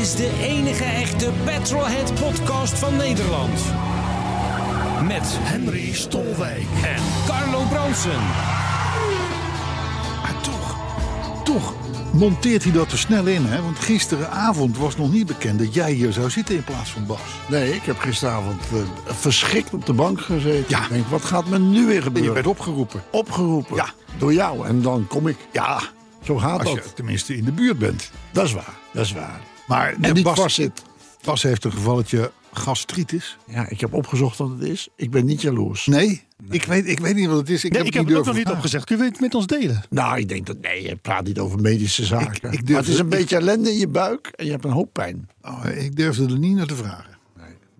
Is 0.00 0.14
de 0.14 0.30
enige 0.42 0.84
echte 0.84 1.30
Petrolhead 1.44 2.14
podcast 2.14 2.78
van 2.78 2.96
Nederland. 2.96 3.60
Met 5.02 5.22
Henry 5.38 5.92
Stolwijk. 5.94 6.66
en 6.84 7.02
Carlo 7.26 7.62
Bronsen. 7.70 8.20
Maar 10.22 10.40
toch, 10.42 10.76
toch 11.44 11.74
monteert 12.12 12.62
hij 12.62 12.72
dat 12.72 12.92
er 12.92 12.98
snel 12.98 13.26
in. 13.26 13.44
Hè? 13.46 13.62
Want 13.62 13.78
gisteravond 13.78 14.76
was 14.78 14.96
nog 14.96 15.12
niet 15.12 15.26
bekend 15.26 15.58
dat 15.58 15.74
jij 15.74 15.92
hier 15.92 16.12
zou 16.12 16.30
zitten 16.30 16.54
in 16.54 16.64
plaats 16.64 16.90
van 16.90 17.06
Bas. 17.06 17.20
Nee, 17.48 17.74
ik 17.74 17.82
heb 17.82 17.98
gisteravond 17.98 18.60
eh, 18.72 18.78
verschrikt 19.14 19.72
op 19.74 19.86
de 19.86 19.92
bank 19.92 20.20
gezeten. 20.20 20.64
Ja. 20.68 20.82
Ik 20.82 20.88
denk, 20.88 21.06
wat 21.06 21.24
gaat 21.24 21.46
me 21.46 21.58
nu 21.58 21.86
weer 21.86 21.96
En 21.96 22.02
gebeuren? 22.02 22.28
je 22.28 22.34
werd 22.34 22.46
opgeroepen. 22.46 23.02
opgeroepen. 23.10 23.76
Ja. 23.76 23.88
Door 24.18 24.32
jou. 24.32 24.66
En 24.66 24.82
dan 24.82 25.06
kom 25.08 25.26
ik. 25.26 25.36
Ja, 25.52 25.80
zo 26.22 26.36
gaat 26.36 26.58
Als 26.64 26.74
dat. 26.74 26.84
je 26.84 26.92
tenminste 26.92 27.36
in 27.36 27.44
de 27.44 27.52
buurt 27.52 27.78
bent. 27.78 28.10
Dat 28.32 28.44
is 28.44 28.52
waar. 28.52 28.74
Dat 28.92 29.04
is 29.04 29.12
waar. 29.12 29.40
Maar 29.68 29.94
En 30.00 30.14
niet 30.14 30.24
Bas, 30.24 30.38
vastzit. 30.38 30.82
Bas 31.24 31.42
heeft 31.42 31.64
een 31.64 31.72
gevalletje 31.72 32.32
gastritis. 32.52 33.36
Ja, 33.46 33.68
ik 33.68 33.80
heb 33.80 33.94
opgezocht 33.94 34.38
wat 34.38 34.50
het 34.50 34.60
is. 34.62 34.88
Ik 34.96 35.10
ben 35.10 35.24
niet 35.24 35.42
jaloers. 35.42 35.86
Nee, 35.86 36.22
Ik, 36.50 36.64
weet, 36.64 36.86
ik 36.86 36.98
weet 36.98 37.14
niet 37.14 37.26
wat 37.28 37.38
het 37.38 37.50
is. 37.50 37.64
Ik 37.64 37.72
Nee, 37.72 37.78
heb, 37.78 37.88
ik 37.88 37.94
heb 37.94 38.02
niet 38.02 38.12
het 38.12 38.20
ook 38.20 38.26
nog 38.26 38.36
niet 38.44 38.50
opgezegd. 38.50 38.84
Kun 38.84 38.96
je 38.98 39.04
het 39.04 39.20
met 39.20 39.34
ons 39.34 39.46
delen? 39.46 39.82
Nou, 39.90 40.18
ik 40.18 40.28
denk 40.28 40.46
dat... 40.46 40.56
Nee, 40.60 40.82
je 40.82 40.96
praat 40.96 41.24
niet 41.24 41.38
over 41.38 41.60
medische 41.60 42.04
zaken. 42.04 42.52
ik 42.52 42.66
durf 42.66 42.68
maar 42.68 42.76
het 42.78 42.88
is 42.88 42.98
een 42.98 43.08
beetje 43.08 43.36
ellende 43.36 43.70
in 43.72 43.78
je 43.78 43.88
buik. 43.88 44.26
En 44.34 44.44
je 44.44 44.50
hebt 44.50 44.64
een 44.64 44.70
hoop 44.70 44.92
pijn. 44.92 45.28
Oh, 45.42 45.64
ik 45.76 45.96
durfde 45.96 46.24
er 46.24 46.38
niet 46.38 46.56
naar 46.56 46.66
te 46.66 46.76
vragen. 46.76 47.18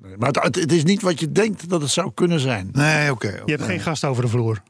Nee, 0.02 0.17
Maar 0.17 0.28
het, 0.28 0.55
het 0.55 0.73
is 0.73 0.84
niet 0.84 1.02
wat 1.02 1.20
je 1.20 1.33
denkt 1.33 1.69
dat 1.69 1.80
het 1.80 1.91
zou 1.91 2.11
kunnen 2.14 2.41
zijn. 2.41 2.69
Nee, 2.73 3.11
oké. 3.11 3.27
oké. 3.27 3.42
Je 3.45 3.52
hebt 3.52 3.64
geen 3.64 3.80
gast 3.80 4.05
over 4.05 4.23
de 4.23 4.28
vloer. 4.28 4.62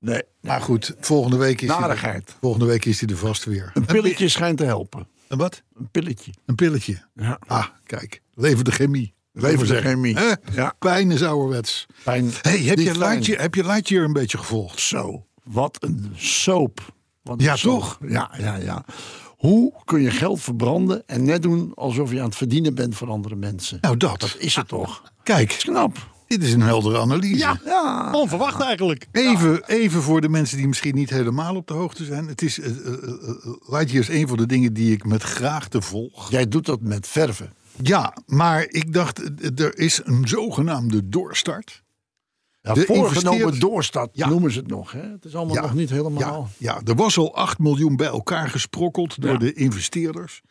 Nee. 0.00 0.22
Maar 0.40 0.60
goed, 0.60 0.94
volgende 1.00 1.36
week, 1.36 1.60
is 1.60 1.68
hij 1.68 2.22
volgende 2.40 2.66
week 2.66 2.84
is 2.84 3.00
hij 3.00 3.08
er 3.08 3.16
vast 3.16 3.44
weer. 3.44 3.70
Een 3.74 3.84
pilletje 3.84 4.28
schijnt 4.28 4.58
te 4.58 4.64
helpen. 4.64 5.06
Een 5.28 5.38
wat? 5.38 5.62
Een 5.74 5.90
pilletje. 5.90 6.32
Een 6.46 6.54
pilletje. 6.54 7.02
Ja. 7.14 7.38
Ah, 7.46 7.66
kijk. 7.84 8.22
Leven 8.34 8.64
de 8.64 8.70
chemie. 8.72 9.14
Leven 9.32 9.66
de 9.66 9.80
chemie. 9.80 10.16
Ja. 10.52 10.74
Pijn 10.78 11.10
is 11.10 11.22
ouderwets. 11.22 11.86
Pijn. 12.04 12.30
Hey, 12.42 12.58
heb, 12.58 12.78
je. 12.78 12.98
Lightyear, 12.98 13.40
heb 13.40 13.54
je 13.54 13.64
Lightyear 13.64 14.04
een 14.04 14.12
beetje 14.12 14.38
gevolgd? 14.38 14.80
Zo, 14.80 15.26
wat 15.44 15.76
een 15.82 16.12
soap. 16.16 16.94
Wat 17.22 17.38
een 17.38 17.44
Ja, 17.44 17.56
soap. 17.56 17.72
toch? 17.80 17.98
Ja, 18.08 18.30
ja, 18.38 18.56
ja. 18.56 18.84
Hoe 19.36 19.72
kun 19.84 20.00
je 20.00 20.10
geld 20.10 20.40
verbranden 20.40 21.02
en 21.06 21.24
net 21.24 21.42
doen 21.42 21.72
alsof 21.74 22.10
je 22.12 22.18
aan 22.18 22.24
het 22.26 22.36
verdienen 22.36 22.74
bent 22.74 22.94
voor 22.96 23.10
andere 23.10 23.36
mensen? 23.36 23.78
Nou, 23.80 23.96
dat. 23.96 24.20
Dat 24.20 24.36
is 24.38 24.54
het 24.56 24.68
toch? 24.68 25.02
Kijk, 25.22 25.56
Knap. 25.58 25.96
Dit 26.28 26.42
is 26.42 26.52
een 26.52 26.60
heldere 26.60 26.98
analyse. 26.98 27.36
Ja, 27.38 27.60
Ja. 27.64 28.10
onverwacht 28.12 28.60
eigenlijk. 28.62 29.06
Even, 29.12 29.64
even 29.66 30.02
voor 30.02 30.20
de 30.20 30.28
mensen 30.28 30.56
die 30.56 30.68
misschien 30.68 30.94
niet 30.94 31.10
helemaal 31.10 31.56
op 31.56 31.66
de 31.66 31.74
hoogte 31.74 32.04
zijn. 32.04 32.26
Het 32.28 32.42
is, 32.42 32.60
eh, 32.60 32.70
eh, 32.70 32.92
eh, 32.92 33.28
Lightyear 33.66 34.02
is 34.02 34.08
een 34.08 34.28
van 34.28 34.36
de 34.36 34.46
dingen 34.46 34.72
die 34.72 34.92
ik 34.92 35.04
met 35.04 35.22
graagte 35.22 35.82
volg. 35.82 36.30
Jij 36.30 36.48
doet 36.48 36.66
dat 36.66 36.80
met 36.80 37.06
verven. 37.06 37.52
Ja, 37.82 38.16
maar 38.26 38.66
ik 38.68 38.92
dacht, 38.92 39.20
er 39.60 39.78
is 39.78 40.00
een 40.04 40.28
zogenaamde 40.28 41.08
doorstart. 41.08 41.82
Ja, 42.60 42.72
De 42.74 42.84
voorgenomen 42.86 43.60
doorstart 43.60 44.10
Ja. 44.12 44.28
noemen 44.28 44.52
ze 44.52 44.58
het 44.58 44.68
nog. 44.68 44.92
Hè? 44.92 45.00
Het 45.10 45.24
is 45.24 45.34
allemaal 45.34 45.62
nog 45.62 45.74
niet 45.74 45.90
helemaal. 45.90 46.48
Ja, 46.58 46.72
ja, 46.74 46.80
er 46.84 46.94
was 46.94 47.18
al 47.18 47.34
8 47.36 47.58
miljoen 47.58 47.96
bij 47.96 48.06
elkaar 48.06 48.48
gesprokkeld 48.50 49.20
door 49.22 49.32
Ja. 49.32 49.38
de 49.38 49.52
investeerders. 49.52 50.42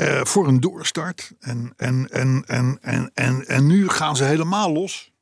Eh, 0.00 0.24
voor 0.24 0.48
een 0.48 0.60
doorstart. 0.60 1.32
En, 1.40 1.72
en, 1.76 2.08
en, 2.10 2.44
en, 2.46 2.78
en, 2.80 3.10
en, 3.14 3.46
en 3.46 3.66
nu 3.66 3.88
gaan 3.88 4.16
ze 4.16 4.24
helemaal 4.24 4.72
los. 4.72 5.12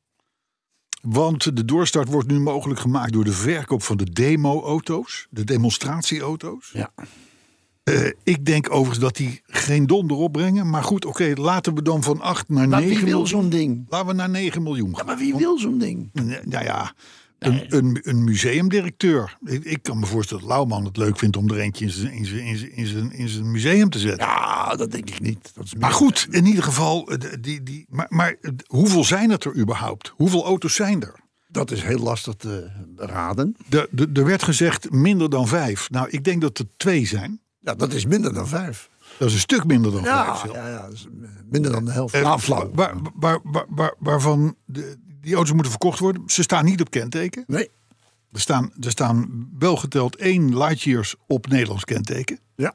Want 1.01 1.55
de 1.55 1.65
doorstart 1.65 2.07
wordt 2.07 2.27
nu 2.27 2.39
mogelijk 2.39 2.79
gemaakt 2.79 3.13
door 3.13 3.23
de 3.23 3.31
verkoop 3.31 3.83
van 3.83 3.97
de 3.97 4.11
demo-auto's. 4.11 5.27
De 5.29 5.43
demonstratieauto's. 5.43 6.69
Ja. 6.73 6.91
Eh, 7.83 8.11
ik 8.23 8.45
denk 8.45 8.69
overigens 8.71 8.99
dat 8.99 9.15
die 9.15 9.41
geen 9.45 9.87
donder 9.87 10.17
opbrengen. 10.17 10.69
Maar 10.69 10.83
goed, 10.83 11.05
oké, 11.05 11.33
laten 11.35 11.75
we 11.75 11.81
dan 11.81 12.03
van 12.03 12.21
8 12.21 12.49
naar 12.49 12.69
Maar 12.69 12.79
9 12.81 12.95
wie 12.95 13.05
wil 13.05 13.19
miljoen. 13.19 13.27
zo'n 13.27 13.49
ding? 13.49 13.85
Laten 13.89 14.07
we 14.07 14.13
naar 14.13 14.29
9 14.29 14.63
miljoen 14.63 14.89
Ja, 14.89 14.97
gaan. 14.97 15.05
maar 15.05 15.17
wie 15.17 15.35
wil 15.35 15.57
zo'n 15.57 15.77
ding? 15.77 16.09
Nou 16.43 16.63
ja, 16.63 16.93
een, 17.39 17.75
een, 17.75 17.99
een 18.01 18.23
museumdirecteur. 18.23 19.37
Ik, 19.45 19.63
ik 19.63 19.81
kan 19.83 19.99
me 19.99 20.05
voorstellen 20.05 20.43
dat 20.43 20.51
Lauwman 20.51 20.85
het 20.85 20.97
leuk 20.97 21.17
vindt 21.17 21.37
om 21.37 21.49
er 21.49 21.59
eentje 21.59 21.85
in 21.85 21.91
zijn, 21.91 22.11
in 22.13 22.25
zijn, 22.25 22.41
in 22.45 22.57
zijn, 22.57 22.71
in 22.71 22.87
zijn, 22.87 23.11
in 23.11 23.29
zijn 23.29 23.51
museum 23.51 23.89
te 23.89 23.99
zetten. 23.99 24.27
Ja, 24.27 24.75
dat 24.75 24.91
denk 24.91 25.09
ik 25.09 25.19
niet. 25.19 25.51
Dat 25.55 25.65
is 25.65 25.75
Maar 25.75 25.91
goed, 25.91 26.27
in 26.31 26.45
ieder 26.45 26.63
geval, 26.63 27.07
eh, 27.11 27.33
die, 27.41 27.63
die, 27.63 27.85
maar, 27.89 28.05
maar 28.09 28.35
hoeveel 28.67 29.03
zijn 29.03 29.29
het 29.29 29.43
er 29.43 29.55
überhaupt? 29.57 30.13
Hoeveel 30.15 30.45
auto's 30.45 30.75
zijn 30.75 31.01
er? 31.01 31.15
Dat 31.47 31.71
is 31.71 31.83
heel 31.83 31.99
lastig 31.99 32.33
te 32.35 32.69
raden. 32.95 33.55
De, 33.67 33.87
de, 33.91 34.09
er 34.13 34.25
werd 34.25 34.43
gezegd 34.43 34.91
minder 34.91 35.29
dan 35.29 35.47
vijf. 35.47 35.89
Nou, 35.89 36.09
ik 36.09 36.23
denk 36.23 36.41
dat 36.41 36.57
er 36.57 36.65
twee 36.77 37.05
zijn. 37.05 37.39
Ja, 37.59 37.75
dat 37.75 37.93
is 37.93 38.05
minder 38.05 38.33
dan 38.33 38.47
vijf. 38.47 38.89
Dat 39.17 39.27
is 39.27 39.33
een 39.33 39.39
stuk 39.39 39.65
minder 39.65 39.91
dan 39.91 40.03
vijf. 40.03 40.53
Ja, 40.53 40.67
ja, 40.69 40.87
minder 41.49 41.71
dan 41.71 41.85
de 41.85 41.91
helft. 41.91 42.13
Eh, 42.13 42.21
Nou, 42.21 42.69
waar, 42.73 42.93
waar, 43.13 43.39
waar- 43.69 43.95
waarvan 43.99 44.55
de, 44.65 44.97
die 45.21 45.35
auto's 45.35 45.53
moeten 45.53 45.71
verkocht 45.71 45.99
worden. 45.99 46.23
Ze 46.25 46.41
staan 46.41 46.65
niet 46.65 46.81
op 46.81 46.89
kenteken. 46.89 47.43
Nee. 47.47 47.69
Er 48.31 48.39
staan, 48.39 48.71
er 48.79 48.91
staan 48.91 49.49
wel 49.59 49.75
geteld 49.75 50.15
één 50.15 50.57
Lightyears 50.57 51.15
op 51.27 51.47
Nederlands 51.47 51.83
kenteken. 51.83 52.39
Ja. 52.55 52.73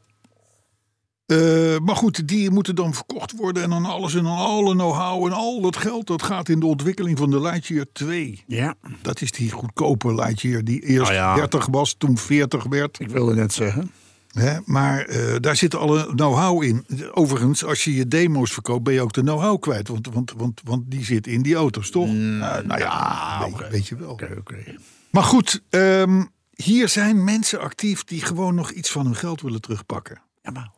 Eh, 1.27 1.79
maar 1.79 1.97
goed, 1.97 2.29
die 2.29 2.51
moeten 2.51 2.75
dan 2.75 2.95
verkocht 2.95 3.37
worden. 3.37 3.63
En 3.63 3.71
dan 3.71 3.85
alles 3.85 4.15
en 4.15 4.23
dan 4.23 4.37
alle 4.37 4.73
know-how 4.73 5.27
en 5.27 5.33
al 5.33 5.61
dat 5.61 5.77
geld. 5.77 6.07
Dat 6.07 6.23
gaat 6.23 6.49
in 6.49 6.61
de 6.61 6.67
ontwikkeling 6.67 7.19
van 7.19 7.31
de 7.31 7.41
Lightyear 7.41 7.87
2. 7.93 8.45
Ja. 8.47 8.75
Dat 9.03 9.21
is 9.21 9.33
die 9.33 9.51
goedkope 9.51 10.15
Lightyear 10.15 10.65
die 10.65 10.81
eerst 10.81 11.11
Nou 11.11 11.15
ja. 11.15 11.35
30 11.35 11.67
was, 11.67 11.95
toen 11.99 12.19
40 12.19 12.65
werd. 12.65 13.01
Ik 13.01 13.09
wilde 13.09 13.35
net 13.35 13.53
zeggen. 13.53 13.91
Hè? 14.35 14.59
Maar 14.65 15.01
eh, 15.05 15.35
daar 15.41 15.57
zit 15.57 15.75
alle 15.75 16.07
know-how 16.15 16.63
in. 16.63 16.87
Overigens, 17.13 17.65
als 17.65 17.85
je 17.85 17.95
je 17.95 18.09
demo's 18.09 18.53
verkoopt, 18.53 18.83
ben 18.85 18.95
je 18.95 19.01
ook 19.01 19.13
de 19.13 19.21
know-how 19.21 19.61
kwijt. 19.61 19.89
Want, 19.89 20.09
want, 20.13 20.33
want, 20.37 20.61
want 20.65 20.91
die 20.91 21.05
zit 21.05 21.27
in 21.27 21.43
die 21.43 21.55
auto's, 21.55 21.91
toch? 21.91 22.07
Eh, 22.07 22.13
nou 22.15 22.79
ja, 22.79 23.49
weet, 23.59 23.69
weet 23.71 23.87
je 23.87 23.97
wel. 23.97 24.21
Maar 25.11 25.23
goed, 25.23 25.63
ehm, 25.71 26.23
hier 26.55 26.89
zijn 26.89 27.25
mensen 27.25 27.61
actief 27.61 28.05
die 28.05 28.21
gewoon 28.25 28.55
nog 28.55 28.71
iets 28.71 28.91
van 28.91 29.05
hun 29.05 29.17
geld 29.17 29.41
willen 29.41 29.61
terugpakken. 29.61 30.21
Ja, 30.43 30.51
maar, 30.51 30.71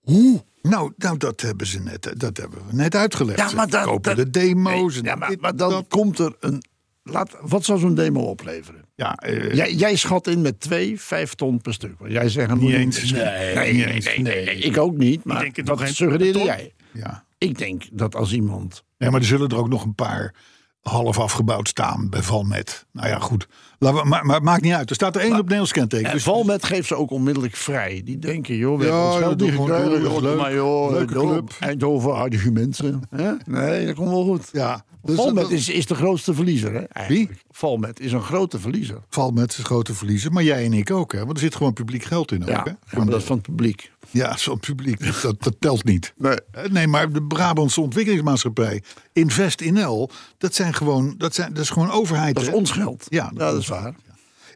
Hoe? 0.00 0.44
Nou, 0.62 0.92
nou 0.96 1.16
dat 1.16 1.40
hebben 1.40 1.66
ze 1.66 1.80
net, 1.80 2.12
dat 2.16 2.36
hebben 2.36 2.58
we 2.66 2.74
net 2.74 2.94
uitgelegd. 2.94 3.38
Ja, 3.38 3.50
maar 3.54 3.68
dat- 3.68 3.84
kopen 3.84 4.16
dat- 4.16 4.24
de 4.24 4.30
demo's. 4.40 4.96
en 4.96 5.02
ja, 5.04 5.14
maar, 5.14 5.28
dit, 5.28 5.40
maar 5.40 5.56
dan 5.56 5.70
dat. 5.70 5.84
komt 5.88 6.18
er 6.18 6.36
een... 6.40 6.62
Laat, 7.02 7.36
wat 7.40 7.64
zou 7.64 7.78
zo'n 7.78 7.94
demo 7.94 8.20
opleveren? 8.20 8.84
Ja, 9.00 9.14
eh, 9.14 9.54
Jij, 9.54 9.72
jij 9.72 9.96
schat 9.96 10.26
in 10.26 10.40
met 10.40 10.60
twee, 10.60 11.00
vijf 11.00 11.34
ton 11.34 11.60
per 11.60 11.72
stuk. 11.74 11.94
Jij 12.06 12.28
zegt 12.28 12.50
een 12.50 12.58
Niet 12.58 12.74
eens. 12.74 13.10
Nee, 13.12 13.54
nee, 13.54 13.72
Niet 13.74 13.84
eens. 13.86 14.04
nee, 14.06 14.18
nee, 14.18 14.44
nee, 14.44 14.56
Ik 14.56 14.78
ook 14.78 14.96
niet. 14.96 15.24
Maar 15.24 15.40
denk 15.40 15.56
het 15.56 15.68
wat 15.68 15.76
nog 15.78 15.86
geen 15.86 15.94
suggereerde 15.94 16.38
jij? 16.38 16.72
ja. 16.92 17.24
Ik 17.38 17.58
denk 17.58 17.82
dat 17.92 18.14
als 18.14 18.32
iemand... 18.32 18.84
ja, 18.96 19.10
maar 19.10 19.20
er 19.20 19.26
zullen 19.26 19.48
er 19.48 19.56
ook 19.56 19.68
nog 19.68 19.84
een 19.84 19.94
paar 19.94 20.34
half 20.82 21.18
afgebouwd 21.18 21.68
staan 21.68 22.08
bij 22.10 22.22
Valmet. 22.22 22.86
Nou 22.92 23.08
ja, 23.08 23.18
goed. 23.18 23.48
Laten 23.78 24.02
we, 24.02 24.08
maar, 24.08 24.26
maar 24.26 24.42
maakt 24.42 24.62
niet 24.62 24.72
uit. 24.72 24.88
Er 24.88 24.94
staat 24.94 25.14
er 25.16 25.20
één 25.22 25.32
op 25.32 25.38
Nederlands 25.42 25.72
kenteken. 25.72 26.06
En 26.06 26.12
Dus 26.12 26.22
Valmet 26.22 26.64
geeft 26.64 26.88
ze 26.88 26.94
ook 26.94 27.10
onmiddellijk 27.10 27.56
vrij. 27.56 28.02
Die 28.04 28.18
denken, 28.18 28.56
joh, 28.56 28.78
we 28.78 28.84
Ja, 28.86 29.12
hebben 29.12 29.40
ons 29.40 29.50
gewoon 29.54 30.00
joh, 30.02 30.20
leuk. 30.22 30.36
maar 30.38 30.54
joh, 30.54 30.90
Leuke 30.90 31.14
club. 31.14 31.56
Eindhoven, 31.60 32.14
aardige 32.16 32.50
mensen. 32.50 33.00
Nee, 33.46 33.86
dat 33.86 33.94
komt 33.94 34.08
wel 34.08 34.24
goed. 34.24 34.48
ja, 34.52 34.84
dus 35.02 35.16
Valmet 35.16 35.42
dat- 35.42 35.50
is, 35.52 35.68
is 35.68 35.86
de 35.86 35.94
grootste 35.94 36.34
verliezer. 36.34 36.72
Hè, 36.74 36.80
eigenlijk. 36.80 37.44
Valmet 37.50 38.00
is 38.00 38.12
een 38.12 38.22
grote 38.22 38.58
verliezer. 38.60 38.98
Valmet 39.08 39.50
is 39.52 39.58
een 39.58 39.64
grote 39.64 39.94
verliezer. 39.94 40.32
Maar 40.32 40.42
jij 40.42 40.64
en 40.64 40.72
ik 40.72 40.90
ook, 40.90 41.12
hè? 41.12 41.18
Want 41.18 41.32
er 41.32 41.38
zit 41.38 41.54
gewoon 41.54 41.72
publiek 41.72 42.04
geld 42.04 42.32
in 42.32 42.42
ook, 42.42 42.48
Ja, 42.48 42.62
hè? 42.64 42.70
ja, 42.70 42.76
maar 42.96 43.06
dat 43.06 43.20
is 43.20 43.26
van 43.26 43.36
het 43.36 43.46
publiek. 43.46 43.92
Ja, 44.10 44.36
zo'n 44.36 44.58
publiek, 44.60 45.22
dat, 45.22 45.42
dat 45.42 45.56
telt 45.58 45.84
niet. 45.84 46.12
Nee. 46.16 46.36
Eh, 46.52 46.64
Nee, 46.70 46.86
maar 46.86 47.12
de 47.12 47.22
Brabantse 47.22 47.80
ontwikkelingsmaatschappij, 47.80 48.82
Invest 49.12 49.60
in 49.60 49.82
L, 49.84 50.10
dat 50.38 50.54
zijn 50.54 50.74
gewoon, 50.74 51.14
dat 51.18 51.34
zijn, 51.34 51.52
dat 51.54 51.62
is 51.62 51.70
gewoon 51.70 51.90
overheid. 51.90 52.34
Dat 52.34 52.42
is 52.44 52.48
hè? 52.50 52.54
ons 52.56 52.70
geld. 52.70 53.06
Ja, 53.08 53.30
dat, 53.34 53.58
is 53.58 53.68
waar. 53.68 53.94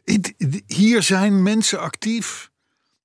In- 0.03 0.23
Hier 0.67 1.03
zijn 1.03 1.43
mensen 1.43 1.79
actief 1.79 2.49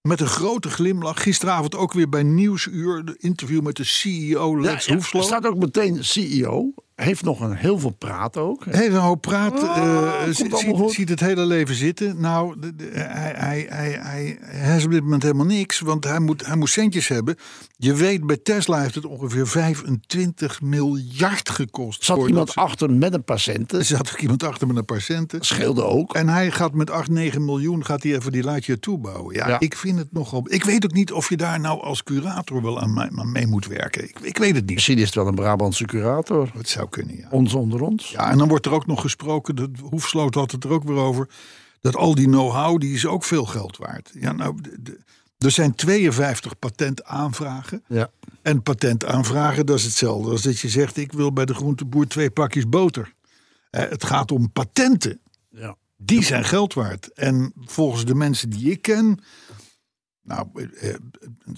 met 0.03 0.21
een 0.21 0.27
grote 0.27 0.69
glimlach. 0.71 1.23
Gisteravond 1.23 1.75
ook 1.75 1.93
weer 1.93 2.09
bij 2.09 2.23
Nieuwsuur, 2.23 3.05
de 3.05 3.17
interview 3.19 3.61
met 3.63 3.77
de 3.77 3.85
CEO 3.85 4.61
Lex 4.61 4.85
Ja, 4.85 4.93
ja, 4.93 4.99
Hoefslo. 4.99 5.21
er 5.21 5.27
staat 5.27 5.47
ook 5.47 5.57
meteen 5.59 6.05
CEO. 6.05 6.75
Heeft 7.05 7.23
nog 7.23 7.41
een 7.41 7.55
heel 7.57 7.79
veel 7.79 7.91
praat 7.99 8.37
ook. 8.37 8.65
Heel 8.65 8.89
een 8.95 9.01
hoop 9.01 9.21
praat. 9.21 9.63
Ah, 9.63 9.77
eh, 9.77 10.23
komt 10.23 10.37
ziet, 10.37 10.91
ziet, 10.95 11.09
het 11.09 11.21
hele 11.21 11.45
leven 11.47 11.75
zitten. 11.75 12.21
Nou, 12.21 12.61
de- 12.61 12.77
de- 12.77 12.91
hij, 12.95 13.33
hij, 13.37 13.67
hij, 13.69 13.91
hij, 14.01 14.39
hij 14.41 14.71
heeft 14.73 14.85
op 14.85 14.91
dit 14.91 15.03
moment 15.03 15.23
helemaal 15.23 15.47
niks. 15.47 15.81
Want 15.81 16.05
hij 16.05 16.21
moet, 16.21 16.47
hij 16.47 16.57
moet 16.57 16.69
centjes 16.71 17.09
hebben. 17.09 17.37
Je 17.77 17.95
weet, 17.95 18.27
bij 18.27 18.37
Tesla 18.37 18.81
heeft 18.81 18.95
het 18.95 19.07
ongeveer 19.07 19.47
25 19.47 20.61
miljard 20.63 21.49
gekost. 21.51 22.05
Zat 22.05 22.27
iemand 22.29 22.51
ze- 22.51 22.61
achter 22.61 22.91
met 22.93 23.15
een 23.15 23.25
patiënt. 23.25 23.73
Er 23.73 23.85
zat 23.85 24.11
ook 24.13 24.19
iemand 24.21 24.43
achter 24.43 24.67
met 24.67 24.77
een 24.77 24.85
paar 24.85 25.01
centen. 25.01 25.41
Scheelde 25.45 25.85
ook. 25.85 26.15
En 26.15 26.29
hij 26.29 26.51
gaat 26.51 26.75
met 26.75 26.91
8, 26.91 27.09
9 27.09 27.45
miljoen 27.45 27.85
gaat 27.85 28.03
hij 28.03 28.15
even 28.15 28.33
die 28.33 28.43
laatje 28.43 28.79
toebouwen. 28.79 29.35
Ja, 29.35 29.49
Ja. 29.49 29.61
ik 29.61 29.77
vind 29.77 29.99
het 29.99 30.13
nogal. 30.13 30.47
Ik 30.49 30.65
weet 30.65 30.85
ook 30.85 30.93
niet 30.93 31.13
of 31.13 31.29
je 31.29 31.37
daar 31.37 31.61
nou 31.61 31.81
als 31.83 32.03
curator 32.03 32.63
wel 32.63 32.81
aan, 32.81 32.95
mee- 32.95 33.09
aan 33.19 33.33
mee 33.33 33.47
moet 33.47 33.67
werken. 33.67 34.03
Ik, 34.09 34.19
ik 34.23 34.39
weet 34.39 34.55
het 34.55 34.65
niet. 34.67 34.75
Misschien 34.75 34.99
is 34.99 35.05
het 35.07 35.15
wel 35.15 35.27
een 35.27 35.35
Brabantse 35.35 35.85
curator. 35.85 36.51
Het 36.57 36.69
zou 36.69 36.89
kunnen, 36.91 37.17
ja. 37.17 37.29
Ons 37.31 37.55
onder 37.55 37.81
ons. 37.83 38.11
Ja, 38.11 38.31
en 38.31 38.39
dan 38.39 38.49
wordt 38.49 38.67
er 38.67 38.73
ook 38.73 38.87
nog 38.87 39.01
gesproken, 39.01 39.57
de 39.57 39.71
Hoefsloot 39.83 40.35
had 40.35 40.51
het 40.51 40.65
er 40.65 40.71
ook 40.71 40.85
weer 40.85 40.97
over, 40.97 41.29
dat 41.81 41.97
al 41.97 42.15
die 42.15 42.27
know-how, 42.27 42.81
die 42.81 42.95
is 42.95 43.07
ook 43.07 43.25
veel 43.25 43.45
geld 43.45 43.77
waard. 43.77 44.11
Ja, 44.15 44.33
nou, 44.33 44.61
de- 44.61 44.77
de- 44.83 45.01
er 45.39 45.51
zijn 45.51 45.75
52 45.75 46.59
patentaanvragen. 46.59 47.85
Ja. 47.89 48.11
En 48.43 48.63
patentaanvragen, 48.63 49.67
dat 49.67 49.79
is 49.79 49.85
hetzelfde 49.85 50.31
als 50.31 50.43
dat 50.43 50.59
je 50.59 50.69
zegt, 50.69 50.97
ik 50.97 51.13
wil 51.13 51.33
bij 51.33 51.45
de 51.45 51.55
groenteboer 51.55 52.07
twee 52.07 52.31
pakjes 52.31 52.69
boter. 52.69 53.13
Eh, 53.71 53.89
het 53.89 54.05
gaat 54.05 54.33
om 54.33 54.53
patenten. 54.53 55.21
Ja. 55.51 55.77
Die 55.97 56.25
zijn 56.25 56.45
geld 56.45 56.75
waard. 56.75 57.13
En 57.13 57.53
volgens 57.65 58.05
de 58.05 58.15
mensen 58.15 58.51
die 58.51 58.71
ik 58.71 58.83
ken, 58.83 59.21
nou, 60.31 60.47
eh, 60.55 60.89
eh, 60.91 60.95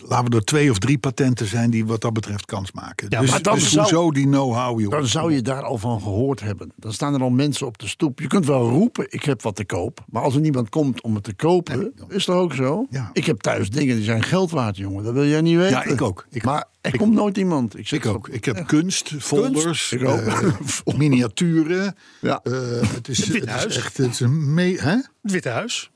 laten 0.09 0.31
we 0.31 0.37
er 0.37 0.45
twee 0.45 0.71
of 0.71 0.79
drie 0.79 0.99
patenten 0.99 1.47
zijn 1.47 1.71
die 1.71 1.87
wat 1.87 2.01
dat 2.01 2.13
betreft 2.13 2.45
kans 2.45 2.73
maken. 2.73 3.07
Ja, 3.11 3.21
dus 3.21 3.31
maar 3.31 3.43
dan 3.43 3.55
dus 3.55 3.71
zou- 3.71 3.83
hoezo 3.83 4.11
die 4.11 4.27
know-how? 4.27 4.91
Dan 4.91 5.07
zou 5.07 5.33
je 5.33 5.43
daar 5.43 5.63
al 5.63 5.79
van 5.79 6.01
gehoord 6.01 6.41
hebben. 6.41 6.73
Dan 6.77 6.93
staan 6.93 7.15
er 7.15 7.23
al 7.23 7.31
mensen 7.31 7.67
op 7.67 7.79
de 7.79 7.87
stoep. 7.89 8.21
Je 8.21 8.27
kunt 8.27 8.47
wel 8.47 8.69
roepen, 8.69 9.07
ik 9.09 9.23
heb 9.23 9.43
wat 9.43 9.57
te 9.57 9.65
koop. 9.65 10.05
Maar 10.09 10.23
als 10.23 10.35
er 10.35 10.41
niemand 10.41 10.69
komt 10.69 11.03
om 11.03 11.15
het 11.15 11.25
te 11.25 11.35
kopen, 11.35 11.93
is 12.09 12.25
dat 12.25 12.37
ook 12.37 12.55
zo. 12.55 12.87
Ja. 12.91 13.11
Ik 13.13 13.27
heb 13.27 13.41
thuis 13.41 13.71
dingen 13.71 13.95
die 13.97 14.05
zijn 14.05 14.23
geld 14.23 14.51
waard, 14.51 14.77
jongen. 14.77 15.05
Dat 15.05 15.13
wil 15.15 15.27
jij 15.27 15.41
niet 15.41 15.57
weten. 15.57 15.71
Ja, 15.71 15.85
ik 15.85 16.03
ook. 16.03 16.27
Ik- 16.31 16.45
maar 16.45 16.65
er 16.81 16.97
komt 16.97 17.15
nooit 17.15 17.37
iemand. 17.39 17.93
Ik, 17.93 18.07
ook. 18.07 18.29
Ik 18.29 18.45
heb 18.45 18.67
kunst, 18.67 19.15
folders, 19.19 19.93
eh, 19.93 20.51
miniaturen. 20.97 21.95
Ja. 22.21 22.41
Het, 22.43 23.09
is, 23.09 23.19
het, 23.27 23.67
is 23.67 23.77
echt 23.77 23.97
het, 23.97 24.11
is 24.13 24.21
een 24.21 24.55
mee, 24.55 24.81
hè? 24.81 24.91
Het 25.23 25.33
Witte 25.33 25.49
Huis. 25.49 25.91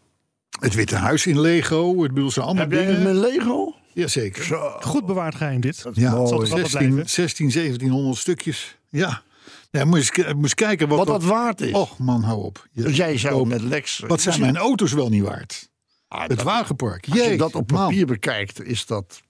Het 0.61 0.75
Witte 0.75 0.97
Huis 0.97 1.27
in 1.27 1.41
Lego. 1.41 2.03
Het 2.03 2.15
bedoel, 2.15 2.31
allemaal 2.35 2.55
Heb 2.63 2.73
jij 2.73 2.83
het 2.85 2.97
dingen. 2.97 3.21
met 3.21 3.31
Lego? 3.31 3.75
Jazeker. 3.93 4.45
Zo. 4.45 4.77
Goed 4.81 5.07
bewaard 5.07 5.35
geheim 5.35 5.61
dit. 5.61 5.85
Ja, 5.93 6.11
mooi. 6.11 6.27
Zal 6.29 6.41
het 6.41 6.49
wel 6.49 6.59
16, 6.59 6.79
blijven? 6.91 7.11
16, 7.11 7.51
1700 7.51 8.19
stukjes. 8.19 8.79
Ja. 8.89 9.23
ja 9.71 9.85
moet 9.85 9.97
eens 10.17 10.55
kijken 10.55 10.89
wat, 10.89 10.99
Wat 10.99 11.07
dat 11.07 11.25
waard 11.25 11.61
is. 11.61 11.73
Och 11.73 11.99
man, 11.99 12.23
hou 12.23 12.43
op. 12.45 12.67
Je- 12.73 12.83
dus 12.83 12.97
jij 12.97 13.19
zou 13.19 13.47
met 13.47 13.61
Lex... 13.63 14.03
Wat 14.07 14.21
zijn 14.21 14.41
mijn 14.41 14.57
auto's 14.57 14.93
wel 14.93 15.09
niet 15.09 15.23
waard? 15.23 15.69
Ah, 16.09 16.21
Het 16.21 16.29
dat- 16.37 16.43
wagenpark. 16.43 17.07
Als 17.11 17.25
je 17.25 17.37
dat 17.37 17.55
op 17.55 17.71
man. 17.71 17.87
papier 17.89 18.07
bekijkt, 18.07 18.63
is 18.65 18.87
dat 18.87 19.21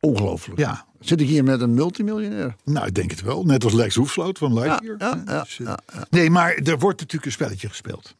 ongelooflijk. 0.00 0.58
Ja, 0.60 0.84
Zit 1.00 1.20
ik 1.20 1.28
hier 1.28 1.44
met 1.44 1.60
een 1.60 1.74
multimiljonair? 1.74 2.56
nou 2.64 2.86
ik 2.86 2.94
denk 2.94 3.10
het 3.10 3.22
wel. 3.22 3.44
Net 3.44 3.64
als 3.64 3.72
Lex 3.72 3.94
Hoefsloot 3.94 4.38
van 4.38 4.54
Lightyear. 4.54 4.96
ja, 4.98 5.22
ja, 5.26 5.42
Dus, 5.42 5.58
eh, 5.60 5.66
ja, 5.66 5.78
ja. 5.94 6.06
Nee, 6.10 6.30
maar 6.30 6.54
er 6.54 6.78
wordt 6.78 6.98
natuurlijk 7.00 7.26
een 7.26 7.32
spelletje 7.32 7.68
gespeeld. 7.68 8.16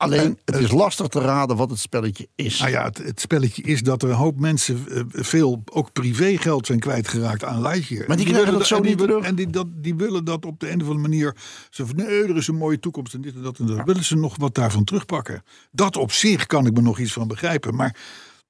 Alleen, 0.00 0.38
het 0.44 0.56
is 0.56 0.70
lastig 0.70 1.06
te 1.06 1.20
raden 1.20 1.56
wat 1.56 1.70
het 1.70 1.78
spelletje 1.78 2.28
is. 2.34 2.58
Nou 2.58 2.70
ja, 2.70 2.84
het, 2.84 2.98
het 2.98 3.20
spelletje 3.20 3.62
is 3.62 3.82
dat 3.82 4.02
er 4.02 4.08
een 4.08 4.14
hoop 4.14 4.38
mensen 4.38 4.86
eh, 4.88 5.02
veel, 5.10 5.62
ook 5.72 5.92
privégeld 5.92 6.66
zijn 6.66 6.78
kwijtgeraakt 6.78 7.44
aan 7.44 7.62
Lightyear. 7.62 8.04
Maar 8.06 8.16
die 8.16 8.26
krijgen 8.26 8.44
willen 8.44 8.58
dat 8.58 8.68
zo 8.68 8.80
die 8.80 8.90
niet 8.90 8.98
terug. 8.98 9.24
En 9.24 9.34
die, 9.34 9.50
dat, 9.50 9.66
die 9.70 9.94
willen 9.94 10.24
dat 10.24 10.44
op 10.44 10.60
de 10.60 10.70
een 10.70 10.80
of 10.80 10.88
andere 10.88 11.08
manier. 11.08 11.36
Van, 11.70 11.86
nee, 11.96 12.22
er 12.22 12.36
is 12.36 12.46
een 12.46 12.56
mooie 12.56 12.80
toekomst 12.80 13.14
en 13.14 13.20
dit 13.20 13.34
en 13.34 13.42
dat 13.42 13.58
en 13.58 13.66
dat. 13.66 13.84
Willen 13.84 14.04
ze 14.04 14.16
nog 14.16 14.36
wat 14.36 14.54
daarvan 14.54 14.84
terugpakken? 14.84 15.42
Dat 15.70 15.96
op 15.96 16.12
zich 16.12 16.46
kan 16.46 16.66
ik 16.66 16.72
me 16.72 16.80
nog 16.80 16.98
iets 16.98 17.12
van 17.12 17.28
begrijpen. 17.28 17.74
Maar 17.74 17.96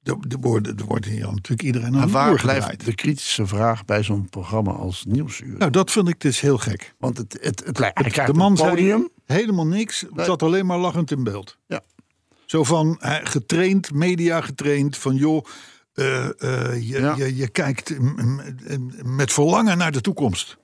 er, 0.03 0.17
wordt 0.87 1.07
hier 1.07 1.21
natuurlijk 1.21 1.63
iedereen 1.63 1.95
aan 1.95 2.01
het 2.01 2.11
waar 2.11 2.41
blijft 2.41 2.85
de 2.85 2.95
kritische 2.95 3.47
vraag 3.47 3.85
bij 3.85 4.03
zo'n 4.03 4.29
programma 4.29 4.73
als 4.73 5.05
Nieuwsuur? 5.09 5.57
Nou, 5.59 5.71
dat 5.71 5.91
vind 5.91 6.09
ik 6.09 6.21
dus 6.21 6.41
heel 6.41 6.59
gek. 6.59 6.95
Want 6.99 7.17
het, 7.17 7.39
het, 7.41 7.63
het, 7.65 7.77
krijgt 7.93 8.27
De 8.27 8.33
man 8.33 8.55
podium. 8.55 8.99
zei 8.99 9.09
helemaal 9.33 9.67
niks. 9.67 10.05
Het 10.15 10.25
zat 10.27 10.43
alleen 10.43 10.67
maar 10.67 10.79
lachend 10.79 11.11
in 11.11 11.25
beeld. 11.25 11.57
Ja. 11.67 11.83
Zo 12.47 12.65
van 12.65 12.97
getraind, 13.23 13.93
media 13.93 14.41
getraind, 14.41 14.97
van 14.97 15.15
joh, 15.15 15.45
eh, 15.93 16.25
eh, 16.27 16.89
je, 16.89 17.01
Ja. 17.01 17.15
je, 17.17 17.37
je 17.37 17.49
kijkt 17.49 17.95
met 19.03 19.33
verlangen 19.33 19.79
naar 19.79 19.93
de 19.93 20.01
toekomst. 20.01 20.57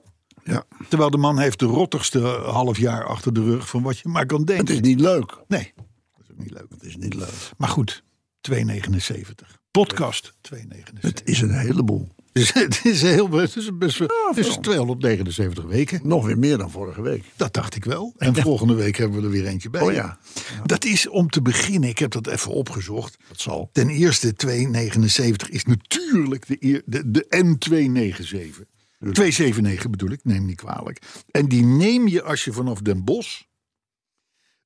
Ja. 0.43 0.63
Terwijl 0.89 1.09
de 1.09 1.17
man 1.17 1.39
heeft 1.39 1.59
de 1.59 1.65
rottigste 1.65 2.19
half 2.45 2.77
jaar 2.77 3.03
achter 3.05 3.33
de 3.33 3.43
rug 3.43 3.69
van 3.69 3.81
wat 3.83 3.97
je 3.99 4.09
maar 4.09 4.25
kan 4.25 4.37
Het 4.37 4.47
denken. 4.47 4.73
is 4.75 4.81
niet 4.81 4.99
leuk. 4.99 5.37
Nee, 5.47 5.73
dat 5.75 6.23
is 6.23 6.31
ook 6.31 6.37
niet 6.37 6.51
leuk. 6.53 6.65
Het 6.69 6.83
is 6.83 6.95
niet 6.97 7.13
leuk. 7.13 7.49
Maar 7.57 7.69
goed, 7.69 8.03
2,79. 8.41 9.57
Podcast 9.71 10.33
2,79. 10.41 11.01
Het 11.01 11.21
is 11.25 11.41
een 11.41 11.57
heleboel. 11.59 12.07
Dus 12.37 12.53
het 12.63 12.85
is 12.85 13.01
heel 13.01 13.31
het 13.31 13.55
is 13.55 13.77
best 13.77 13.97
wel. 13.97 14.09
het 14.27 14.37
is 14.37 14.47
veel. 14.47 14.59
279 14.59 15.63
weken. 15.63 15.99
Nog 16.03 16.25
weer 16.25 16.37
meer 16.37 16.57
dan 16.57 16.71
vorige 16.71 17.01
week. 17.01 17.23
Dat 17.35 17.53
dacht 17.53 17.75
ik 17.75 17.85
wel. 17.85 18.13
En 18.17 18.35
volgende 18.35 18.73
week 18.73 18.97
hebben 18.97 19.19
we 19.19 19.25
er 19.25 19.31
weer 19.31 19.45
eentje 19.45 19.69
bij. 19.69 19.81
Oh 19.81 19.93
ja. 19.93 20.17
Dat 20.65 20.85
is 20.85 21.07
om 21.07 21.29
te 21.29 21.41
beginnen, 21.41 21.89
ik 21.89 21.97
heb 21.97 22.11
dat 22.11 22.27
even 22.27 22.51
opgezocht. 22.51 23.17
Dat 23.27 23.39
zal. 23.39 23.69
Ten 23.71 23.89
eerste 23.89 24.33
279 24.33 25.49
is 25.49 25.65
natuurlijk 25.65 26.47
de, 26.47 26.83
de, 26.85 27.11
de 27.11 27.25
N297. 27.29 28.75
279 28.99 29.89
bedoel 29.89 30.11
ik, 30.11 30.19
neem 30.23 30.45
niet 30.45 30.55
kwalijk. 30.55 31.01
En 31.31 31.47
die 31.47 31.63
neem 31.63 32.07
je 32.07 32.23
als 32.23 32.43
je 32.43 32.53
vanaf 32.53 32.81
Den 32.81 33.03
Bosch 33.03 33.41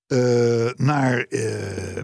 eh, 0.08 0.70
naar 0.76 1.20
eh, 1.20 2.04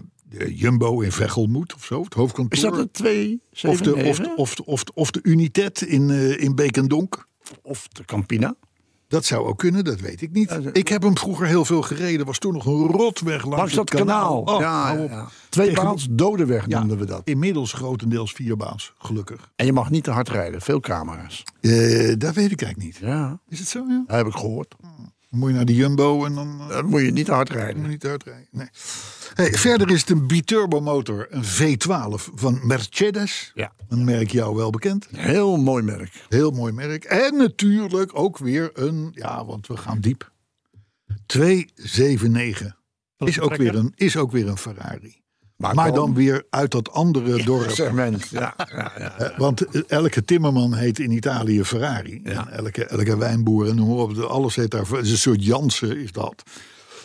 Jumbo 0.56 1.02
in 1.02 1.12
Veghel 1.12 1.46
moet 1.48 1.74
of 1.76 1.84
zo, 1.86 2.04
het 2.04 2.14
hoofdkantoor. 2.14 2.54
Is 2.54 2.62
dat 2.64 2.78
een 2.78 2.92
2, 2.92 3.42
of, 3.64 3.82
de, 3.82 3.96
of, 3.96 4.18
de, 4.20 4.34
of, 4.36 4.54
de, 4.84 4.94
of, 4.94 5.12
de, 5.12 5.22
de 5.22 5.30
Unitet 5.30 5.82
in, 5.82 6.10
eh 6.10 6.42
in 6.44 6.56
Beek 6.56 6.78
en 6.78 6.88
Donk. 6.88 7.28
of 7.62 7.88
de 7.88 8.06
Campina? 8.06 8.56
Dat 9.08 9.26
zou 9.26 9.48
ook 9.48 9.58
kunnen, 9.58 9.84
dat 9.84 10.00
weet 10.00 10.22
ik 10.22 10.32
niet. 10.32 10.60
Ik 10.74 10.88
heb 10.88 11.02
hem 11.02 11.18
vroeger 11.18 11.46
heel 11.48 11.66
veel 11.66 11.82
gereden. 11.82 12.26
Was 12.26 12.38
toen 12.40 12.54
nog 12.54 12.66
een 12.66 12.88
rotweg 12.88 13.42
langs, 13.42 13.58
Langs 13.58 13.74
dat 13.74 13.90
het 13.90 14.00
kanaal. 14.00 14.44
kanaal. 14.44 15.04
Oh, 15.04 15.10
ja. 15.10 15.28
Twee 15.50 15.74
baans 15.74 16.08
dodeweg 16.12 16.66
Ja, 16.68 16.80
noemden 16.80 16.98
we 16.98 17.06
dat. 17.06 17.22
Inmiddels 17.24 17.74
grotendeels 17.74 18.32
vierbaans, 18.32 18.94
gelukkig. 18.98 19.52
En 19.56 19.66
je 19.66 19.74
mag 19.74 19.90
niet 19.90 20.04
te 20.04 20.12
hard 20.12 20.30
rijden. 20.30 20.62
Veel 20.62 20.80
camera's. 20.80 21.44
Eh, 21.62 22.14
dat 22.18 22.34
weet 22.34 22.52
ik 22.52 22.62
eigenlijk 22.62 22.78
niet. 22.78 22.98
Ja, 22.98 23.40
Is 23.48 23.60
het 23.60 23.68
zo? 23.68 23.86
Ja? 23.88 24.04
dat 24.08 24.16
heb 24.16 24.28
ik 24.28 24.34
gehoord. 24.34 24.76
Moet 25.30 25.50
je 25.50 25.56
naar 25.56 25.66
de 25.66 25.76
Jumbo 25.76 26.26
en 26.26 26.34
dan 26.36 26.60
eh, 26.62 26.68
Dan 26.70 26.86
moet 26.86 27.02
je 27.02 27.12
niet 27.12 27.26
te 27.26 27.32
hard 27.32 27.50
moet 27.50 27.58
je 27.58 27.64
rijden. 27.64 27.88
niet 27.88 28.06
uitrijden. 28.06 28.48
Nee. 28.52 28.68
Hey, 29.34 29.52
verder 29.54 29.92
is 29.92 30.00
het 30.00 30.10
een 30.10 30.28
biturbo 30.28 30.82
motor, 30.82 31.28
een 31.30 31.44
V12 31.44 32.34
van 32.36 32.60
Mercedes. 32.64 33.52
Ja. 33.54 33.74
Een 33.90 34.04
merk 34.04 34.31
jou 34.31 34.56
wel 34.56 34.69
bekend. 34.69 35.07
Heel 35.12 35.57
mooi 35.57 35.84
merk. 35.84 36.26
Heel 36.30 36.52
mooi 36.52 36.74
merk. 36.74 37.04
En 37.04 37.38
natuurlijk 37.38 38.10
ook 38.18 38.38
weer 38.38 38.69
een, 38.74 39.12
ja, 39.14 39.46
want 39.46 39.68
we 39.68 39.78
gaan 39.78 40.00
diep. 40.00 40.31
279 41.26 42.76
is 43.18 43.40
ook, 43.40 43.56
weer 43.56 43.76
een, 43.76 43.92
is 43.96 44.18
ook 44.18 44.31
weer 44.31 44.48
een 44.48 44.57
Ferrari. 44.57 45.22
Maar 45.57 45.94
dan 45.94 46.14
weer 46.14 46.44
uit 46.49 46.71
dat 46.71 46.92
andere 46.92 47.44
dorp. 47.44 47.69
segment. 47.83 48.28
Ja, 48.28 48.56
ja, 48.57 48.92
ja. 48.97 49.18
Eh, 49.18 49.37
Want 49.37 49.66
eh, 49.66 49.81
elke 49.87 50.26
timmerman 50.26 50.73
heet 50.73 50.99
in 50.99 51.11
Italië 51.11 51.64
Ferrari. 51.64 52.21
En 52.23 52.47
elke, 52.52 52.85
elke 52.85 53.18
wijnboer 53.18 53.68
en 53.69 53.76
noem 53.76 53.87
maar 53.87 53.97
op. 53.97 54.18
Alles 54.18 54.56
heet 54.56 54.71
daar. 54.71 54.87
Het 54.87 55.06
is 55.06 55.11
een 55.11 55.18
soort 55.18 55.45
Jansen 55.45 55.97
is 55.97 56.11
dat. 56.11 56.44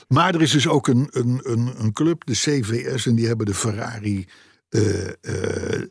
Maar 0.09 0.35
er 0.35 0.43
is 0.43 0.51
dus 0.51 0.69
ook 0.69 0.87
een, 0.87 1.09
een, 1.11 1.41
een, 1.43 1.73
een 1.79 1.93
club, 1.93 2.25
de 2.25 2.33
CVS. 2.33 3.07
En 3.07 3.15
die 3.15 3.27
hebben 3.27 3.47
de 3.47 3.55
Ferrari 3.55 4.27
eh, 4.73 5.09
eh, 5.09 5.83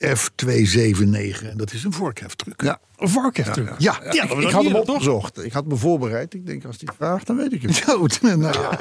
eh, 0.00 0.16
F279. 0.18 1.48
En 1.48 1.56
dat 1.56 1.72
is 1.72 1.84
een 1.84 1.92
vorkheftruck. 1.92 2.62
ja. 2.62 2.80
Een 2.96 3.08
varkenstruc. 3.08 3.74
Ja, 3.78 3.98
Ja, 4.02 4.12
ja. 4.12 4.26
dat 4.26 4.38
Ik 4.38 4.50
had 4.50 4.64
hem 4.64 4.74
opgezocht. 4.74 5.44
Ik 5.44 5.52
had 5.52 5.66
me 5.66 5.76
voorbereid. 5.76 6.34
Ik 6.34 6.46
denk, 6.46 6.64
als 6.64 6.78
die 6.78 6.88
vraagt, 6.96 7.26
dan 7.26 7.36
weet 7.36 7.52
ik 7.52 7.62
het. 7.62 7.74
Zo, 7.86 8.06
nou 8.20 8.40
ja. 8.42 8.78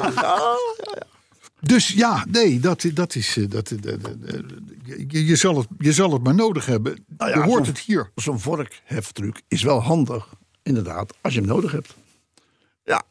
Dus 1.65 1.87
ja, 1.87 2.25
nee, 2.31 2.59
dat, 2.59 2.85
dat 2.93 3.15
is. 3.15 3.37
eh, 3.37 3.49
Dat, 3.49 3.69
dat, 3.81 4.01
dat- 4.01 4.15
je, 5.07 5.25
je, 5.25 5.35
zal 5.35 5.57
het, 5.57 5.67
je 5.77 5.93
zal 5.93 6.13
het 6.13 6.23
maar 6.23 6.35
nodig 6.35 6.65
hebben. 6.65 7.05
Nou 7.17 7.31
ja, 7.31 7.37
je 7.37 7.43
hoort 7.43 7.65
zo'n- 7.65 7.73
het 7.73 7.83
hier. 7.83 8.11
Zo'n 8.15 8.39
vorkheftruc 8.39 9.41
is 9.47 9.63
wel 9.63 9.81
handig. 9.81 10.29
Inderdaad, 10.63 11.13
als 11.21 11.33
je 11.33 11.39
hem 11.39 11.47
nodig 11.49 11.71
hebt. 11.71 11.93
Ja, 12.85 13.03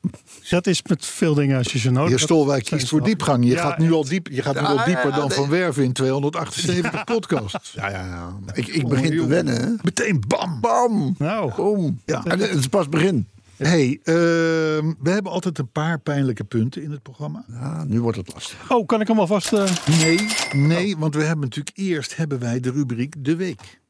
Dat 0.51 0.67
is 0.67 0.83
met 0.83 1.07
veel 1.07 1.35
dingen 1.35 1.59
als 1.59 1.73
je 1.73 1.79
ze 1.79 1.87
nodig 1.91 2.03
Heer 2.09 2.19
hebt. 2.19 2.23
Stolwijk 2.31 2.65
kiest 2.65 2.89
voor 2.89 3.03
diepgang. 3.03 3.45
Je 3.45 3.51
Ja, 3.51 3.61
gaat 3.63 3.79
nu 3.79 3.93
al, 3.93 4.05
diep, 4.05 4.29
je 4.29 4.43
gaat 4.43 4.55
nu 4.55 4.61
al 4.61 4.85
dieper 4.85 5.09
ja, 5.09 5.17
dan 5.17 5.29
nee. 5.29 5.37
Van 5.37 5.49
Werven 5.49 5.85
in 5.85 5.93
278 5.93 7.05
podcasts. 7.05 7.73
ja, 7.73 7.91
ja. 7.91 8.07
ja. 8.07 8.37
Ik, 8.55 8.67
ik 8.67 8.89
begin 8.89 9.11
te 9.11 9.27
wennen. 9.27 9.61
Hè. 9.61 9.69
Meteen 9.83 10.23
bam. 10.27 10.61
Bam! 10.61 11.15
Nou, 11.19 11.55
Boom. 11.55 12.01
Ja. 12.05 12.25
En 12.25 12.39
het 12.41 12.51
is 12.55 12.67
pas 12.67 12.89
begin. 12.89 13.29
Hey, 13.63 14.01
ehm, 14.03 14.93
we 14.99 15.11
hebben 15.11 15.33
altijd 15.33 15.59
een 15.59 15.71
paar 15.73 15.99
pijnlijke 16.01 16.45
punten 16.45 16.83
in 16.83 16.91
het 16.91 17.03
programma. 17.03 17.45
Ja, 17.49 17.85
nu 17.85 18.01
wordt 18.01 18.17
het 18.17 18.33
lastig. 18.33 18.71
oh, 18.71 18.87
kan 18.87 19.01
ik 19.01 19.09
hem 19.09 19.19
alvast... 19.19 19.53
eh 19.53 19.71
Nee, 20.01 20.19
nee, 20.53 20.97
want 20.97 21.15
we 21.15 21.23
hebben 21.23 21.45
natuurlijk 21.45 21.77
eerst 21.79 22.17
hebben 22.17 22.39
wij 22.39 22.61
de 22.61 22.71
rubriek 22.71 23.15
De 23.25 23.37
Week. 23.37 23.81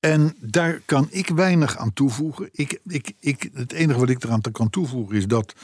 En 0.00 0.36
daar 0.40 0.80
kan 0.84 1.06
ik 1.10 1.28
weinig 1.28 1.76
aan 1.76 1.92
toevoegen. 1.92 2.48
Ik, 2.52 2.80
ik, 2.86 3.12
ik, 3.20 3.50
het 3.54 3.72
enige 3.72 3.98
wat 3.98 4.08
ik 4.08 4.24
eraan 4.24 4.40
kan 4.52 4.70
toevoegen 4.70 5.16
is 5.16 5.26
dat, 5.26 5.54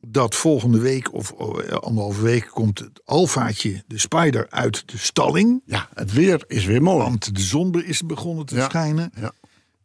dat 0.00 0.34
volgende 0.34 0.78
week 0.78 1.12
of 1.12 1.32
oh, 1.32 1.58
anderhalve 1.68 2.22
week 2.22 2.48
komt 2.50 2.78
het 2.78 3.00
alfaatje, 3.04 3.82
de 3.86 3.98
Spider, 3.98 4.46
uit 4.50 4.88
de 4.88 4.98
stalling. 4.98 5.62
Ja, 5.64 5.88
het 5.94 6.12
weer 6.12 6.44
is 6.46 6.64
weer 6.64 6.82
mooi. 6.82 6.98
Want 6.98 7.34
de 7.34 7.40
zon 7.42 7.82
is 7.84 8.02
begonnen 8.06 8.46
te 8.46 8.54
Ja. 8.54 8.64
schijnen. 8.68 9.12
Ja. 9.20 9.32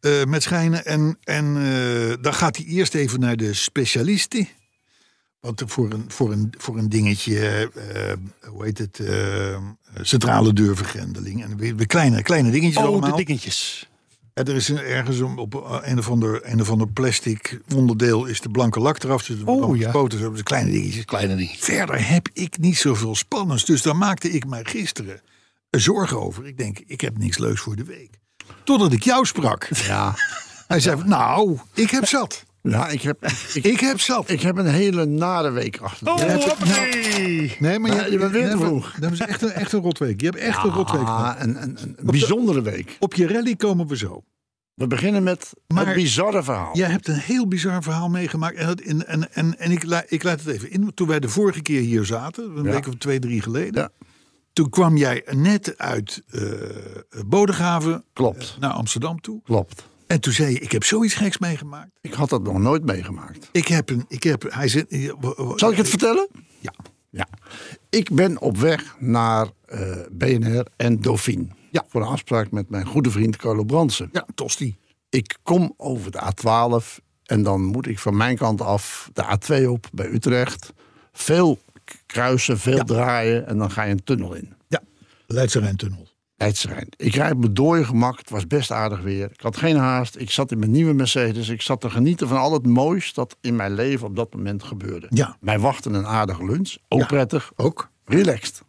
Eh, 0.00 0.24
met 0.24 0.42
schijnen. 0.42 0.84
En, 0.84 1.18
en 1.24 1.56
eh, 1.56 2.16
dan 2.20 2.34
gaat 2.34 2.56
hij 2.56 2.66
eerst 2.66 2.94
even 2.94 3.20
naar 3.20 3.36
de 3.36 3.54
specialisten. 3.54 4.48
Want 5.40 5.62
voor 5.66 5.92
een, 5.92 6.04
voor 6.08 6.32
een, 6.32 6.52
voor 6.58 6.78
een 6.78 6.88
dingetje, 6.88 7.70
eh, 7.74 8.12
hoe 8.50 8.64
heet 8.64 8.78
het, 8.78 9.00
centrale 10.00 10.52
deurvergrendeling. 10.52 11.44
En 11.44 11.56
weer, 11.56 11.76
weer 11.76 11.86
kleine, 11.86 12.22
kleine 12.22 12.50
dingetjes 12.50 12.82
Oh, 12.82 12.88
allemaal. 12.88 13.16
de 13.16 13.24
dingetjes. 13.24 13.88
En 14.34 14.44
er 14.44 14.54
is 14.54 14.70
ergens 14.70 15.20
op 15.20 15.54
een 15.82 15.98
of, 15.98 16.10
ander, 16.10 16.40
een 16.42 16.60
of 16.60 16.70
ander 16.70 16.88
plastic 16.88 17.60
onderdeel 17.74 18.24
is 18.24 18.40
de 18.40 18.48
blanke 18.48 18.80
lak 18.80 19.02
eraf. 19.02 19.24
Dus 19.26 19.42
Oh, 19.44 19.76
ja. 19.76 19.82
gespoten, 19.82 20.18
zo, 20.18 20.30
dus 20.30 20.42
kleine 20.42 20.70
dingetjes. 20.70 21.04
Kleine 21.04 21.36
ding. 21.36 21.50
Verder 21.56 22.08
heb 22.08 22.28
ik 22.32 22.58
niet 22.58 22.76
zoveel 22.76 23.14
spannends. 23.14 23.64
Dus 23.64 23.82
daar 23.82 23.96
maakte 23.96 24.30
ik 24.30 24.46
mij 24.46 24.64
gisteren 24.64 25.20
zorgen 25.70 26.20
over. 26.20 26.46
Ik 26.46 26.58
denk, 26.58 26.78
ik 26.86 27.00
heb 27.00 27.18
niks 27.18 27.38
leuks 27.38 27.60
voor 27.60 27.76
de 27.76 27.84
week. 27.84 28.18
Totdat 28.68 28.92
ik 28.92 29.02
jou 29.02 29.26
sprak. 29.26 29.68
Ja. 29.86 30.14
Hij 30.68 30.80
zei, 30.80 31.02
nou, 31.04 31.58
ik 31.74 31.90
heb 31.90 32.06
zat. 32.06 32.44
ja, 32.62 32.88
ik 32.88 33.02
heb, 33.02 33.24
ik, 33.54 33.64
Ik 33.64 33.80
heb 33.80 34.00
zat. 34.00 34.30
ik 34.30 34.40
heb 34.40 34.56
een 34.56 34.66
hele 34.66 35.04
nare 35.04 35.50
week 35.50 35.78
achter 35.80 36.06
Oh, 36.08 36.18
rug. 36.18 36.44
hoppakee. 36.44 37.56
Nee, 37.58 37.78
maar 37.78 38.10
je 38.10 38.18
bent 38.18 38.32
weer 38.32 38.42
nee, 38.42 38.50
te 38.50 38.56
vroeg. 38.58 38.94
Dat 39.00 39.12
is 39.12 39.20
echt 39.20 39.42
een, 39.42 39.50
echt 39.50 39.72
een 39.72 39.80
rotweek. 39.80 40.20
Je 40.20 40.26
hebt 40.26 40.38
echt 40.38 40.64
een 40.64 40.70
rotweek 40.70 41.00
gehad. 41.06 41.36
Een, 41.40 41.62
een, 41.62 41.78
een 41.82 41.96
bijzondere 42.06 42.62
week. 42.62 42.96
Op 42.98 43.14
je 43.14 43.26
rally 43.26 43.56
komen 43.56 43.86
we 43.86 43.96
zo. 43.96 44.22
We 44.74 44.86
beginnen 44.86 45.22
met 45.22 45.52
Maar- 45.66 45.86
het 45.86 45.94
bizarre 45.94 46.42
verhaal. 46.42 46.76
Jij 46.76 46.88
hebt 46.90 47.08
een 47.08 47.18
heel 47.18 47.48
bizar 47.48 47.82
verhaal 47.82 48.08
meegemaakt. 48.08 48.56
En, 48.56 48.66
dat 48.66 48.80
in, 48.80 49.06
en, 49.06 49.32
en, 49.34 49.58
en 49.58 49.70
ik, 49.70 49.84
la- 49.84 50.04
ik 50.08 50.22
laat 50.22 50.38
het 50.40 50.48
even 50.54 50.70
in. 50.70 50.94
Toen 50.94 51.08
wij 51.08 51.20
de 51.20 51.28
vorige 51.28 51.62
keer 51.62 51.80
hier 51.80 52.04
zaten, 52.04 52.44
een 52.56 52.64
Ja. 52.64 52.70
week 52.70 52.86
of 52.88 52.94
twee, 52.94 53.18
drie 53.18 53.42
geleden. 53.42 53.82
Ja. 53.82 54.06
Toen 54.52 54.68
kwam 54.70 54.96
jij 54.96 55.24
net 55.30 55.78
uit 55.78 56.22
eh 56.30 56.42
Bodegraven 57.26 58.04
Klopt, 58.12 58.56
naar 58.60 58.70
Amsterdam 58.70 59.20
toe. 59.20 59.40
klopt. 59.44 59.86
En 60.06 60.20
toen 60.20 60.32
zei 60.32 60.52
je, 60.52 60.58
ik 60.58 60.72
heb 60.72 60.84
zoiets 60.84 61.14
geks 61.14 61.38
meegemaakt. 61.38 61.90
Ik 62.00 62.12
had 62.12 62.28
dat 62.28 62.42
nog 62.42 62.58
nooit 62.58 62.84
meegemaakt. 62.84 63.48
Ik 63.52 63.68
heb 63.68 63.90
een, 63.90 64.04
ik 64.08 64.22
heb, 64.22 64.52
hij 64.52 64.68
zit... 64.68 65.12
Zal 65.54 65.70
ik 65.70 65.76
het 65.76 65.88
vertellen? 65.88 66.28
Ja. 66.60 66.72
Ja. 67.10 67.28
Ik 67.90 68.14
ben 68.14 68.40
op 68.40 68.56
weg 68.56 68.96
naar 68.98 69.46
eh, 69.64 69.96
BNR 70.10 70.66
en 70.76 71.00
Dauphine. 71.00 71.46
Ja. 71.70 71.84
Voor 71.88 72.00
een 72.00 72.06
afspraak 72.06 72.50
met 72.50 72.70
mijn 72.70 72.86
goede 72.86 73.10
vriend 73.10 73.36
Carlo 73.36 73.64
Bransen. 73.64 74.08
Ja, 74.12 74.26
Tosti. 74.34 74.76
Ik 75.08 75.36
kom 75.42 75.74
over 75.76 76.10
de 76.10 76.20
A12 76.32 77.04
en 77.24 77.42
dan 77.42 77.64
moet 77.64 77.86
ik 77.86 77.98
van 77.98 78.16
mijn 78.16 78.36
kant 78.36 78.60
af 78.60 79.10
de 79.12 79.24
A2 79.24 79.68
op 79.68 79.86
bij 79.92 80.08
Utrecht. 80.10 80.72
Veel 81.12 81.58
kruisen, 82.12 82.58
veel 82.58 82.76
Ja. 82.76 82.84
draaien 82.84 83.46
en 83.46 83.58
dan 83.58 83.70
ga 83.70 83.82
je 83.82 83.90
een 83.92 84.04
tunnel 84.04 84.34
in. 84.34 84.52
Ja, 84.68 84.80
Leidse 85.26 85.58
Rijntunnel. 85.60 86.06
Leidse 86.36 86.68
Rijn. 86.68 86.88
Ik 86.96 87.14
rijd 87.14 87.32
op 87.32 87.38
mijn 87.38 87.54
dooie 87.54 87.84
gemak. 87.84 88.18
Het 88.18 88.30
was 88.30 88.46
best 88.46 88.70
aardig 88.70 89.00
weer. 89.00 89.30
Ik 89.32 89.40
had 89.40 89.56
geen 89.56 89.76
haast. 89.76 90.16
Ik 90.18 90.30
zat 90.30 90.50
in 90.52 90.58
mijn 90.58 90.70
nieuwe 90.70 90.92
Mercedes. 90.92 91.48
Ik 91.48 91.62
zat 91.62 91.80
te 91.80 91.90
genieten 91.90 92.28
van 92.28 92.38
al 92.38 92.52
het 92.52 92.66
moois 92.66 93.12
dat 93.12 93.36
in 93.40 93.56
mijn 93.56 93.74
leven 93.74 94.06
op 94.06 94.16
dat 94.16 94.34
moment 94.34 94.62
gebeurde. 94.62 95.06
Ja. 95.10 95.36
Mij 95.40 95.58
wachtte 95.58 95.90
een 95.90 96.06
aardige 96.06 96.44
lunch. 96.44 96.76
Ook 96.88 97.00
Ja. 97.00 97.06
prettig. 97.06 97.52
Ook. 97.56 97.90
Relaxed. 98.04 98.62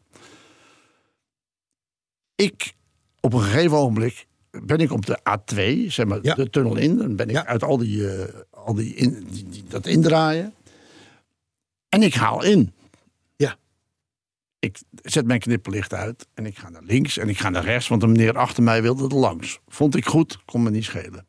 Ik, 2.35 2.73
op 3.19 3.33
een 3.33 3.41
gegeven 3.41 3.77
ogenblik, 3.77 4.25
ben 4.63 4.77
ik 4.77 4.91
op 4.91 5.05
de 5.05 5.19
A2, 5.29 5.91
zeg 5.91 6.05
maar, 6.05 6.19
Ja. 6.21 6.35
de 6.35 6.49
tunnel 6.49 6.75
in. 6.75 6.97
Dan 6.97 7.15
ben 7.15 7.27
ik 7.29 7.35
Ja. 7.35 7.45
uit 7.45 7.63
al, 7.63 7.77
die, 7.77 8.09
eh, 8.17 8.33
al 8.51 8.73
die, 8.73 8.93
in, 8.95 9.27
die, 9.31 9.49
die- 9.49 9.63
dat 9.67 9.85
indraaien. 9.87 10.53
En 11.89 12.03
ik 12.03 12.13
haal 12.13 12.43
in. 12.43 12.73
Ik 14.59 14.79
zet 15.01 15.25
mijn 15.25 15.39
knipperlicht 15.39 15.93
uit 15.93 16.27
en 16.33 16.45
ik 16.45 16.57
ga 16.57 16.69
naar 16.69 16.83
links 16.83 17.17
en 17.17 17.29
ik 17.29 17.37
ga 17.39 17.49
naar 17.49 17.63
rechts, 17.63 17.87
want 17.87 18.01
de 18.01 18.07
meneer 18.07 18.37
achter 18.37 18.63
mij 18.63 18.81
wilde 18.81 19.03
er 19.07 19.15
langs. 19.15 19.59
Vond 19.67 19.95
ik 19.95 20.05
goed, 20.05 20.39
kon 20.45 20.63
me 20.63 20.69
niet 20.69 20.83
schelen. 20.83 21.27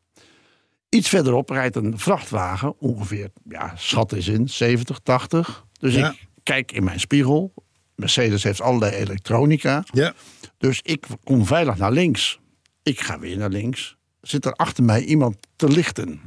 Iets 0.89 1.09
verderop 1.09 1.49
rijdt 1.49 1.75
een 1.75 1.99
vrachtwagen, 1.99 2.79
ongeveer, 2.79 3.29
ja, 3.49 3.73
schat 3.75 4.11
is 4.13 4.27
in, 4.27 4.49
70, 4.49 4.99
80. 4.99 5.65
Dus 5.79 5.93
Ja. 5.95 6.09
ik 6.11 6.27
kijk 6.43 6.71
in 6.71 6.83
mijn 6.83 6.99
spiegel. 6.99 7.53
Mercedes 7.95 8.43
heeft 8.43 8.61
allerlei 8.61 8.95
elektronica. 8.95 9.83
Ja. 9.91 10.13
Dus 10.57 10.79
ik 10.81 11.05
kom 11.23 11.45
veilig 11.45 11.77
naar 11.77 11.91
links. 11.91 12.39
Ik 12.83 12.99
ga 13.01 13.19
weer 13.19 13.37
naar 13.37 13.49
links. 13.49 13.97
Zit 14.21 14.45
er 14.45 14.53
achter 14.53 14.83
mij 14.83 15.03
iemand 15.03 15.37
te 15.55 15.67
lichten. 15.67 16.21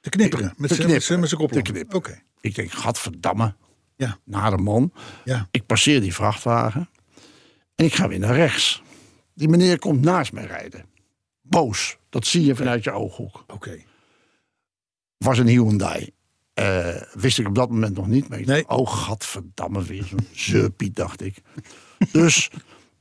Te 0.00 0.08
knipperen. 0.10 0.54
Met 0.56 0.68
Te 0.68 0.74
zijn- 0.74 0.88
knipperen. 0.88 1.20
met 1.20 1.28
zijn 1.28 1.40
kop. 1.40 1.52
Te 1.52 1.62
knipperen. 1.62 1.96
Oké. 1.96 2.22
Ik 2.40 2.54
denk, 2.54 2.70
gadverdamme, 2.72 3.54
Ja. 4.02 4.18
nare 4.24 4.56
man. 4.58 4.92
Ja. 5.24 5.48
Ik 5.50 5.66
passeer 5.66 6.00
die 6.00 6.14
vrachtwagen. 6.14 6.88
En 7.74 7.84
ik 7.84 7.94
ga 7.94 8.08
weer 8.08 8.18
naar 8.18 8.34
rechts. 8.34 8.82
Die 9.34 9.48
meneer 9.48 9.78
komt 9.78 10.00
naast 10.04 10.32
mij 10.32 10.44
rijden. 10.44 10.84
Boos. 11.42 11.96
Dat 12.08 12.26
zie 12.26 12.44
je 12.44 12.54
vanuit 12.56 12.84
je 12.84 12.90
ooghoek. 12.90 13.44
Oké. 13.46 13.78
Was 15.18 15.38
een 15.38 15.46
Hyundai. 15.46 16.10
Eh, 16.54 16.96
wist 17.12 17.38
ik 17.38 17.46
op 17.46 17.54
dat 17.54 17.70
moment 17.70 17.96
nog 17.96 18.06
niet. 18.06 18.28
Maar 18.28 18.38
ik 18.38 18.46
Nee. 18.46 18.62
dacht, 18.66 18.80
oh, 18.80 18.92
gadverdamme, 18.92 19.82
weer 19.82 20.04
zo'n 20.04 20.26
zeurpiet, 20.50 20.96
dacht 20.96 21.22
ik. 21.22 21.36
Dus, 22.12 22.50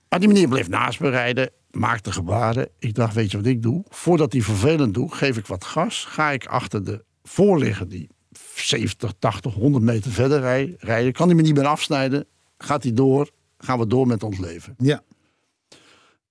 maar 0.10 0.20
die 0.20 0.28
meneer 0.28 0.48
bleef 0.48 0.68
naast 0.70 1.00
me 1.00 1.10
rijden. 1.10 1.50
Maakte 1.72 2.12
gebaren. 2.12 2.70
Ik 2.80 2.94
dacht, 2.96 3.14
weet 3.14 3.32
je 3.32 3.38
wat 3.38 3.46
ik 3.46 3.62
doe? 3.62 3.86
Voordat 3.90 4.32
hij 4.34 4.42
vervelend 4.42 4.94
doet, 4.94 5.14
geef 5.14 5.38
ik 5.38 5.46
wat 5.48 5.64
gas. 5.66 6.06
Ga 6.06 6.30
ik 6.32 6.46
achter 6.46 6.84
de 6.86 7.04
voorligger 7.24 7.90
die 7.90 8.10
70, 8.56 9.14
80, 9.20 9.54
100 9.54 9.84
meter 9.84 10.12
verder 10.12 10.40
rij- 10.40 10.76
rijden. 10.80 11.12
Kan 11.14 11.28
hij 11.28 11.36
me 11.36 11.42
niet 11.42 11.56
meer 11.56 11.66
afsnijden. 11.68 12.26
Gaat 12.58 12.84
hij 12.84 12.94
door. 12.94 13.30
Gaan 13.58 13.80
we 13.80 13.88
door 13.88 14.08
met 14.08 14.24
ons 14.24 14.38
leven. 14.38 14.76
Ja. 14.78 15.02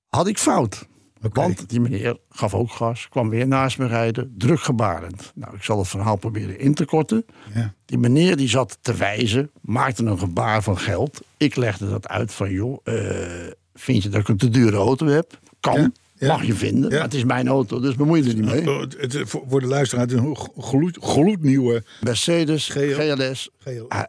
Had 0.09 0.27
ik 0.27 0.39
fout. 0.39 0.89
Want 1.33 1.69
die 1.69 1.81
meneer 1.81 2.17
gaf 2.31 2.55
ook 2.55 2.71
gas, 2.71 3.09
kwam 3.09 3.29
weer 3.29 3.47
naast 3.47 3.79
me 3.79 3.87
rijden, 3.87 4.35
druk 4.39 4.61
gebarend. 4.61 5.33
Nou, 5.35 5.55
ik 5.55 5.63
zal 5.63 5.79
het 5.79 5.89
verhaal 5.89 6.17
proberen 6.17 6.59
in 6.59 6.75
te 6.75 6.85
korten. 6.85 7.25
Ja. 7.55 7.75
Die 7.85 7.99
meneer 7.99 8.37
die 8.37 8.49
zat 8.49 8.79
te 8.81 8.95
wijzen, 8.95 9.51
maakte 9.61 10.05
een 10.05 10.19
gebaar 10.19 10.63
van 10.63 10.79
geld. 10.79 11.21
Ik 11.37 11.57
legde 11.57 11.91
dat 11.91 12.09
uit 12.09 12.33
van, 12.33 12.51
joh, 12.51 12.79
eh, 12.85 13.51
vind 13.75 14.03
je 14.03 14.09
dat 14.09 14.21
ik 14.21 14.29
een 14.29 14.37
te 14.37 14.49
dure 14.49 14.77
auto 14.77 15.07
heb? 15.07 15.39
Kan, 15.61 15.81
Ja, 15.81 15.91
ja. 16.21 16.27
mag 16.33 16.45
je 16.45 16.55
vinden, 16.55 16.91
Ja. 16.91 17.03
het 17.03 17.15
is 17.15 17.25
mijn 17.25 17.49
auto, 17.49 17.81
dus 17.81 17.95
bemoei 17.95 18.23
je 18.23 18.29
er 18.29 18.35
niet 18.35 18.45
mee. 18.45 18.71
Oh, 18.71 18.81
het- 18.81 18.97
het- 19.01 19.23
voor 19.27 19.61
de 19.61 19.67
luisteraar, 19.67 20.05
het 20.07 20.13
is 20.15 20.19
een 20.21 20.37
gloed, 20.59 20.99
gloednieuwe 21.01 21.83
Mercedes, 22.01 22.69
GL. 22.69 22.93
GLS, 22.95 23.51
GL, 23.59 23.85
Ah, 23.89 24.03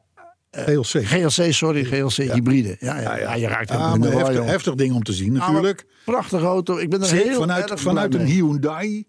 GLC. 0.51 1.05
GLC, 1.05 1.53
sorry, 1.53 1.83
GLC 1.83 2.31
hybride. 2.33 2.75
Ja, 2.79 2.99
ja, 2.99 3.17
ja, 3.17 3.33
je 3.35 3.47
raakt 3.47 3.71
ah, 3.71 3.93
de 4.01 4.11
war, 4.11 4.25
heftig, 4.25 4.45
heftig 4.45 4.75
ding 4.75 4.93
om 4.93 5.03
te 5.03 5.13
zien 5.13 5.33
Nou, 5.33 5.51
natuurlijk. 5.51 5.85
Prachtige 6.05 6.45
auto, 6.45 6.77
ik 6.77 6.89
ben 6.89 7.01
er 7.01 7.11
heel 7.11 7.39
vanuit, 7.39 7.79
vanuit 7.79 8.13
een. 8.13 8.25
Hyundai 8.25 9.05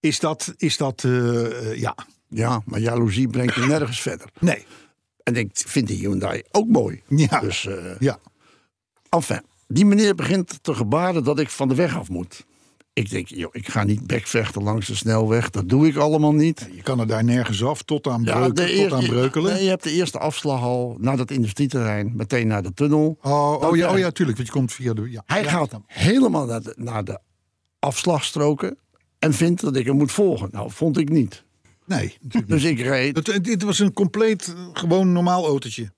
is 0.00 0.20
dat, 0.20 0.54
is 0.56 0.76
dat 0.76 1.04
eh, 1.04 1.44
eh, 1.70 1.78
ja, 1.80 1.94
Ja, 2.28 2.62
maar 2.64 2.80
jaloezie 2.80 3.28
brengt 3.28 3.54
je 3.54 3.60
nergens 3.60 4.00
verder. 4.08 4.26
nee. 4.40 4.64
En 5.22 5.36
ik 5.36 5.48
vind 5.52 5.86
die 5.86 5.98
Hyundai 5.98 6.42
ook 6.50 6.66
mooi. 6.68 7.02
Ja. 7.08 7.40
Dus, 7.40 7.66
eh 7.66 7.74
Ja, 7.98 8.18
enfin, 9.10 9.40
die 9.66 9.86
meneer 9.86 10.14
begint 10.14 10.58
te 10.62 10.74
gebaren 10.74 11.24
dat 11.24 11.38
ik 11.38 11.48
van 11.50 11.68
de 11.68 11.74
weg 11.74 11.96
af 11.98 12.08
moet. 12.08 12.46
Ik 12.94 13.10
denk, 13.10 13.28
joh, 13.28 13.48
ik 13.52 13.68
ga 13.68 13.84
niet 13.84 14.06
bekvechten 14.06 14.62
langs 14.62 14.86
de 14.86 14.94
snelweg. 14.94 15.50
Dat 15.50 15.68
doe 15.68 15.86
ik 15.86 15.96
allemaal 15.96 16.32
niet. 16.34 16.68
je 16.74 16.82
kan 16.82 17.00
er 17.00 17.06
daar 17.06 17.24
nergens 17.24 17.64
af 17.64 17.82
tot 17.82 18.06
aan, 18.06 18.22
Ja, 18.22 18.50
tot 18.50 18.92
aan 18.92 19.06
breukelen. 19.06 19.52
Nee, 19.52 19.62
je 19.62 19.68
hebt 19.68 19.82
de 19.82 19.90
eerste 19.90 20.18
afslag 20.18 20.62
al 20.62 20.96
naar 21.00 21.16
dat 21.16 21.30
industrieterrein. 21.30 22.12
Meteen 22.16 22.46
naar 22.46 22.62
de 22.62 22.74
tunnel. 22.74 23.18
Oh, 23.22 23.62
oh, 23.62 23.76
ja, 23.76 23.92
oh 23.92 23.98
ja, 23.98 24.10
tuurlijk, 24.10 24.36
want 24.36 24.48
je 24.48 24.54
komt 24.54 24.72
via 24.72 24.92
de... 24.94 25.10
Ja. 25.10 25.22
Hij 25.26 25.42
Ja. 25.42 25.50
gaat 25.50 25.80
helemaal 25.86 26.46
naar 26.46 26.62
de, 26.62 26.74
naar 26.76 27.04
de 27.04 27.18
afslagstroken. 27.78 28.78
En 29.18 29.32
vindt 29.34 29.60
dat 29.60 29.76
ik 29.76 29.86
hem 29.86 29.96
moet 29.96 30.12
volgen. 30.12 30.48
Nou, 30.52 30.70
vond 30.70 30.98
ik 30.98 31.08
niet. 31.08 31.44
Nee, 31.86 32.16
natuurlijk 32.22 32.52
Dus 32.52 32.64
ik 32.64 32.80
reed. 32.80 33.26
Het, 33.26 33.62
was 33.62 33.78
een 33.78 33.92
compleet, 33.92 34.54
gewoon 34.72 35.12
normaal 35.12 35.46
autootje. 35.46 35.92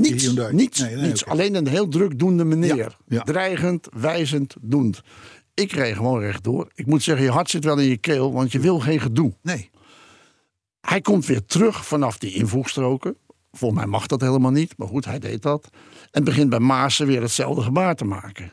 Niets, 0.00 0.24
Hyundai. 0.24 0.54
niets, 0.54 0.80
Nee, 0.80 0.94
nee, 0.94 1.06
niets. 1.06 1.22
oké. 1.22 1.30
Alleen 1.30 1.54
een 1.54 1.68
heel 1.68 1.88
druk 1.88 2.18
doende 2.18 2.44
meneer. 2.44 2.76
Ja, 2.76 2.90
ja. 3.08 3.22
Dreigend, 3.22 3.88
wijzend, 3.92 4.54
doend. 4.60 5.00
Ik 5.54 5.72
reed 5.72 5.94
gewoon 5.96 6.20
rechtdoor. 6.20 6.70
Ik 6.74 6.86
moet 6.86 7.02
zeggen, 7.02 7.24
je 7.24 7.30
hart 7.30 7.50
zit 7.50 7.64
wel 7.64 7.78
in 7.78 7.88
je 7.88 7.96
keel, 7.96 8.32
want 8.32 8.52
je 8.52 8.58
wil 8.60 8.78
geen 8.80 9.00
gedoe. 9.00 9.32
Nee. 9.42 9.70
Hij 10.80 11.00
komt 11.00 11.26
weer 11.26 11.44
terug 11.44 11.86
vanaf 11.86 12.18
die 12.18 12.34
invoegstroken. 12.34 13.16
Volgens 13.52 13.80
mij 13.80 13.88
mag 13.90 14.06
dat 14.06 14.20
helemaal 14.20 14.50
niet, 14.50 14.74
maar 14.76 14.88
goed, 14.88 15.04
hij 15.04 15.18
deed 15.18 15.42
dat. 15.42 15.68
En 16.10 16.24
begint 16.24 16.50
bij 16.50 16.58
Maassen 16.58 17.06
weer 17.06 17.20
hetzelfde 17.22 17.62
gebaar 17.62 17.94
te 17.94 18.04
maken. 18.04 18.52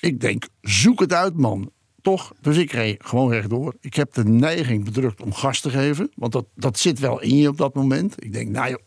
Ik 0.00 0.20
denk, 0.20 0.48
zoek 0.60 1.00
het 1.00 1.12
uit, 1.12 1.36
man. 1.36 1.70
Toch? 2.02 2.32
Dus 2.40 2.56
ik 2.56 2.72
reed 2.72 3.04
gewoon 3.04 3.30
rechtdoor. 3.30 3.74
Ik 3.80 3.94
heb 3.94 4.12
de 4.14 4.24
neiging 4.24 4.84
bedrukt 4.84 5.22
om 5.22 5.32
gas 5.32 5.60
te 5.60 5.70
geven. 5.70 6.10
Want 6.14 6.32
dat, 6.32 6.46
dat 6.54 6.78
zit 6.78 6.98
wel 6.98 7.20
in 7.20 7.36
je 7.36 7.48
op 7.48 7.56
dat 7.56 7.74
moment. 7.74 8.24
Ik 8.24 8.32
denk, 8.32 8.48
nou 8.48 8.68
joh, 8.70 8.78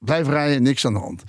blijf 0.00 0.26
rijden, 0.28 0.62
niks 0.62 0.84
aan 0.86 0.92
de 0.92 0.98
hand. 0.98 1.22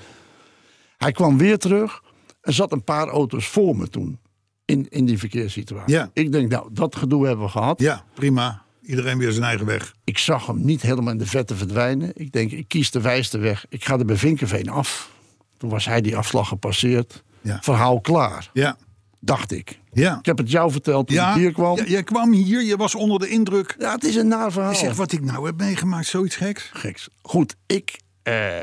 Hij 0.98 1.12
kwam 1.12 1.38
weer 1.38 1.58
terug. 1.58 2.02
Er 2.42 2.54
zat 2.54 2.72
een 2.72 2.84
paar 2.84 3.08
auto's 3.08 3.48
voor 3.48 3.76
me 3.78 3.88
toen. 3.88 4.20
in, 4.66 4.86
in 4.90 5.06
die 5.06 5.18
verkeerssituatie. 5.18 5.94
Ja. 5.94 6.10
Ik 6.14 6.32
denk, 6.32 6.50
nou, 6.52 6.70
dat 6.74 6.96
gedoe 6.96 7.26
hebben 7.28 7.46
we 7.46 7.52
gehad. 7.52 7.80
Ja, 7.82 8.04
prima. 8.14 8.64
Iedereen 8.82 9.18
weer 9.18 9.32
zijn 9.32 9.46
eigen 9.46 9.66
weg. 9.66 9.96
Ik 10.04 10.18
zag 10.18 10.46
hem 10.48 10.66
niet 10.66 10.82
helemaal 10.82 11.12
in 11.12 11.18
de 11.18 11.26
vette 11.26 11.56
verdwijnen. 11.56 12.12
Ik 12.14 12.32
denk, 12.32 12.52
ik 12.52 12.68
kies 12.68 12.92
de 12.92 13.02
wijste 13.02 13.38
weg. 13.38 13.66
Ik 13.70 13.86
ga 13.86 13.98
er 14.00 14.06
bij 14.06 14.16
Vinkenveen 14.16 14.70
af. 14.70 15.12
Toen 15.58 15.70
was 15.70 15.86
hij 15.86 16.02
die 16.02 16.18
afslag 16.18 16.48
gepasseerd. 16.48 17.24
Ja. 17.42 17.60
Verhaal 17.62 18.02
klaar, 18.02 18.50
Ja, 18.54 18.78
dacht 19.20 19.52
ik. 19.52 19.80
ja. 19.92 20.18
Ik 20.20 20.26
heb 20.26 20.38
het 20.38 20.52
jou 20.52 20.72
verteld 20.72 21.08
toen 21.08 21.16
Ja, 21.16 21.30
ik 21.30 21.36
hier 21.38 21.52
kwam. 21.54 21.78
ja, 21.78 21.84
Ja, 21.84 21.90
jij 21.90 22.04
kwam 22.04 22.32
hier, 22.32 22.62
je 22.64 22.78
was 22.78 22.96
onder 22.96 23.20
de 23.20 23.28
indruk. 23.30 23.76
het 23.80 24.04
is 24.04 24.16
een 24.16 24.28
naar 24.28 24.52
verhaal. 24.52 24.72
Je 24.72 24.78
zegt 24.78 24.98
wat 24.98 25.12
ik 25.12 25.22
nou 25.24 25.46
heb 25.46 25.58
meegemaakt, 25.58 26.08
zoiets 26.08 26.36
geks. 26.36 26.70
Geks. 26.74 27.10
Goed, 27.22 27.56
ik 27.66 28.00
eh, 28.24 28.60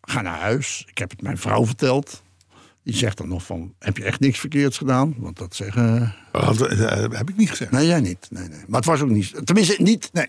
ga 0.00 0.20
naar 0.20 0.38
huis. 0.38 0.84
Ik 0.88 0.98
heb 0.98 1.10
het 1.10 1.22
mijn 1.22 1.38
vrouw 1.38 1.66
verteld. 1.66 2.22
Die 2.82 2.94
zegt 2.94 3.16
dan 3.16 3.28
nog 3.28 3.42
van, 3.42 3.74
heb 3.78 3.96
je 3.96 4.04
echt 4.04 4.20
niks 4.20 4.38
verkeerds 4.38 4.78
gedaan? 4.78 5.14
Want 5.18 5.36
dat 5.38 5.54
zeggen... 5.54 6.14
Dat 6.32 6.60
eh, 6.60 7.18
heb 7.18 7.28
ik 7.28 7.36
niet 7.36 7.50
gezegd. 7.50 7.70
Nee, 7.70 7.86
jij 7.86 8.00
niet. 8.00 8.26
Nee, 8.30 8.48
nee. 8.48 8.64
Maar 8.66 8.80
het 8.80 8.88
was 8.88 9.00
ook 9.00 9.08
niet... 9.08 9.46
Tenminste, 9.46 9.82
niet, 9.82 10.10
Nee. 10.12 10.28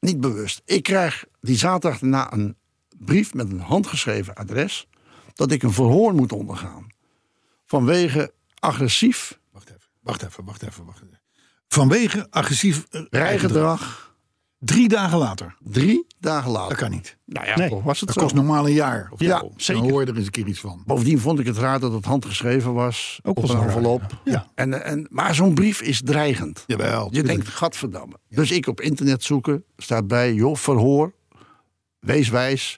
niet 0.00 0.20
bewust. 0.20 0.62
Ik 0.64 0.82
krijg 0.82 1.24
die 1.40 1.56
zaterdag 1.56 2.00
daarna 2.00 2.32
een 2.32 2.56
brief 2.98 3.34
met 3.34 3.50
een 3.50 3.60
handgeschreven 3.60 4.34
adres... 4.34 4.88
dat 5.34 5.50
ik 5.50 5.62
een 5.62 5.72
verhoor 5.72 6.14
moet 6.14 6.32
ondergaan. 6.32 6.86
Vanwege 7.64 8.32
agressief 8.58 9.38
Wacht 9.58 9.68
even, 9.68 9.90
wacht 10.02 10.22
even, 10.22 10.44
wacht 10.44 10.62
even. 10.62 10.84
Wacht 10.84 11.02
even. 11.02 11.20
Vanwege 11.68 12.26
agressief 12.30 12.86
eh, 12.90 13.02
rijgedrag. 13.10 14.07
Drie 14.60 14.88
dagen 14.88 15.18
later. 15.18 15.56
Drie 15.64 16.06
dagen 16.20 16.50
later. 16.50 16.68
Dat 16.68 16.78
kan 16.78 16.90
niet. 16.90 17.16
Nou 17.24 17.46
ja, 17.46 17.56
Nee. 17.56 17.68
was 17.84 17.98
het 18.00 18.08
Dat 18.08 18.16
zo. 18.16 18.22
kost 18.22 18.34
normaal 18.34 18.66
een 18.66 18.72
jaar. 18.72 19.08
Of 19.12 19.20
Ja, 19.20 19.38
zo. 19.38 19.52
zeker. 19.56 19.82
Dan 19.82 19.90
hoor 19.92 20.00
je 20.00 20.06
er 20.10 20.16
eens 20.16 20.24
een 20.24 20.30
keer 20.30 20.46
iets 20.46 20.60
van. 20.60 20.82
Bovendien 20.86 21.18
vond 21.18 21.38
ik 21.38 21.46
het 21.46 21.56
raar 21.56 21.80
dat 21.80 21.92
het 21.92 22.04
handgeschreven 22.04 22.72
was. 22.74 23.20
Ook 23.22 23.38
op 23.38 23.48
een 23.48 23.56
envelop. 23.60 24.02
ja. 24.24 24.32
Ja. 24.32 24.46
En, 24.54 24.84
en, 24.84 25.06
maar 25.10 25.34
zo'n 25.34 25.54
brief 25.54 25.80
is 25.82 26.00
dreigend. 26.04 26.64
Jawel. 26.66 27.08
Je 27.10 27.22
denkt, 27.22 27.48
gadverdamme. 27.48 28.14
Dus 28.28 28.50
ik 28.50 28.66
op 28.66 28.80
internet 28.80 29.24
zoeken, 29.24 29.64
staat 29.76 30.06
bij, 30.06 30.34
joh, 30.34 30.56
verhoor, 30.56 31.12
wees 32.00 32.28
wijs. 32.28 32.76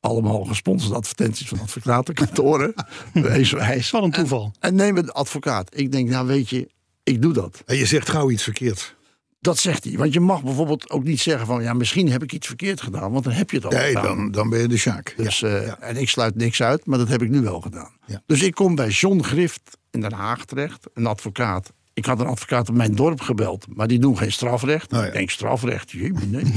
Allemaal 0.00 0.44
gesponsorde 0.44 0.94
advertenties 0.96 1.48
van 1.48 1.60
advocatenkantoren. 1.60 2.74
wees 3.12 3.52
wijs. 3.52 3.90
Wat 3.90 4.02
een 4.02 4.10
toeval. 4.10 4.52
En 4.60 4.74
neem 4.74 4.96
een 4.96 5.10
advocaat. 5.10 5.70
Ik 5.78 5.92
denk, 5.92 6.08
nou 6.08 6.26
weet 6.26 6.48
je, 6.48 6.68
ik 7.02 7.22
doe 7.22 7.32
dat. 7.32 7.62
En 7.66 7.76
je 7.76 7.86
zegt 7.86 8.08
gauw 8.08 8.30
iets 8.30 8.42
verkeerd. 8.42 8.98
Dat 9.40 9.58
zegt 9.58 9.84
hij. 9.84 9.96
Want 9.96 10.12
je 10.12 10.20
mag 10.20 10.42
bijvoorbeeld 10.42 10.90
ook 10.90 11.04
niet 11.04 11.20
zeggen 11.20 11.46
van, 11.46 11.62
ja, 11.62 11.72
misschien 11.72 12.10
heb 12.10 12.22
ik 12.22 12.32
iets 12.32 12.46
verkeerd 12.46 12.80
gedaan. 12.80 13.12
Want 13.12 13.24
dan 13.24 13.32
heb 13.32 13.50
je 13.50 13.56
het 13.56 13.64
al 13.66 13.72
Nee, 13.72 13.86
gedaan. 13.86 14.04
dan, 14.16 14.30
dan 14.30 14.48
ben 14.50 14.60
je 14.60 14.68
de 14.68 14.76
Sjaak. 14.76 15.14
Dus, 15.16 15.38
ja. 15.40 15.48
eh, 15.48 15.66
ja. 15.66 15.78
En 15.80 15.96
ik 15.96 16.08
sluit 16.08 16.34
niks 16.34 16.62
uit, 16.62 16.86
maar 16.86 16.98
dat 16.98 17.08
heb 17.08 17.22
ik 17.22 17.28
nu 17.28 17.40
wel 17.40 17.60
gedaan. 17.60 17.90
Ja. 18.06 18.22
Dus 18.26 18.42
ik 18.42 18.54
kom 18.54 18.74
bij 18.74 18.88
John 18.88 19.22
Grift 19.22 19.60
in 19.90 20.00
Den 20.00 20.12
Haag 20.12 20.44
terecht, 20.44 20.86
een 20.94 21.06
advocaat. 21.06 21.72
Ik 21.94 22.04
had 22.06 22.20
een 22.20 22.26
advocaat 22.26 22.68
op 22.68 22.74
mijn 22.74 22.94
dorp 22.94 23.20
gebeld, 23.20 23.66
maar 23.76 23.86
die 23.86 23.98
doen 23.98 24.18
geen 24.18 24.32
strafrecht. 24.32 24.92
Oh 24.92 24.98
ja. 24.98 25.04
Ik 25.06 25.12
denk 25.12 25.30
strafrecht, 25.30 25.90
jee, 25.90 26.12
nee. 26.26 26.44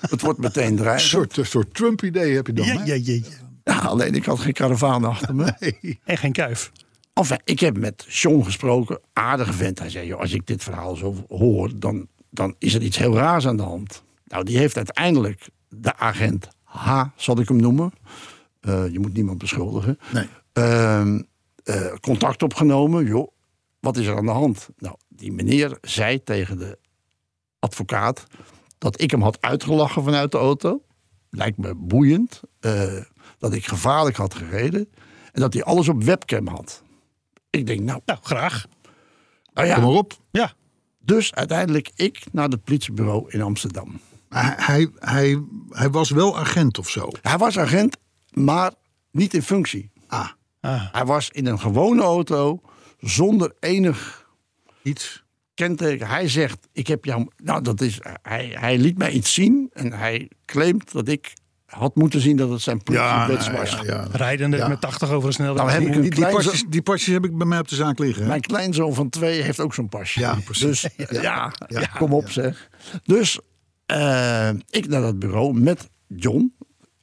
het 0.00 0.20
wordt 0.20 0.38
meteen 0.38 0.66
Een 0.70 0.76
dreigend. 0.76 1.08
soort, 1.10 1.36
een 1.36 1.46
soort 1.46 1.74
Trump-idee 1.74 2.34
heb 2.34 2.46
je 2.46 2.52
dan. 2.52 2.66
Ja, 2.66 2.72
ja, 2.72 2.82
ja, 2.84 3.00
ja. 3.02 3.20
Ja, 3.64 3.78
alleen 3.78 4.14
ik 4.14 4.24
had 4.24 4.38
geen 4.40 4.52
karavaan 4.52 5.04
achter 5.04 5.34
me. 5.34 5.52
En 6.04 6.18
geen 6.18 6.32
kuif. 6.32 6.72
Enfin, 7.14 7.40
ik 7.44 7.60
heb 7.60 7.78
met 7.78 8.06
John 8.08 8.42
gesproken, 8.44 9.00
aardige 9.12 9.52
vent. 9.52 9.78
Hij 9.78 9.90
zei, 9.90 10.06
joh, 10.06 10.20
als 10.20 10.32
ik 10.32 10.46
dit 10.46 10.62
verhaal 10.62 10.96
zo 10.96 11.24
hoor, 11.28 11.70
dan, 11.78 12.06
dan 12.30 12.54
is 12.58 12.74
er 12.74 12.82
iets 12.82 12.98
heel 12.98 13.14
raars 13.14 13.46
aan 13.46 13.56
de 13.56 13.62
hand. 13.62 14.02
Nou, 14.24 14.44
die 14.44 14.58
heeft 14.58 14.76
uiteindelijk 14.76 15.48
de 15.68 15.96
agent 15.96 16.48
H, 16.62 17.02
zal 17.16 17.38
ik 17.40 17.48
hem 17.48 17.60
noemen. 17.60 17.92
Eh, 18.60 18.88
je 18.92 18.98
moet 18.98 19.12
niemand 19.14 19.38
beschuldigen. 19.38 19.98
Nee. 20.12 20.28
Ehm, 20.52 21.22
eh, 21.64 21.92
contact 22.00 22.42
opgenomen. 22.42 23.04
Joh, 23.06 23.28
wat 23.80 23.96
is 23.96 24.06
er 24.06 24.16
aan 24.16 24.24
de 24.26 24.30
hand? 24.30 24.68
Nou, 24.78 24.96
die 25.08 25.32
meneer 25.32 25.78
zei 25.80 26.22
tegen 26.22 26.58
de 26.58 26.78
advocaat 27.58 28.26
dat 28.78 29.00
ik 29.00 29.10
hem 29.10 29.22
had 29.22 29.40
uitgelachen 29.40 30.02
vanuit 30.02 30.32
de 30.32 30.38
auto. 30.38 30.82
Lijkt 31.30 31.58
me 31.58 31.74
boeiend. 31.74 32.40
eh, 32.60 33.00
dat 33.38 33.52
ik 33.52 33.66
gevaarlijk 33.66 34.16
had 34.16 34.34
gereden. 34.34 34.88
En 35.32 35.40
dat 35.40 35.52
hij 35.52 35.62
alles 35.64 35.88
op 35.88 36.02
webcam 36.04 36.46
had. 36.46 36.82
Ik 37.50 37.66
denk, 37.66 37.80
nou, 37.80 38.00
Nou, 38.06 38.18
graag. 38.22 38.66
nou 39.52 39.66
Kom 39.68 39.76
ja. 39.76 39.80
maar 39.80 39.96
op. 39.96 40.12
Ja. 40.30 40.52
Dus 41.08 41.34
uiteindelijk 41.34 41.90
ik 41.94 42.24
naar 42.32 42.48
het 42.48 42.64
politiebureau 42.64 43.30
in 43.30 43.42
Amsterdam. 43.42 44.00
Hij, 44.28 44.88
hij, 44.98 45.42
hij, 45.70 45.90
was 45.90 46.10
wel 46.10 46.38
agent 46.38 46.78
of 46.78 46.88
zo. 46.90 47.08
Hij 47.22 47.38
was 47.38 47.58
agent, 47.58 47.96
maar 48.32 48.72
niet 49.10 49.34
in 49.34 49.42
functie. 49.42 49.90
Ah, 50.06 50.28
Ah, 50.60 50.92
Hij 50.92 51.04
was 51.04 51.30
in 51.30 51.46
een 51.46 51.60
gewone 51.60 52.02
auto 52.02 52.60
zonder 53.00 53.54
enig 53.60 54.28
iets. 54.82 55.24
kenteken. 55.54 56.06
Hij 56.08 56.28
zegt, 56.28 56.68
ik 56.72 56.86
heb 56.86 57.04
jou... 57.04 57.26
Nou, 57.36 57.62
dat 57.62 57.80
is... 57.80 57.98
Hij, 58.22 58.56
hij 58.58 58.78
liet 58.78 58.98
mij 58.98 59.10
iets 59.10 59.34
zien 59.34 59.70
en 59.72 59.92
hij 59.92 60.30
claimt 60.46 60.92
dat 60.92 61.08
ik 61.08 61.32
had 61.68 61.94
moeten 61.94 62.20
zien 62.20 62.36
dat 62.36 62.50
het 62.50 62.60
zijn 62.60 62.80
Ja, 62.84 63.24
politiebets 63.26 63.46
nou, 63.46 63.58
was. 63.58 63.70
ja, 63.70 63.82
ja. 63.84 64.06
rijdende 64.12 64.56
Ja. 64.56 64.68
met 64.68 64.80
80 64.80 65.10
over 65.10 65.28
de 65.28 65.34
snelweg. 65.34 65.56
Nou 65.62 65.70
heb 65.70 65.80
ik 65.80 65.86
Die, 65.86 65.96
een 66.02 66.10
die, 66.10 66.26
pasjes, 66.28 66.64
die 66.68 66.82
pasjes 66.82 67.14
heb 67.14 67.24
ik 67.24 67.36
bij 67.36 67.46
mij 67.46 67.58
op 67.58 67.68
de 67.68 67.74
zaak 67.74 67.98
liggen. 67.98 68.22
hè? 68.22 68.28
Mijn 68.28 68.40
kleinzoon 68.40 68.94
van 68.94 69.08
twee 69.08 69.42
heeft 69.42 69.60
ook 69.60 69.74
zo'n 69.74 69.88
pasje. 69.88 70.20
Ja, 70.20 70.34
precies. 70.44 70.80
Dus 70.96 71.20
ja, 71.20 71.52
Ja. 71.66 71.86
kom 71.86 72.12
op 72.12 72.30
zeg. 72.30 72.68
Dus 73.04 73.38
eh, 73.86 74.48
ik 74.70 74.88
naar 74.88 75.00
dat 75.00 75.18
bureau 75.18 75.60
met 75.60 75.88
John. 76.06 76.54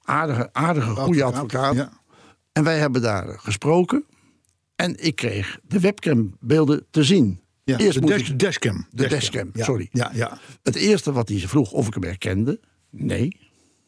Aardige, 0.04 0.50
aardige 0.54 0.90
goede 0.90 1.24
advocaat. 1.24 1.76
Ja. 1.76 1.90
En 2.54 2.64
wij 2.64 2.78
hebben 2.78 3.02
daar 3.02 3.40
gesproken. 3.40 4.06
En 4.76 5.04
ik 5.06 5.16
kreeg 5.16 5.60
de 5.68 5.80
webcambeelden 5.80 6.86
te 6.92 7.04
zien. 7.04 7.40
Ja, 7.64 7.78
Eerst 7.78 7.94
de 7.94 8.02
moet 8.02 8.10
dash, 8.10 8.30
ik- 8.30 8.40
dashcam. 8.40 8.88
De 8.92 9.08
dashcam, 9.08 9.50
Ja, 9.54 9.64
sorry. 9.64 9.88
Ja, 9.92 10.12
ja. 10.14 10.38
Het 10.64 10.76
eerste 10.76 11.12
wat 11.12 11.30
hij 11.30 11.38
vroeg 11.40 11.72
of 11.72 11.88
ik 11.88 11.94
hem 11.94 12.04
herkende. 12.04 12.60
Nee. 12.90 13.38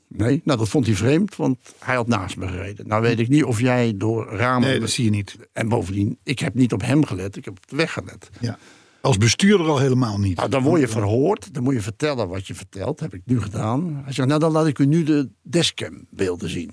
Nee, 0.07 0.41
nou 0.43 0.59
dat 0.59 0.69
vond 0.69 0.85
hij 0.85 0.95
vreemd, 0.95 1.35
want 1.35 1.57
hij 1.79 1.95
had 1.95 2.07
naast 2.07 2.37
me 2.37 2.47
gereden. 2.47 2.87
Nou 2.87 3.01
weet 3.01 3.19
ik 3.19 3.27
niet 3.27 3.43
of 3.43 3.59
jij 3.59 3.93
door 3.97 4.25
ramen... 4.29 4.69
Nee, 4.69 4.79
dat 4.79 4.89
zie 4.89 5.03
je 5.03 5.09
niet. 5.09 5.37
En 5.53 5.69
bovendien, 5.69 6.17
ik 6.23 6.39
heb 6.39 6.53
niet 6.53 6.73
op 6.73 6.81
hem 6.81 7.05
gelet, 7.05 7.35
ik 7.35 7.45
heb 7.45 7.57
op 7.57 7.67
de 7.67 7.75
weg 7.75 7.93
gelet. 7.93 8.29
Ja. 8.39 8.57
Als 9.01 9.17
bestuurder 9.17 9.67
al 9.67 9.79
helemaal 9.79 10.19
niet. 10.19 10.37
Nou, 10.37 10.49
dan 10.49 10.63
word 10.63 10.81
je 10.81 10.87
verhoord, 10.87 11.53
dan 11.53 11.63
moet 11.63 11.73
je 11.73 11.81
vertellen 11.81 12.27
wat 12.27 12.47
je 12.47 12.55
vertelt. 12.55 12.99
heb 12.99 13.13
ik 13.13 13.21
nu 13.25 13.41
gedaan. 13.41 14.01
Hij 14.03 14.13
zegt, 14.13 14.27
nou 14.27 14.39
dan 14.39 14.51
laat 14.51 14.67
ik 14.67 14.79
u 14.79 14.85
nu 14.85 15.03
de 15.03 15.29
dashcam-beelden 15.41 16.49
zien. 16.49 16.71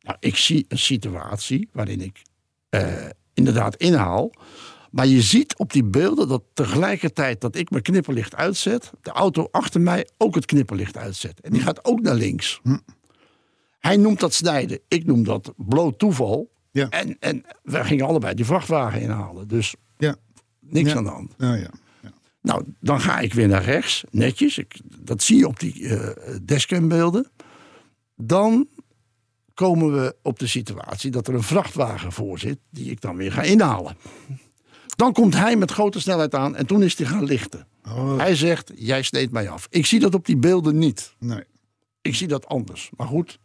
Nou, 0.00 0.16
ik 0.20 0.36
zie 0.36 0.64
een 0.68 0.78
situatie 0.78 1.68
waarin 1.72 2.00
ik 2.00 2.22
eh, 2.68 3.06
inderdaad 3.34 3.76
inhaal. 3.76 4.30
Maar 4.92 5.06
je 5.06 5.22
ziet 5.22 5.58
op 5.58 5.72
die 5.72 5.84
beelden 5.84 6.28
dat 6.28 6.42
tegelijkertijd 6.52 7.40
dat 7.40 7.56
ik 7.56 7.70
mijn 7.70 7.82
knipperlicht 7.82 8.34
uitzet... 8.34 8.90
de 9.02 9.10
auto 9.10 9.48
achter 9.50 9.80
mij 9.80 10.08
ook 10.18 10.34
het 10.34 10.46
knipperlicht 10.46 10.96
uitzet. 10.96 11.40
En 11.40 11.52
die 11.52 11.60
gaat 11.60 11.84
ook 11.84 12.00
naar 12.00 12.14
links. 12.14 12.60
Hij 13.78 13.96
noemt 13.96 14.20
dat 14.20 14.34
snijden. 14.34 14.80
Ik 14.88 15.04
noem 15.06 15.24
dat 15.24 15.52
bloot 15.56 15.98
toeval. 15.98 16.50
Ja. 16.70 16.88
En, 16.88 17.16
en 17.18 17.44
wij 17.62 17.84
gingen 17.84 18.06
allebei 18.06 18.34
die 18.34 18.44
vrachtwagen 18.44 19.00
inhalen. 19.00 19.48
Dus 19.48 19.74
Ja. 19.98 20.16
niks 20.60 20.90
Ja. 20.90 20.96
aan 20.96 21.04
de 21.04 21.10
hand. 21.10 21.38
Nou 21.38 21.56
ja. 21.56 21.70
ja. 22.02 22.10
Nou, 22.42 22.64
dan 22.80 23.00
ga 23.00 23.18
ik 23.18 23.34
weer 23.34 23.48
naar 23.48 23.64
rechts, 23.64 24.04
netjes. 24.10 24.58
Ik, 24.58 24.80
dat 25.00 25.22
zie 25.22 25.36
je 25.36 25.46
op 25.46 25.60
die 25.60 25.88
eh 25.88 26.36
dashcambeelden. 26.42 27.30
Dan 28.16 28.68
komen 29.54 29.92
we 29.92 30.16
op 30.22 30.38
de 30.38 30.46
situatie 30.46 31.10
dat 31.10 31.28
er 31.28 31.34
een 31.34 31.42
vrachtwagen 31.42 32.12
voor 32.12 32.38
zit... 32.38 32.58
die 32.70 32.90
ik 32.90 33.00
dan 33.00 33.16
weer 33.16 33.32
ga 33.32 33.42
inhalen. 33.42 33.96
Dan 35.02 35.12
komt 35.12 35.34
hij 35.34 35.56
met 35.56 35.70
grote 35.70 36.00
snelheid 36.00 36.34
aan 36.34 36.56
en 36.56 36.66
toen 36.66 36.82
is 36.82 36.98
hij 36.98 37.06
gaan 37.06 37.24
lichten. 37.24 37.66
Oh, 37.88 38.16
Hij 38.18 38.36
zegt, 38.36 38.72
jij 38.74 39.02
sneed 39.02 39.30
mij 39.32 39.48
af. 39.48 39.66
Ik 39.70 39.86
zie 39.86 40.00
dat 40.00 40.14
op 40.14 40.26
die 40.26 40.36
beelden 40.36 40.78
niet. 40.78 41.14
nee. 41.18 41.44
Ik 42.02 42.14
zie 42.14 42.28
dat 42.28 42.46
anders. 42.46 42.90
Maar 42.96 43.06
goed, 43.06 43.38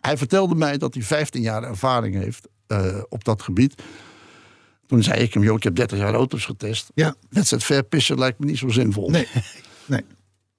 hij 0.00 0.16
vertelde 0.16 0.54
mij 0.54 0.78
dat 0.78 0.94
hij 0.94 1.02
15 1.02 1.42
jaar 1.42 1.62
ervaring 1.62 2.14
heeft 2.14 2.48
eh, 2.66 2.98
op 3.08 3.24
dat 3.24 3.42
gebied. 3.42 3.82
Toen 4.86 5.02
zei 5.02 5.20
ik 5.22 5.34
hem, 5.34 5.42
joh, 5.42 5.56
ik 5.56 5.62
heb 5.62 5.74
30 5.74 5.98
jaar 5.98 6.14
auto's 6.14 6.44
getest. 6.44 6.90
Ja. 6.94 7.14
Wedstrijd 7.30 7.64
verpissen 7.64 8.18
lijkt 8.18 8.38
me 8.38 8.46
niet 8.46 8.58
zo 8.58 8.68
zinvol. 8.68 9.10
Nee. 9.10 9.26
Nee. 9.86 10.04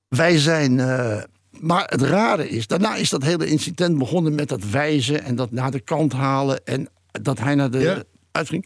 Wij 0.08 0.38
zijn. 0.38 0.80
eh, 0.80 1.22
maar 1.60 1.86
het 1.90 2.02
rare 2.02 2.50
is, 2.50 2.68
daarna 2.68 2.96
is 2.96 3.10
dat 3.10 3.24
hele 3.24 3.46
incident 3.48 3.98
begonnen 3.98 4.36
met 4.36 4.50
dat 4.50 4.64
wijzen 4.70 5.24
en 5.24 5.36
dat 5.36 5.52
naar 5.52 5.72
de 5.72 5.80
kant 5.80 6.14
halen 6.14 6.66
en 6.66 6.88
dat 7.22 7.40
hij 7.40 7.56
naar 7.56 7.72
de 7.72 7.80
Ja. 7.80 8.04
uitging. 8.32 8.66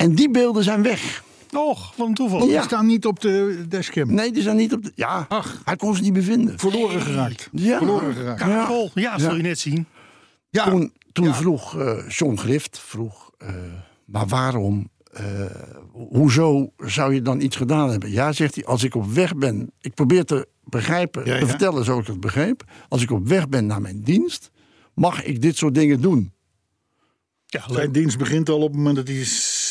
En 0.00 0.14
die 0.14 0.30
beelden 0.30 0.64
zijn 0.64 0.82
weg. 0.82 1.24
Och, 1.52 1.92
wat 1.96 2.06
een 2.06 2.14
toeval. 2.14 2.38
Die 2.40 2.50
Ja. 2.50 2.62
staan 2.62 2.86
niet 2.86 3.06
op 3.06 3.20
de 3.20 3.64
dashcam. 3.68 4.14
Nee, 4.14 4.32
die 4.32 4.42
zijn 4.42 4.56
niet 4.56 4.72
op 4.72 4.82
de. 4.84 4.92
Ja, 4.94 5.26
Ach. 5.28 5.60
hij 5.64 5.76
kon 5.76 5.96
ze 5.96 6.02
niet 6.02 6.12
bevinden. 6.12 6.58
Verloren 6.58 7.00
geraakt. 7.00 7.48
Ja. 7.52 7.76
Verloren 7.78 8.14
geraakt. 8.14 8.40
Ja. 8.40 8.88
Ja, 8.94 9.10
dat 9.10 9.20
zul 9.20 9.36
je 9.36 9.42
net 9.42 9.58
zien. 9.58 9.86
Ja. 10.50 10.64
Toen, 10.64 10.92
toen 11.12 11.24
Ja. 11.24 11.34
vroeg 11.34 11.78
eh, 11.78 12.08
John 12.08 12.36
Grift, 12.36 12.78
vroeg, 12.78 13.30
eh, 13.38 13.48
maar 14.04 14.26
waarom, 14.26 14.88
eh, 15.12 15.24
hoezo 15.92 16.72
zou 16.76 17.14
je 17.14 17.22
dan 17.22 17.40
iets 17.40 17.56
gedaan 17.56 17.90
hebben? 17.90 18.10
Ja, 18.10 18.32
zegt 18.32 18.54
hij, 18.54 18.64
als 18.64 18.82
ik 18.84 18.94
op 18.94 19.12
weg 19.12 19.36
ben, 19.36 19.70
ik 19.80 19.94
probeer 19.94 20.24
te 20.24 20.48
begrijpen, 20.64 21.24
Ja, 21.26 21.38
te 21.38 21.46
vertellen 21.46 21.84
zo 21.84 21.98
ik 21.98 22.06
het 22.06 22.20
begreep. 22.20 22.64
Als 22.88 23.02
ik 23.02 23.10
op 23.10 23.28
weg 23.28 23.48
ben 23.48 23.66
naar 23.66 23.80
mijn 23.80 24.02
dienst, 24.02 24.50
mag 24.94 25.22
ik 25.24 25.42
dit 25.42 25.56
soort 25.56 25.74
dingen 25.74 26.00
doen. 26.00 26.32
Ja, 27.46 27.62
Zijn 27.70 27.92
dienst 27.92 28.18
begint 28.18 28.48
al 28.48 28.56
op 28.62 28.68
het 28.68 28.76
moment 28.76 28.96
dat 28.96 29.08
hij 29.08 29.16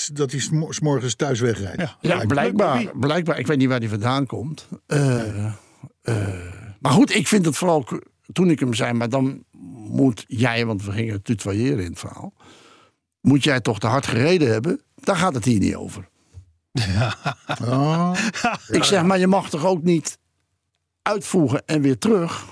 s- 0.10 0.18
dat 0.18 0.32
hij 0.32 0.40
s'mo- 0.40 0.72
s'morgens 0.72 1.16
thuis 1.16 1.40
wegrijdt. 1.40 1.82
Ja. 1.82 1.98
Ja, 2.02 2.26
blijkbaar, 2.26 2.92
blijkbaar. 2.98 3.40
Ik 3.40 3.48
weet 3.48 3.58
niet 3.58 3.68
waar 3.70 3.80
die 3.80 3.90
vandaan 3.90 4.26
komt. 4.26 4.68
Eh, 4.86 5.46
eh, 5.46 5.54
maar 6.80 6.92
goed, 6.92 7.16
ik 7.16 7.28
vind 7.28 7.46
het 7.46 7.58
vooral 7.58 7.88
toen 8.32 8.50
ik 8.50 8.60
hem 8.60 8.74
zei, 8.74 8.94
maar 8.94 9.10
dan 9.10 9.44
moet 9.92 10.24
jij, 10.28 10.66
want 10.66 10.84
we 10.84 10.92
gingen 10.92 11.22
tutoyeren 11.22 11.84
in 11.84 11.90
het 11.90 12.00
verhaal, 12.00 12.34
moet 13.22 13.44
jij 13.44 13.60
toch 13.62 13.80
te 13.80 13.88
hard 13.88 14.08
gereden 14.08 14.52
hebben? 14.52 14.82
Daar 14.96 15.16
gaat 15.16 15.34
het 15.34 15.46
hier 15.46 15.60
niet 15.60 15.76
over. 15.76 16.10
Oh, 17.64 18.12
Ik 18.68 18.84
zeg, 18.84 19.04
maar 19.04 19.20
je 19.20 19.28
mag 19.28 19.50
toch 19.50 19.66
ook 19.66 19.84
niet 19.84 20.18
uitvoegen 21.02 21.66
en 21.66 21.82
weer 21.82 21.98
terug? 21.98 22.46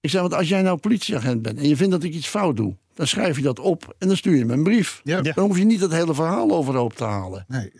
Ik 0.00 0.10
zeg, 0.10 0.20
want 0.20 0.34
als 0.34 0.48
jij 0.48 0.62
nou 0.62 0.78
politieagent 0.78 1.42
bent 1.42 1.58
en 1.58 1.68
je 1.68 1.76
vindt 1.76 1.92
dat 1.92 2.02
ik 2.02 2.14
iets 2.14 2.28
fout 2.28 2.56
doe, 2.56 2.76
dan 2.94 3.06
schrijf 3.06 3.36
je 3.36 3.42
dat 3.42 3.58
op 3.58 3.94
en 3.98 4.08
dan 4.08 4.16
stuur 4.16 4.36
je 4.36 4.44
me 4.44 4.52
een 4.52 4.62
brief. 4.62 5.00
ja. 5.04 5.18
Ja. 5.22 5.32
Dan 5.32 5.44
hoef 5.46 5.58
je 5.58 5.64
niet 5.64 5.80
het 5.80 5.92
hele 5.92 6.14
verhaal 6.14 6.50
overhoop 6.50 6.92
te 6.94 7.04
halen. 7.04 7.44
Nee. 7.48 7.72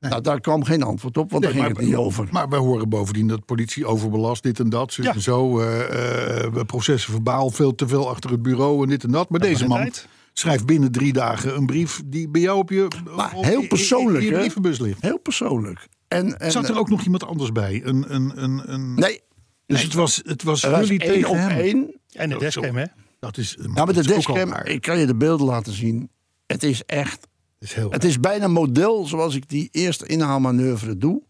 Nou, 0.00 0.20
daar 0.22 0.40
kwam 0.40 0.64
geen 0.64 0.82
antwoord 0.82 1.16
op, 1.16 1.30
want 1.30 1.42
daar 1.42 1.52
Nee, 1.54 1.62
ging 1.62 1.76
het 1.76 1.86
niet 1.86 1.94
over. 1.96 2.28
Maar 2.30 2.48
wij 2.48 2.58
horen 2.58 2.88
bovendien 2.88 3.28
dat 3.28 3.44
politie 3.44 3.86
overbelast, 3.86 4.42
dit 4.42 4.58
en 4.60 4.68
dat, 4.68 4.92
zus 4.92 5.04
Ja. 5.04 5.12
en 5.14 5.20
zo. 5.20 5.60
eh, 5.60 6.44
eh, 6.44 6.52
processen 6.66 7.12
verbaal, 7.12 7.50
veel 7.50 7.74
te 7.74 7.88
veel 7.88 8.08
achter 8.08 8.30
het 8.30 8.42
bureau 8.42 8.82
en 8.82 8.88
dit 8.88 9.04
en 9.04 9.10
dat. 9.10 9.28
Maar 9.30 9.40
deze 9.40 9.66
man 9.66 9.78
tijd. 9.78 10.08
schrijft 10.32 10.66
binnen 10.66 10.92
drie 10.92 11.12
dagen 11.12 11.56
een 11.56 11.66
brief 11.66 12.02
die 12.06 12.28
bij 12.28 12.40
jou 12.40 12.58
op 12.58 12.70
je, 12.70 12.88
Maar 13.16 13.32
op- 13.34 13.44
heel 13.44 13.54
in- 13.54 13.60
in- 13.62 13.68
persoonlijk, 13.68 14.18
in 14.18 14.24
je 14.24 14.32
hè? 14.32 14.38
brievenbus 14.38 14.78
ligt. 14.78 15.02
Heel 15.02 15.18
persoonlijk. 15.18 15.88
En, 16.08 16.38
en, 16.40 16.52
Zat 16.52 16.68
er 16.68 16.78
ook 16.78 16.88
nog 16.88 17.02
iemand 17.04 17.24
anders 17.26 17.52
bij? 17.52 17.80
Een, 17.84 18.14
een, 18.14 18.42
een, 18.42 18.72
een... 18.72 18.94
Nee, 18.94 19.20
dus 19.66 19.82
het 19.82 19.94
was, 19.94 20.20
het 20.24 20.42
was 20.42 20.60
jullie 20.60 20.98
tegen 20.98 21.28
op 21.28 21.36
hem. 21.36 21.58
één. 21.58 22.00
En 22.12 22.28
de 22.28 22.38
dashcam, 22.38 22.76
hè? 22.76 22.84
Dat 23.24 23.36
is, 23.36 23.56
Nou, 23.60 23.86
met 23.86 23.94
de 23.94 24.02
dashcam, 24.06 24.54
ik 24.54 24.80
kan 24.82 24.98
je 24.98 25.06
de 25.06 25.14
beelden 25.14 25.46
laten 25.46 25.72
zien. 25.72 26.10
Het 26.46 26.62
is 26.62 26.84
echt, 26.84 27.20
Het 27.58 27.68
is 27.68 27.72
heel 27.74 27.90
het 27.90 28.04
is 28.04 28.20
bijna 28.20 28.48
model 28.48 29.06
zoals 29.06 29.34
ik 29.34 29.48
die 29.48 29.68
eerste 29.72 30.06
inhaalmanoeuvre 30.06 30.98
doe. 30.98 31.22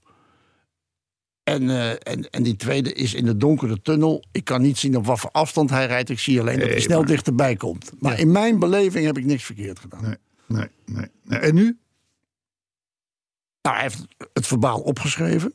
En, 1.42 1.70
eh, 1.70 1.90
en, 1.90 2.30
en 2.30 2.42
die 2.42 2.56
tweede 2.56 2.92
is 2.92 3.14
in 3.14 3.24
de 3.24 3.36
donkere 3.36 3.82
tunnel. 3.82 4.24
Ik 4.32 4.44
kan 4.44 4.62
niet 4.62 4.78
zien 4.78 4.96
op 4.96 5.06
wat 5.06 5.20
voor 5.20 5.30
afstand 5.30 5.70
hij 5.70 5.86
rijdt. 5.86 6.10
Ik 6.10 6.18
zie 6.18 6.40
alleen 6.40 6.54
dat 6.54 6.64
hij 6.64 6.72
Nee, 6.74 6.80
snel 6.84 6.98
maar- 6.98 7.08
dichterbij 7.08 7.56
komt. 7.56 7.90
Maar 7.98 8.12
Ja. 8.12 8.18
in 8.18 8.32
mijn 8.32 8.58
beleving 8.58 9.06
heb 9.06 9.18
ik 9.18 9.24
niks 9.24 9.44
verkeerd 9.44 9.78
gedaan. 9.78 10.02
Nee, 10.02 10.16
nee, 10.46 10.68
nee, 10.86 11.06
nee. 11.22 11.38
En 11.38 11.54
nu? 11.54 11.78
Nou, 13.62 13.74
hij 13.76 13.82
heeft 13.82 14.04
het 14.32 14.46
verbaal 14.46 14.80
opgeschreven. 14.80 15.54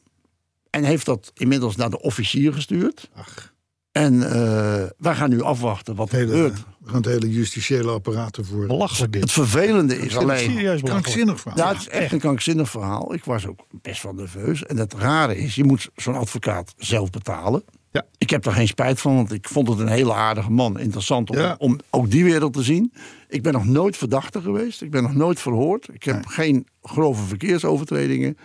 En 0.69 0.83
heeft 0.83 1.05
dat 1.05 1.31
inmiddels 1.33 1.75
naar 1.75 1.89
de 1.89 2.01
officier 2.01 2.53
gestuurd. 2.53 3.09
Ach, 3.13 3.53
En 3.91 4.23
eh, 4.31 4.83
wij 4.97 5.15
gaan 5.15 5.29
nu 5.29 5.41
afwachten 5.41 5.95
wat 5.95 6.11
er 6.11 6.17
hele, 6.17 6.31
gebeurt. 6.31 6.57
we 6.79 6.89
gaan 6.89 6.95
het 6.95 7.05
hele 7.05 7.29
justitiële 7.31 7.91
apparaat 7.91 8.37
ervoor. 8.37 8.65
Belachelijk 8.67 9.13
dit. 9.13 9.21
Het 9.21 9.31
vervelende 9.31 9.99
is 9.99 10.17
alleen... 10.17 10.51
Serieus. 10.51 10.81
Krankzinnig 10.81 11.39
verhaal. 11.39 11.57
Ja, 11.57 11.71
het 11.71 11.79
is 11.81 11.89
echt 11.89 12.11
een 12.11 12.19
krankzinnig 12.19 12.69
verhaal. 12.69 13.13
Ik 13.13 13.23
was 13.25 13.47
ook 13.47 13.65
best 13.81 14.03
wel 14.03 14.13
nerveus. 14.13 14.65
En 14.65 14.77
het 14.77 14.93
rare 14.93 15.37
is, 15.37 15.55
je 15.55 15.63
moet 15.63 15.89
zo'n 15.95 16.15
advocaat 16.15 16.73
zelf 16.77 17.09
betalen. 17.09 17.63
Ja. 17.91 18.05
Ik 18.17 18.29
heb 18.29 18.45
er 18.45 18.51
geen 18.51 18.67
spijt 18.67 19.01
van, 19.01 19.15
want 19.15 19.31
ik 19.31 19.47
vond 19.47 19.67
het 19.67 19.79
een 19.79 19.87
hele 19.87 20.13
aardige 20.13 20.51
man. 20.51 20.79
Interessant 20.79 21.29
om, 21.29 21.37
Ja. 21.37 21.55
om 21.57 21.79
ook 21.89 22.11
die 22.11 22.23
wereld 22.23 22.53
te 22.53 22.63
zien. 22.63 22.93
Ik 23.27 23.43
ben 23.43 23.53
nog 23.53 23.65
nooit 23.65 23.97
verdachte 23.97 24.41
geweest. 24.41 24.81
Ik 24.81 24.91
ben 24.91 25.03
nog 25.03 25.13
nooit 25.15 25.39
verhoord. 25.39 25.87
Ik 25.93 26.03
heb 26.03 26.25
geen 26.25 26.67
grove 26.81 27.23
verkeersovertredingen. 27.23 28.37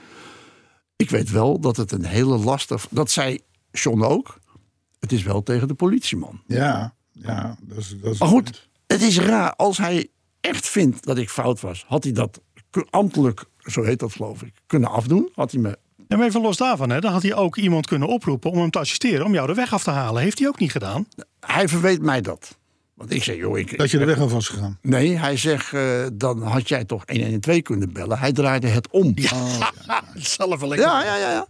Ik 0.96 1.10
weet 1.10 1.30
wel 1.30 1.60
dat 1.60 1.76
het 1.76 1.92
een 1.92 2.04
hele 2.04 2.38
lastig... 2.38 2.86
Dat 2.90 3.10
zei 3.10 3.38
John 3.72 4.02
ook. 4.02 4.38
Het 5.04 5.12
is 5.12 5.22
wel 5.22 5.42
tegen 5.42 5.68
de 5.68 5.74
politieman. 5.74 6.42
Ja, 6.46 6.94
ja, 7.12 7.56
dat 7.60 7.78
is, 7.78 7.96
dat 8.00 8.12
is 8.12 8.18
Maar 8.18 8.28
goed, 8.28 8.68
het 8.86 9.02
is 9.02 9.18
raar. 9.18 9.54
Als 9.54 9.78
hij 9.78 10.08
echt 10.40 10.68
vindt 10.68 11.06
dat 11.06 11.18
ik 11.18 11.30
fout 11.30 11.60
was, 11.60 11.84
had 11.86 12.04
hij 12.04 12.12
dat 12.12 12.40
ambtelijk, 12.90 13.44
zo 13.58 13.82
heet 13.82 13.98
dat 13.98 14.12
geloof 14.12 14.42
ik, 14.42 14.52
kunnen 14.66 14.90
afdoen. 14.90 15.30
Had 15.34 15.52
hij 15.52 15.60
me. 15.60 15.78
En 16.08 16.22
even 16.22 16.40
los 16.40 16.56
daarvan, 16.56 16.90
hè, 16.90 17.00
dan 17.00 17.12
had 17.12 17.22
hij 17.22 17.34
ook 17.34 17.56
iemand 17.56 17.86
kunnen 17.86 18.08
oproepen 18.08 18.50
om 18.50 18.58
hem 18.58 18.70
te 18.70 18.78
assisteren, 18.78 19.26
om 19.26 19.32
jou 19.32 19.46
de 19.46 19.54
weg 19.54 19.72
af 19.72 19.82
te 19.82 19.90
halen. 19.90 20.22
Heeft 20.22 20.38
hij 20.38 20.48
ook 20.48 20.58
niet 20.58 20.72
gedaan. 20.72 21.06
Hij 21.40 21.68
verweet 21.68 22.02
mij 22.02 22.20
dat. 22.20 22.58
Want 22.94 23.12
ik 23.12 23.22
zei, 23.22 23.38
joh, 23.38 23.58
ik. 23.58 23.78
Dat 23.78 23.90
je 23.90 23.98
de 23.98 24.04
weg 24.04 24.20
af 24.20 24.32
was 24.32 24.48
gegaan. 24.48 24.78
Nee, 24.82 25.16
hij 25.16 25.36
zegt, 25.36 25.72
eh, 25.72 26.06
dan 26.12 26.42
had 26.42 26.68
jij 26.68 26.84
toch 26.84 27.02
112 27.06 27.62
kunnen 27.62 27.92
bellen. 27.92 28.18
Hij 28.18 28.32
draaide 28.32 28.66
het 28.66 28.88
om. 28.90 29.12
Ja, 29.14 29.72
Zelf 30.14 30.60
wel 30.60 30.68
lekker. 30.68 30.88
ja, 30.88 31.04
ja. 31.04 31.16
ja, 31.16 31.46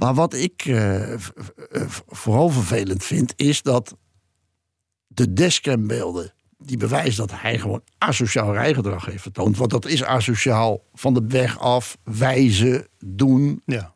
Maar 0.00 0.14
wat 0.14 0.34
ik 0.34 0.62
eh, 0.66 1.12
eh, 1.12 1.18
vooral 2.08 2.48
vervelend 2.48 3.04
vind, 3.04 3.32
is 3.36 3.62
dat 3.62 3.96
de 5.06 5.32
dashcambeelden 5.32 6.32
die 6.58 6.76
bewijzen 6.76 7.26
dat 7.26 7.40
hij 7.40 7.58
gewoon 7.58 7.82
asociaal 7.98 8.52
rijgedrag 8.52 9.04
heeft 9.06 9.22
vertoond. 9.22 9.56
Want 9.56 9.70
dat 9.70 9.86
is 9.86 10.04
asociaal 10.04 10.84
van 10.94 11.14
de 11.14 11.24
weg 11.28 11.58
af, 11.58 11.98
wijzen, 12.04 12.86
doen. 12.98 13.62
Ja. 13.66 13.94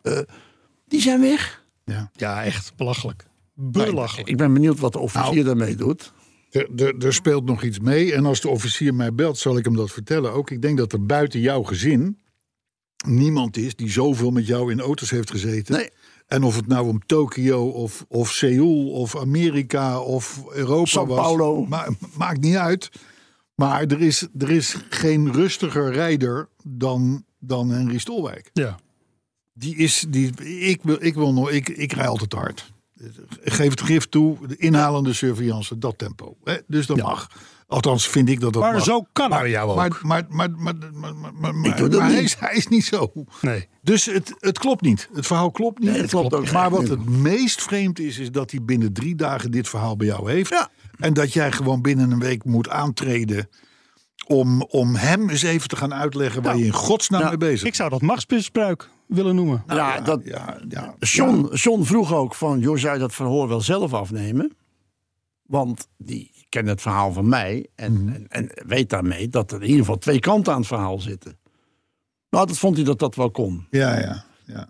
Die 0.89 1.01
zijn 1.01 1.21
weg. 1.21 1.65
Ja. 1.85 2.11
ja, 2.13 2.45
echt 2.45 2.73
belachelijk. 2.77 3.27
Belachelijk. 3.55 4.29
Ik 4.29 4.37
ben 4.37 4.53
benieuwd 4.53 4.79
wat 4.79 4.93
de 4.93 4.99
officier 4.99 5.45
Nou. 5.45 5.45
daarmee 5.45 5.77
doet. 5.77 6.13
Er, 6.51 6.69
er, 6.77 7.05
er 7.05 7.15
speelt 7.15 7.45
nog 7.45 7.63
iets 7.63 7.79
mee. 7.79 8.15
En 8.15 8.27
als 8.27 8.41
de 8.41 8.49
officier 8.49 8.95
mij 8.95 9.15
belt, 9.15 9.39
zal 9.39 9.57
ik 9.57 9.65
hem 9.65 9.77
dat 9.77 9.91
vertellen 9.91 10.33
ook. 10.33 10.51
Ik 10.51 10.63
denk 10.63 10.79
dat 10.79 10.93
er 10.93 11.07
buiten 11.07 11.41
jouw 11.41 11.63
gezin 11.63 12.19
niemand 13.07 13.57
is 13.57 13.77
die 13.77 13.91
zoveel 13.91 14.31
met 14.31 14.47
jou 14.47 14.71
in 14.71 14.81
auto's 14.81 15.11
heeft 15.11 15.31
gezeten. 15.31 15.75
Nee. 15.75 15.91
En 16.27 16.43
of 16.43 16.57
het 16.57 16.67
nou 16.67 16.89
om 16.89 17.07
Tokio 17.07 17.69
of, 17.69 18.05
of 18.09 18.31
Seoul 18.31 18.91
of 18.91 19.17
Amerika 19.17 20.01
of 20.01 20.43
Europa 20.53 20.87
Sao 20.87 21.07
was. 21.07 21.21
Paulo. 21.21 21.67
ma- 21.67 21.89
maakt 22.17 22.41
niet 22.41 22.57
uit. 22.57 22.91
Maar 23.55 23.83
er 23.83 24.01
is, 24.01 24.27
er 24.39 24.51
is 24.51 24.77
geen 24.89 25.33
rustiger 25.33 25.93
rijder 25.93 26.49
dan, 26.63 27.25
dan 27.39 27.71
Henry 27.71 27.99
Stolwijk. 27.99 28.51
Ja. 28.53 28.79
Die 29.53 29.77
is, 29.77 30.05
die, 30.09 30.35
ik, 30.61 30.83
wil, 30.83 30.97
ik, 31.01 31.15
wil 31.15 31.33
nog, 31.33 31.51
ik, 31.51 31.69
ik 31.69 31.93
rij 31.93 32.07
altijd 32.07 32.33
hard. 32.33 32.73
Geef 33.45 33.71
het 33.71 33.81
gif 33.81 34.07
toe, 34.07 34.47
de 34.47 34.57
inhalende 34.57 35.13
surveillance, 35.13 35.79
dat 35.79 35.99
tempo. 35.99 36.37
Hè? 36.45 36.57
Dus 36.67 36.87
dat 36.87 36.97
mag. 36.97 37.31
Althans, 37.75 38.09
vind 38.09 38.29
ik 38.29 38.41
dat 38.41 38.53
dat 38.53 38.63
Maar 38.63 38.73
mag. 38.73 38.85
zo 38.85 39.07
kan 39.13 39.51
jou 39.51 39.71
ook. 39.71 39.77
Maar, 39.77 39.99
maar, 40.03 40.25
maar, 40.29 40.51
maar, 40.51 40.75
maar, 40.93 41.15
maar, 41.15 41.33
maar, 41.35 41.55
maar, 41.55 41.77
doe 41.77 41.89
dat 41.89 42.01
maar 42.01 42.11
hij, 42.11 42.23
is, 42.23 42.37
hij 42.39 42.55
is 42.57 42.69
niet 42.69 42.85
zo. 42.85 43.13
Nee. 43.41 43.69
Dus 43.83 44.05
het, 44.05 44.35
het 44.39 44.59
klopt 44.59 44.83
niet. 44.83 45.09
Het 45.13 45.27
verhaal 45.27 45.51
klopt 45.51 45.79
niet. 45.79 45.91
Nee, 45.91 46.01
het 46.01 46.11
klopt 46.11 46.35
ook 46.35 46.53
maar 46.53 46.71
wat 46.71 46.89
het 46.89 47.09
meest 47.09 47.63
vreemd 47.63 47.99
is, 47.99 48.19
is 48.19 48.31
dat 48.31 48.51
hij 48.51 48.63
binnen 48.63 48.93
drie 48.93 49.15
dagen 49.15 49.51
dit 49.51 49.69
verhaal 49.69 49.97
bij 49.97 50.07
jou 50.07 50.31
heeft. 50.31 50.51
Ja. 50.51 50.69
En 50.99 51.15
dat 51.15 51.33
jij 51.33 51.53
gewoon 51.53 51.83
binnen 51.83 52.11
een 52.11 52.19
week 52.19 52.45
moet 52.45 52.69
aantreden 52.69 53.49
om, 54.27 54.63
om 54.63 54.95
hem 54.95 55.31
eens 55.31 55.43
even 55.43 55.69
te 55.69 55.77
gaan 55.77 55.95
uitleggen 55.95 56.43
waar 56.43 56.57
je 56.57 56.65
in 56.65 56.73
godsnaam 56.73 57.21
Ja, 57.21 57.29
mee 57.29 57.37
bezig 57.37 57.67
Ik 57.69 57.75
zou 57.75 57.91
dat 57.91 58.01
machtsmisbruik 58.03 58.89
willen 59.07 59.35
noemen. 59.35 59.65
ja, 59.67 60.01
dat, 60.01 60.21
Ja, 60.25 60.59
ja, 60.69 60.95
John, 60.99 61.49
John 61.55 61.83
vroeg 61.83 62.15
ook 62.15 62.35
van, 62.35 62.61
joh, 62.61 62.77
zou 62.77 62.95
je 62.95 63.01
dat 63.01 63.15
verhoor 63.15 63.49
wel 63.49 63.61
zelf 63.61 63.93
afnemen? 63.93 64.57
Want 65.43 65.89
die 65.97 66.31
kent 66.55 66.69
het 66.69 66.81
verhaal 66.83 67.13
van 67.13 67.29
mij 67.29 67.67
en, 67.75 67.93
Mhm. 68.05 68.15
en, 68.15 68.27
en 68.29 68.51
weet 68.67 68.91
daarmee 68.91 69.29
dat 69.29 69.51
er 69.53 69.57
in 69.63 69.67
ieder 69.67 69.81
geval 69.81 69.99
twee 69.99 70.19
kanten 70.19 70.53
aan 70.53 70.59
het 70.59 70.67
verhaal 70.69 70.99
zitten. 71.01 71.39
Nou, 72.31 72.47
dat 72.47 72.59
vond 72.59 72.77
hij 72.77 72.85
dat 72.85 72.99
dat 72.99 73.15
wel 73.15 73.31
kon. 73.31 73.67
ja, 73.71 73.99
ja, 73.99 74.25
ja. 74.45 74.69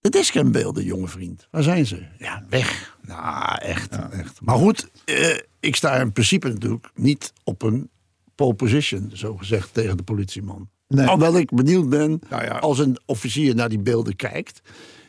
De 0.00 0.10
dashcambeelden, 0.10 0.84
jonge 0.84 1.08
vriend. 1.08 1.48
Waar 1.50 1.62
zijn 1.62 1.86
ze? 1.86 2.06
Ja, 2.18 2.44
weg. 2.48 2.98
Nou, 3.06 3.58
echt. 3.58 3.98
echt. 4.10 4.40
Maar 4.40 4.56
goed, 4.56 4.90
eh, 5.04 5.36
ik 5.60 5.76
sta 5.76 5.94
in 6.00 6.12
principe 6.12 6.48
natuurlijk 6.48 6.90
niet 6.94 7.32
op 7.44 7.62
een 7.62 7.90
pole 8.34 8.54
position, 8.54 9.10
zo 9.14 9.36
gezegd, 9.36 9.74
tegen 9.74 9.96
de 9.96 10.02
politieman. 10.02 10.68
Nee. 10.88 11.04
Alhoewel 11.06 11.38
ik 11.38 11.50
benieuwd 11.54 11.88
ben, 11.88 12.20
Nou 12.28 12.44
ja. 12.44 12.58
als 12.58 12.78
een 12.78 12.98
officier 13.06 13.54
naar 13.54 13.68
die 13.68 13.78
beelden 13.78 14.16
kijkt. 14.16 14.60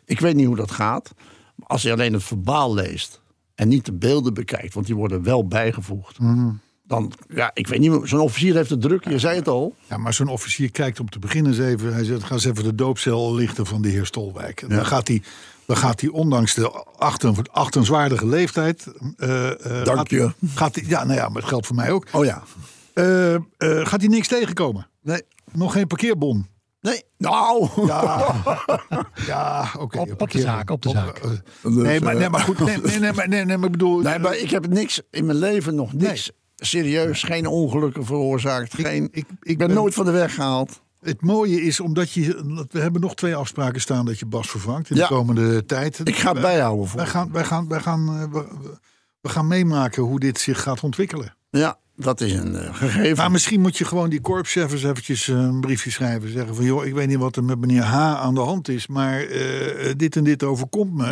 Ik 0.05 0.19
weet 0.19 0.35
niet 0.35 0.45
hoe 0.47 0.55
dat 0.55 0.71
gaat. 0.71 1.11
Maar 1.55 1.67
als 1.67 1.83
hij 1.83 1.91
alleen 1.91 2.13
het 2.13 2.23
verbaal 2.23 2.73
leest 2.73 3.21
en 3.55 3.67
niet 3.67 3.85
de 3.85 3.93
beelden 3.93 4.33
bekijkt, 4.33 4.73
want 4.73 4.85
die 4.85 4.95
worden 4.95 5.23
wel 5.23 5.47
bijgevoegd. 5.47 6.19
Mhm. 6.19 6.49
Dan, 6.87 7.11
ja, 7.29 7.51
ik 7.53 7.67
weet 7.67 7.79
niet, 7.79 7.99
zo'n 8.03 8.19
officier 8.19 8.55
heeft 8.55 8.69
het 8.69 8.81
druk, 8.81 9.09
je 9.09 9.19
zei 9.19 9.35
het 9.35 9.47
al. 9.47 9.75
Ja, 9.89 9.97
maar 9.97 10.13
zo'n 10.13 10.27
officier 10.27 10.71
kijkt 10.71 10.99
om 10.99 11.09
te 11.09 11.19
beginnen 11.19 11.51
eens 11.51 11.61
even. 11.61 11.93
Hij 11.93 12.03
zegt: 12.03 12.23
ga 12.23 12.33
eens 12.33 12.45
even 12.45 12.63
de 12.63 12.75
doopcel 12.75 13.35
lichten 13.35 13.65
van 13.65 13.81
de 13.81 13.89
heer 13.89 14.05
Stolwijk. 14.05 14.61
En 14.61 14.69
dan, 14.69 14.85
gaat 14.85 15.07
hij, 15.07 15.21
dan 15.65 15.77
gaat 15.77 16.01
hij, 16.01 16.09
ondanks 16.09 16.53
de 16.53 16.71
achten, 16.97 17.35
achtenswaardige 17.51 18.27
leeftijd. 18.27 18.87
eh, 19.17 19.51
eh, 19.51 19.85
Dank 19.85 19.97
gaat, 19.97 20.09
je. 20.09 20.33
Gaat 20.55 20.75
hij, 20.75 20.83
ja, 20.87 21.03
nou 21.03 21.19
ja, 21.19 21.27
maar 21.27 21.41
het 21.41 21.49
geldt 21.49 21.67
voor 21.67 21.75
mij 21.75 21.91
ook. 21.91 22.07
Oh 22.11 22.25
ja. 22.25 22.43
Eh, 22.93 23.35
gaat 23.85 23.99
hij 23.99 24.09
niks 24.09 24.27
tegenkomen? 24.27 24.87
Nee. 25.01 25.21
Nog 25.51 25.71
geen 25.73 25.87
parkeerbon. 25.87 26.47
Nee. 26.85 27.03
Nou. 27.17 27.69
Ja, 27.85 28.35
ja 29.27 29.69
oké. 29.79 29.99
Op- 29.99 30.21
op 30.21 30.31
de 30.31 30.39
zaak, 30.39 30.69
op 30.69 30.81
de 30.81 30.89
zaak. 30.89 31.17
eh, 31.17 31.29
Dus, 31.29 31.73
nee, 31.73 32.01
maar, 32.01 32.13
eh, 32.13 32.19
nee, 32.19 32.29
maar 32.29 32.39
goed. 32.41 32.59
Nee, 32.59 32.77
nee, 32.77 32.99
nee, 32.99 33.13
maar, 33.13 33.27
nee, 33.27 33.45
nee, 33.45 33.57
maar 33.57 33.65
ik 33.65 33.71
bedoel. 33.71 33.99
Nee, 33.99 34.19
maar 34.19 34.37
ik 34.37 34.49
heb 34.49 34.67
niks 34.67 35.01
in 35.11 35.25
mijn 35.25 35.37
leven 35.37 35.75
nog 35.75 35.93
niks. 35.93 36.31
Serieus, 36.55 37.23
geen 37.23 37.47
ongelukken 37.47 38.05
veroorzaakt. 38.05 38.73
Geen, 38.73 39.03
ik, 39.11 39.25
ik- 39.41 39.57
ben, 39.57 39.67
ben- 39.67 39.75
nooit 39.75 39.93
van 39.93 40.05
de 40.05 40.11
weg 40.11 40.33
gehaald. 40.33 40.81
Het 41.01 41.21
mooie 41.21 41.61
is, 41.61 41.79
omdat 41.79 42.11
je. 42.11 42.65
We 42.71 42.79
hebben 42.79 43.01
nog 43.01 43.15
twee 43.15 43.35
afspraken 43.35 43.81
staan 43.81 44.05
dat 44.05 44.19
je 44.19 44.25
Bas 44.25 44.49
vervangt 44.49 44.89
in 44.89 44.95
Ja. 44.95 45.07
de 45.07 45.13
komende 45.13 45.65
tijd. 45.65 45.99
Ik 46.03 46.15
ga 46.15 46.31
het 46.31 46.41
bijhouden 46.41 46.87
voor. 46.87 46.97
Wij 46.99 47.07
gaan, 47.09 47.31
wij 47.31 47.43
gaan, 47.43 47.67
wij 47.67 47.79
gaan, 47.79 48.19
eh, 48.33 48.41
we 49.21 49.29
gaan 49.29 49.47
meemaken 49.47 50.03
hoe 50.03 50.19
dit 50.19 50.39
zich 50.39 50.61
gaat 50.61 50.81
ontwikkelen. 50.83 51.35
Ja, 51.49 51.77
dat 51.95 52.21
is 52.21 52.33
een 52.33 52.55
eh, 52.55 52.75
gegeven. 52.75 53.17
Maar 53.17 53.31
misschien 53.31 53.61
moet 53.61 53.77
je 53.77 53.85
gewoon 53.85 54.09
die 54.09 54.21
korpschef 54.21 54.71
eens 54.71 54.83
eventjes 54.83 55.27
eh, 55.27 55.35
een 55.35 55.59
briefje 55.61 55.91
schrijven. 55.91 56.31
Zeggen 56.31 56.55
van, 56.55 56.65
joh, 56.65 56.85
ik 56.85 56.93
weet 56.93 57.07
niet 57.07 57.17
wat 57.17 57.35
er 57.35 57.43
met 57.43 57.59
meneer 57.59 57.83
H. 57.83 57.95
aan 57.95 58.33
de 58.33 58.39
hand 58.41 58.67
is. 58.69 58.87
Maar 58.87 59.19
eh, 59.21 59.93
dit 59.97 60.15
en 60.15 60.23
dit 60.23 60.43
overkomt 60.43 60.93
me. 60.93 61.11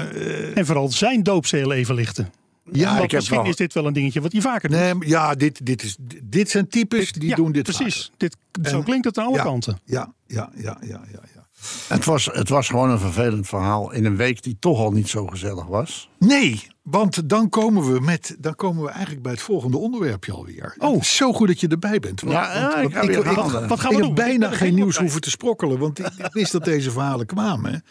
En 0.55 0.65
vooral 0.65 0.91
zijn 0.91 1.23
doopzeel 1.23 1.71
even 1.73 1.95
lichten. 1.95 2.31
ja, 2.71 2.93
ik 2.95 3.01
heb 3.01 3.11
misschien 3.11 3.37
wel- 3.37 3.47
is 3.47 3.55
dit 3.55 3.73
wel 3.73 3.85
een 3.87 3.93
dingetje 3.93 4.21
wat 4.21 4.31
hij 4.31 4.41
vaker 4.41 4.69
doet. 4.69 4.77
nee, 4.79 5.09
ja 5.09 5.35
dit, 5.35 5.65
dit, 5.65 5.83
is, 5.83 5.97
dit 6.23 6.49
zijn 6.49 6.67
types 6.67 7.11
die 7.11 7.29
Ja, 7.29 7.35
doen 7.35 7.51
dit 7.51 7.63
Precies. 7.63 7.95
vaker. 8.11 8.13
Dit, 8.17 8.37
zo 8.71 8.77
En- 8.77 8.83
klinkt 8.83 9.05
het 9.05 9.17
aan 9.17 9.25
alle 9.25 9.35
ja, 9.35 9.43
kanten. 9.43 9.79
Ja, 9.85 10.13
ja, 10.27 10.49
ja, 10.55 10.77
ja, 10.81 11.01
ja, 11.11 11.21
ja. 11.35 11.47
het, 11.87 12.05
was, 12.05 12.25
het 12.25 12.49
was 12.49 12.67
gewoon 12.67 12.89
een 12.89 12.99
vervelend 12.99 13.47
verhaal 13.47 13.91
in 13.91 14.05
een 14.05 14.15
week 14.15 14.43
die 14.43 14.57
toch 14.59 14.79
al 14.79 14.91
niet 14.91 15.09
zo 15.09 15.27
gezellig 15.27 15.65
was. 15.65 16.09
Nee, 16.19 16.67
want 16.83 17.29
dan 17.29 17.49
komen 17.49 17.93
we 17.93 17.99
met, 17.99 18.35
dan 18.39 18.55
komen 18.55 18.83
we 18.83 18.89
eigenlijk 18.89 19.21
bij 19.23 19.31
het 19.31 19.41
volgende 19.41 19.77
onderwerpje 19.77 20.31
alweer. 20.31 20.75
Oh. 20.77 21.01
Zo 21.01 21.33
goed 21.33 21.47
dat 21.47 21.59
je 21.59 21.67
erbij 21.67 21.99
bent. 21.99 22.21
Want- 22.21 22.33
Ja, 22.33 22.71
want 22.71 22.87
ik 22.87 22.93
ga 22.93 23.05
weer 23.05 23.17
ik, 23.17 23.23
halen. 23.25 23.67
Wat 23.67 23.79
gaan 23.79 23.91
ik 23.91 23.97
we 23.97 24.05
heb 24.05 24.15
bijna 24.15 24.51
geen 24.51 24.73
nieuws 24.75 24.97
hoeven 24.97 25.21
te 25.21 25.29
sprokkelen, 25.29 25.79
want 25.79 25.99
ik 25.99 26.05
ik 26.17 26.33
wist 26.33 26.51
dat 26.51 26.63
deze 26.65 26.91
verhalen 26.91 27.25
kwamen. 27.25 27.83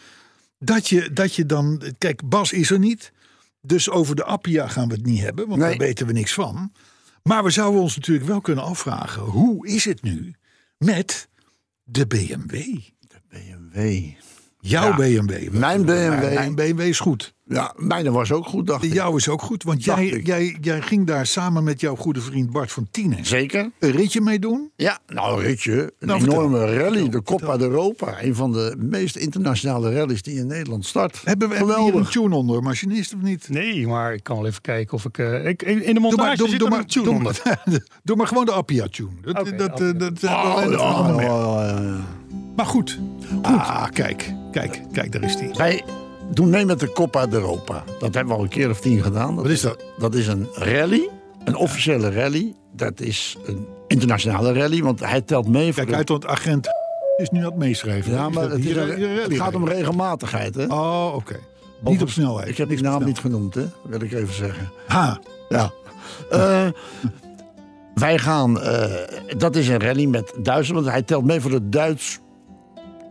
Dat 0.59 0.89
je, 0.89 1.13
dat 1.13 1.35
je 1.35 1.45
dan, 1.45 1.81
kijk, 1.97 2.29
Bas 2.29 2.51
is 2.51 2.71
er 2.71 2.79
niet, 2.79 3.11
dus 3.61 3.89
over 3.89 4.15
de 4.15 4.23
Appia 4.23 4.67
gaan 4.67 4.87
we 4.87 4.93
het 4.93 5.05
niet 5.05 5.19
hebben, 5.21 5.47
want 5.47 5.59
Nee. 5.59 5.69
daar 5.69 5.77
weten 5.87 6.07
we 6.07 6.13
niks 6.13 6.33
van. 6.33 6.71
Maar 7.23 7.43
we 7.43 7.49
zouden 7.49 7.81
ons 7.81 7.95
natuurlijk 7.95 8.27
wel 8.27 8.41
kunnen 8.41 8.63
afvragen, 8.63 9.21
hoe 9.21 9.67
is 9.67 9.85
het 9.85 10.01
nu 10.01 10.33
met 10.77 11.27
de 11.83 12.07
BMW? 12.07 12.77
BMW. 13.29 14.03
Jouw 14.65 14.87
Ja. 14.87 14.95
BMW. 14.95 15.49
Mijn 15.51 15.85
BMW. 15.85 16.33
Mijn 16.33 16.55
BMW 16.55 16.79
is 16.79 16.99
goed. 16.99 17.33
Ja, 17.45 17.73
mijne 17.77 18.11
was 18.11 18.31
ook 18.31 18.45
goed, 18.45 18.67
dacht 18.67 18.81
De 18.81 18.87
ik. 18.87 18.93
jouw 18.93 19.15
is 19.15 19.29
ook 19.29 19.41
goed, 19.41 19.63
want 19.63 19.85
Dacht 19.85 19.99
jij, 19.99 20.07
ik. 20.09 20.25
jij, 20.27 20.57
jij 20.61 20.81
ging 20.81 21.07
daar 21.07 21.25
samen 21.25 21.63
met 21.63 21.79
jouw 21.81 21.95
goede 21.95 22.21
vriend 22.21 22.49
Bart 22.51 22.71
van 22.71 22.87
Tienen 22.91 23.25
Zeker. 23.25 23.71
een 23.79 23.91
ritje 23.91 24.21
mee 24.21 24.39
doen. 24.39 24.71
Ja, 24.75 24.99
nou 25.07 25.41
ritje, 25.43 25.93
een 25.99 26.07
Nou, 26.07 26.19
vertel. 26.19 26.39
enorme 26.39 26.57
rally. 26.75 26.99
Vertel, 27.01 27.09
de 27.09 27.21
Coppa 27.23 27.57
d'Europa. 27.57 28.23
Een 28.23 28.35
van 28.35 28.51
de 28.51 28.75
meest 28.79 29.15
internationale 29.15 29.93
rallies 29.93 30.21
die 30.21 30.35
in 30.35 30.47
Nederland 30.47 30.85
start. 30.85 31.21
Hebben 31.23 31.49
we 31.49 31.55
hebben 31.55 31.75
we 31.75 31.81
hier 31.83 31.95
een 31.95 32.05
tune 32.05 32.35
onder, 32.35 32.61
machinist 32.63 33.13
of 33.13 33.21
niet? 33.21 33.49
Nee, 33.49 33.87
maar 33.87 34.13
ik 34.13 34.23
kan 34.23 34.37
wel 34.37 34.45
even 34.45 34.61
kijken 34.61 34.93
of 34.93 35.05
ik... 35.05 35.17
eh, 35.17 35.45
ik 35.47 35.61
in 35.61 35.77
de 35.79 35.83
Doe 35.93 35.99
montage 36.01 36.27
maar, 36.27 36.35
doe, 36.37 36.49
zit 36.49 36.59
doe, 36.59 36.67
er 36.67 36.73
maar, 36.73 36.83
een 36.83 36.89
tune 36.89 37.05
doe, 37.05 37.13
onder. 37.15 37.41
maar- 37.43 37.63
doe 38.03 38.15
maar 38.15 38.27
gewoon 38.27 38.45
de 38.45 38.51
Appia 38.51 38.87
tune. 38.87 39.09
Dat, 39.21 39.39
Oké, 39.39 39.55
dat, 39.55 39.69
Appia. 39.71 39.93
dat, 39.93 40.19
dat, 40.19 40.29
Oh, 40.29 40.55
dat- 40.71 41.99
Maar 42.55 42.65
goed. 42.65 42.99
Ah, 43.41 43.85
kijk. 43.89 44.33
Kijk, 44.51 44.81
kijk, 44.91 45.11
daar 45.11 45.23
is 45.23 45.37
die. 45.37 45.49
Wij 45.57 45.83
doen 46.31 46.49
mee 46.49 46.65
met 46.65 46.79
de 46.79 46.91
Coppa 46.91 47.27
d'Europa. 47.27 47.83
Dat 47.99 48.13
hebben 48.13 48.27
we 48.33 48.37
al 48.39 48.43
een 48.43 48.49
keer 48.49 48.69
of 48.69 48.79
tien 48.79 49.01
gedaan. 49.03 49.35
Wat 49.35 49.49
is 49.49 49.61
dat? 49.61 49.83
Dat 49.97 50.15
is 50.15 50.27
een 50.27 50.47
rally, 50.53 51.09
een 51.43 51.55
officiële 51.55 52.11
rally. 52.11 52.53
Dat 52.75 52.99
is 52.99 53.37
een 53.45 53.67
internationale 53.87 54.53
rally, 54.53 54.81
want 54.83 54.99
hij 54.99 55.21
telt 55.21 55.47
mee 55.47 55.65
voor 55.73 55.73
Kijk 55.73 55.89
de- 55.89 55.95
uit, 55.95 56.09
want 56.09 56.25
agent 56.27 56.67
is 57.17 57.29
nu 57.29 57.39
aan 57.39 57.45
het 57.45 57.55
meeschrijven. 57.55 58.11
Ja, 58.11 58.29
maar 58.29 58.43
dat 58.43 58.51
het, 58.51 58.61
hier 58.63 58.95
hier 58.95 59.37
gaat 59.37 59.55
om 59.55 59.67
regelmatigheid, 59.67 60.55
hè? 60.55 60.65
Oh, 60.65 61.11
oké. 61.15 61.39
Niet 61.81 62.01
op 62.01 62.09
snelheid. 62.09 62.47
Ik 62.49 62.57
heb 62.57 62.69
die 62.69 62.81
naam 62.81 63.03
niet 63.05 63.19
genoemd, 63.19 63.53
hè? 63.55 63.65
Wil 63.83 64.01
ik 64.01 64.11
even 64.13 64.33
zeggen. 64.33 64.71
Ha. 64.87 65.19
Ja. 65.49 65.71
Eh, 66.29 66.67
wij 67.95 68.17
gaan, 68.19 68.61
eh, 68.61 68.91
dat 69.37 69.55
is 69.55 69.67
een 69.67 69.79
rally 69.79 70.05
met 70.05 70.33
Duitsland, 70.43 70.81
want 70.83 70.93
hij 70.95 71.03
telt 71.03 71.25
mee 71.25 71.41
voor 71.41 71.51
het 71.51 71.71
Duits 71.71 72.19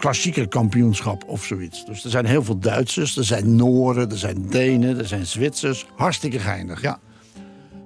klassieke 0.02 0.46
kampioenschap 0.46 1.24
of 1.26 1.44
zoiets. 1.44 1.84
Dus 1.84 2.04
er 2.04 2.10
zijn 2.10 2.26
heel 2.26 2.42
veel 2.42 2.58
Duitsers, 2.58 3.16
er 3.16 3.24
zijn 3.24 3.56
Nooren, 3.56 4.10
er 4.10 4.18
zijn 4.18 4.46
Denen, 4.48 4.98
er 4.98 5.06
zijn 5.06 5.26
Zwitsers. 5.26 5.86
Hartstikke 5.96 6.38
geinig. 6.38 6.82
Ja. 6.82 7.00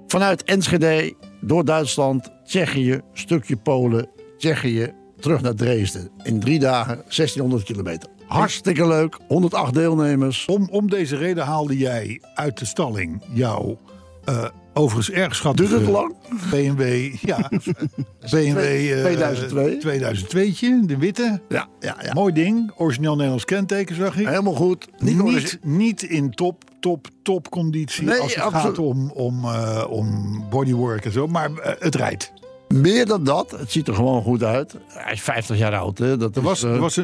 Vanuit 0.07 0.43
Enschede, 0.43 1.13
door 1.41 1.65
Duitsland, 1.65 2.31
Tsjechië, 2.45 3.01
stukje 3.13 3.57
Polen, 3.57 4.09
Tsjechië, 4.37 4.93
terug 5.19 5.41
naar 5.41 5.55
Dresden. 5.55 6.09
In 6.23 6.39
drie 6.39 6.59
dagen 6.59 6.95
1600 6.95 7.63
kilometer. 7.63 8.09
Hartstikke 8.27 8.87
leuk, 8.87 9.19
108 9.27 9.73
deelnemers. 9.73 10.45
Om, 10.45 10.67
om 10.71 10.89
deze 10.89 11.15
reden 11.15 11.45
haalde 11.45 11.77
jij 11.77 12.21
uit 12.35 12.59
de 12.59 12.65
stalling 12.65 13.21
jouw 13.33 13.77
eh, 14.25 14.45
overigens 14.77 15.11
erg 15.11 15.35
schattige... 15.35 15.69
Duurt 15.69 15.81
het 15.81 15.91
lang? 15.91 16.15
BMW, 16.49 17.13
ja. 17.21 17.49
BMW 18.31 18.57
eh, 18.91 19.03
2002. 19.03 19.77
2002'tje, 19.81 20.85
de 20.85 20.97
witte. 20.97 21.41
Ja, 21.49 21.67
ja, 21.79 21.95
ja. 22.01 22.13
Mooi 22.13 22.33
ding. 22.33 22.71
Origineel 22.77 23.13
Nederlands 23.13 23.45
kenteken, 23.45 23.95
zag 23.95 24.17
ik. 24.17 24.27
Helemaal 24.27 24.53
goed. 24.53 24.87
Niet, 24.99 25.59
Niet, 25.63 26.03
in 26.03 26.31
top, 26.31 26.63
top, 26.79 27.07
top 27.23 27.49
conditie 27.49 28.05
Nee, 28.05 28.19
als 28.19 28.35
het 28.35 28.43
absoluut. 28.43 28.65
gaat 28.65 28.85
om, 28.85 29.11
om, 29.11 29.45
eh, 29.45 29.85
om 29.89 30.43
bodywork 30.49 31.05
en 31.05 31.11
zo. 31.11 31.27
Maar 31.27 31.51
eh, 31.51 31.73
het 31.79 31.95
rijdt. 31.95 32.31
Meer 32.67 33.05
dan 33.05 33.23
dat, 33.23 33.51
het 33.51 33.71
ziet 33.71 33.87
er 33.87 33.93
gewoon 33.93 34.21
goed 34.21 34.43
uit. 34.43 34.75
Hij 34.87 35.13
is 35.13 35.21
50 35.21 35.57
jaar 35.57 35.75
oud, 35.77 35.97
hè? 35.97 36.17
Dat 36.17 36.35
Er 36.35 36.41
was, 36.41 36.63
eh, 36.63 36.77
was 36.79 36.99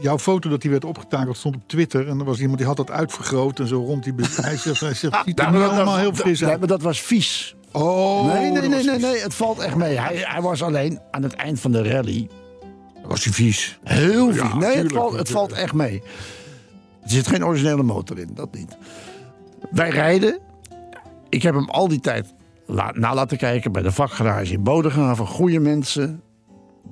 jouw 0.00 0.18
foto 0.18 0.48
dat 0.48 0.60
die 0.62 0.70
werd 0.70 0.84
opgetakeld 0.84 1.36
stond 1.36 1.54
op 1.54 1.62
Twitter. 1.66 2.08
En 2.08 2.18
er 2.18 2.24
was 2.24 2.38
iemand 2.40 2.58
die 2.58 2.66
had 2.66 2.76
dat 2.76 2.90
uitvergroot 2.90 3.58
en 3.58 3.66
zo 3.68 3.76
rond 3.84 4.04
die... 4.04 4.12
Hij 4.40 4.56
zegt, 4.56 4.80
hij 4.80 4.94
zegt 4.94 5.16
ziet 5.24 5.38
er 5.40 5.50
Nou, 5.52 5.64
allemaal 5.70 5.96
heel 5.96 6.14
fris 6.14 6.40
Nee, 6.40 6.50
uit. 6.50 6.58
maar 6.58 6.68
dat 6.68 6.82
was 6.82 7.00
vies. 7.00 7.56
Oh, 7.72 8.32
nee, 8.32 8.50
nee, 8.50 8.68
nee, 8.68 8.84
nee, 8.84 8.98
nee, 8.98 9.20
het 9.20 9.34
valt 9.34 9.58
echt 9.58 9.74
mee. 9.76 9.98
Hij, 9.98 10.16
hij 10.16 10.42
was 10.42 10.62
alleen 10.62 11.00
aan 11.10 11.22
het 11.22 11.32
eind 11.34 11.60
van 11.60 11.72
de 11.72 11.88
rally 11.90 12.28
Was 13.04 13.24
hij 13.24 13.32
vies? 13.32 13.78
heel 13.84 14.32
vies. 14.32 14.40
Ja, 14.42 14.56
nee, 14.56 14.76
het 14.76 14.92
valt, 14.92 15.12
het 15.18 15.30
valt 15.30 15.52
echt 15.52 15.72
mee. 15.72 16.02
Er 17.02 17.10
zit 17.10 17.26
geen 17.26 17.44
originele 17.44 17.82
motor 17.82 18.18
in, 18.18 18.30
dat 18.34 18.54
niet. 18.54 18.76
Wij 19.70 19.90
rijden. 19.90 20.38
Ik 21.28 21.42
heb 21.42 21.54
hem 21.54 21.68
al 21.70 21.88
die 21.88 22.00
tijd 22.00 22.34
na 22.66 23.14
laten 23.14 23.36
kijken 23.36 23.72
bij 23.72 23.82
de 23.82 23.92
vakgarage 23.92 24.52
in 24.52 24.62
Bodegraven. 24.62 25.26
Goede 25.26 25.60
mensen. 25.60 26.22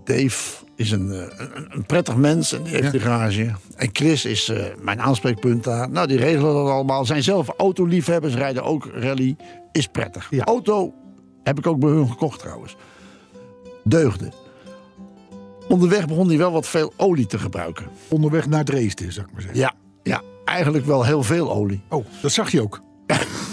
Dave 0.05 0.65
is 0.77 0.91
een, 0.91 1.13
eh, 1.13 1.47
een, 1.55 1.67
een 1.69 1.87
prettig 1.87 2.17
mens 2.17 2.53
en 2.53 2.63
die 2.63 2.75
heeft 2.75 2.93
de 2.93 3.01
garage. 3.01 3.53
En 3.77 3.89
Chris 3.93 4.25
is 4.25 4.49
eh, 4.49 4.65
mijn 4.81 5.01
aanspreekpunt 5.01 5.65
daar. 5.65 5.91
Nou, 5.91 6.07
die 6.07 6.17
regelen 6.17 6.55
dat 6.55 6.69
allemaal. 6.69 7.05
Zijn 7.05 7.23
zelf 7.23 7.49
autoliefhebbers, 7.57 8.35
rijden 8.35 8.63
ook 8.63 8.89
rally. 8.95 9.37
Is 9.73 9.87
prettig. 9.87 10.27
Ja. 10.31 10.45
Auto 10.45 10.93
heb 11.43 11.59
ik 11.59 11.67
ook 11.67 11.79
bij 11.79 11.91
hun 11.91 12.09
gekocht 12.09 12.39
trouwens. 12.39 12.77
Deugde. 13.85 14.33
Onderweg 15.69 16.07
begon 16.07 16.29
hij 16.29 16.39
wel 16.39 16.53
wat 16.53 16.67
veel 16.67 16.93
olie 16.97 17.27
te 17.27 17.39
gebruiken. 17.39 17.87
Onderweg 18.09 18.49
naar 18.49 18.65
Dresden, 18.65 19.13
zou 19.13 19.27
ik 19.27 19.33
maar 19.33 19.43
zeggen. 19.43 19.61
Ja, 19.61 19.73
ja 20.03 20.23
eigenlijk 20.45 20.87
wel 20.87 21.05
heel 21.05 21.23
veel 21.23 21.53
olie. 21.53 21.83
Oh, 21.89 22.05
dat 22.23 22.33
zag 22.33 22.51
je 22.51 22.63
ook. 22.63 22.81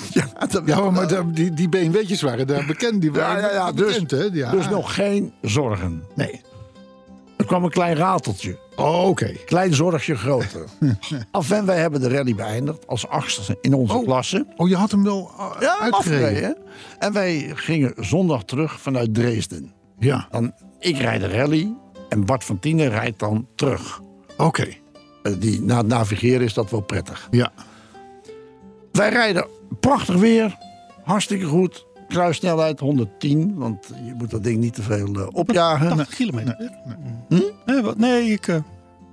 Ja, 0.42 0.48
dat- 0.48 0.62
Ja, 0.66 0.90
maar 0.92 1.08
daar- 1.08 1.32
die, 1.32 1.54
die 1.54 1.70
BMW'tjes 1.70 2.22
waren 2.22 2.48
daar 2.48 2.66
bekend. 2.66 3.02
Die 3.02 3.12
waren 3.12 3.42
ja, 3.42 3.52
ja, 3.52 3.72
dus, 3.72 3.88
bekend, 4.00 4.12
hè? 4.12 4.24
Ja. 4.40 4.52
dus 4.52 4.70
nog 4.70 4.96
geen 4.96 5.34
zorgen. 5.42 6.04
Nee. 6.16 6.42
Er 7.38 7.46
kwam 7.48 7.64
een 7.64 7.70
klein 7.70 7.96
rateltje. 7.96 8.58
Oh, 8.76 9.08
oké. 9.08 9.32
Klein 9.46 9.74
zorgje 9.74 10.16
groter. 10.16 10.66
Af 11.32 11.52
en 11.52 11.66
wij 11.66 11.78
hebben 11.80 12.02
de 12.02 12.10
rally 12.10 12.36
beëindigd 12.36 12.88
als 12.88 13.08
achtste 13.08 13.58
in 13.62 13.74
onze 13.74 13.94
Oh. 13.98 14.04
klasse. 14.04 14.46
Oh, 14.56 14.70
je 14.70 14.76
had 14.76 14.92
hem 14.92 15.04
wel 15.04 15.32
uh, 15.40 15.52
Ja, 15.60 15.80
uitgereden. 15.80 16.58
En 17.00 17.14
wij 17.14 17.52
gingen 17.56 17.94
zondag 17.98 18.44
terug 18.44 18.80
vanuit 18.80 19.14
Dresden. 19.14 19.74
Ja, 20.00 20.28
Dan, 20.32 20.54
ik 20.80 20.98
rijd 20.98 21.22
de 21.22 21.28
rally 21.28 21.74
en 22.10 22.26
Bart 22.26 22.44
van 22.44 22.60
Tienen 22.60 22.90
rijdt 22.90 23.20
dan 23.20 23.48
terug. 23.56 24.02
oké. 24.38 24.68
Eh, 25.24 25.34
Die, 25.40 25.62
na 25.62 25.78
het 25.78 25.88
navigeren 25.88 26.42
is 26.42 26.54
dat 26.54 26.72
wel 26.72 26.82
prettig. 26.82 27.28
Ja. 27.32 27.52
Wij 28.92 29.10
rijden 29.10 29.48
prachtig 29.80 30.16
weer. 30.16 30.58
Hartstikke 31.04 31.46
goed. 31.46 31.86
Kruissnelheid 32.08 32.80
110. 32.80 33.54
Want 33.56 33.88
je 34.06 34.14
moet 34.18 34.30
dat 34.32 34.44
ding 34.44 34.60
niet 34.60 34.74
te 34.74 34.82
veel 34.82 35.14
eh, 35.16 35.28
opjagen. 35.32 35.88
80 35.88 36.16
kilometer 36.16 36.56
weg. 36.58 37.42
Nee, 37.66 37.82
wat- 37.82 37.98
nee, 37.98 38.32
ik, 38.32 38.48
eh, 38.48 38.56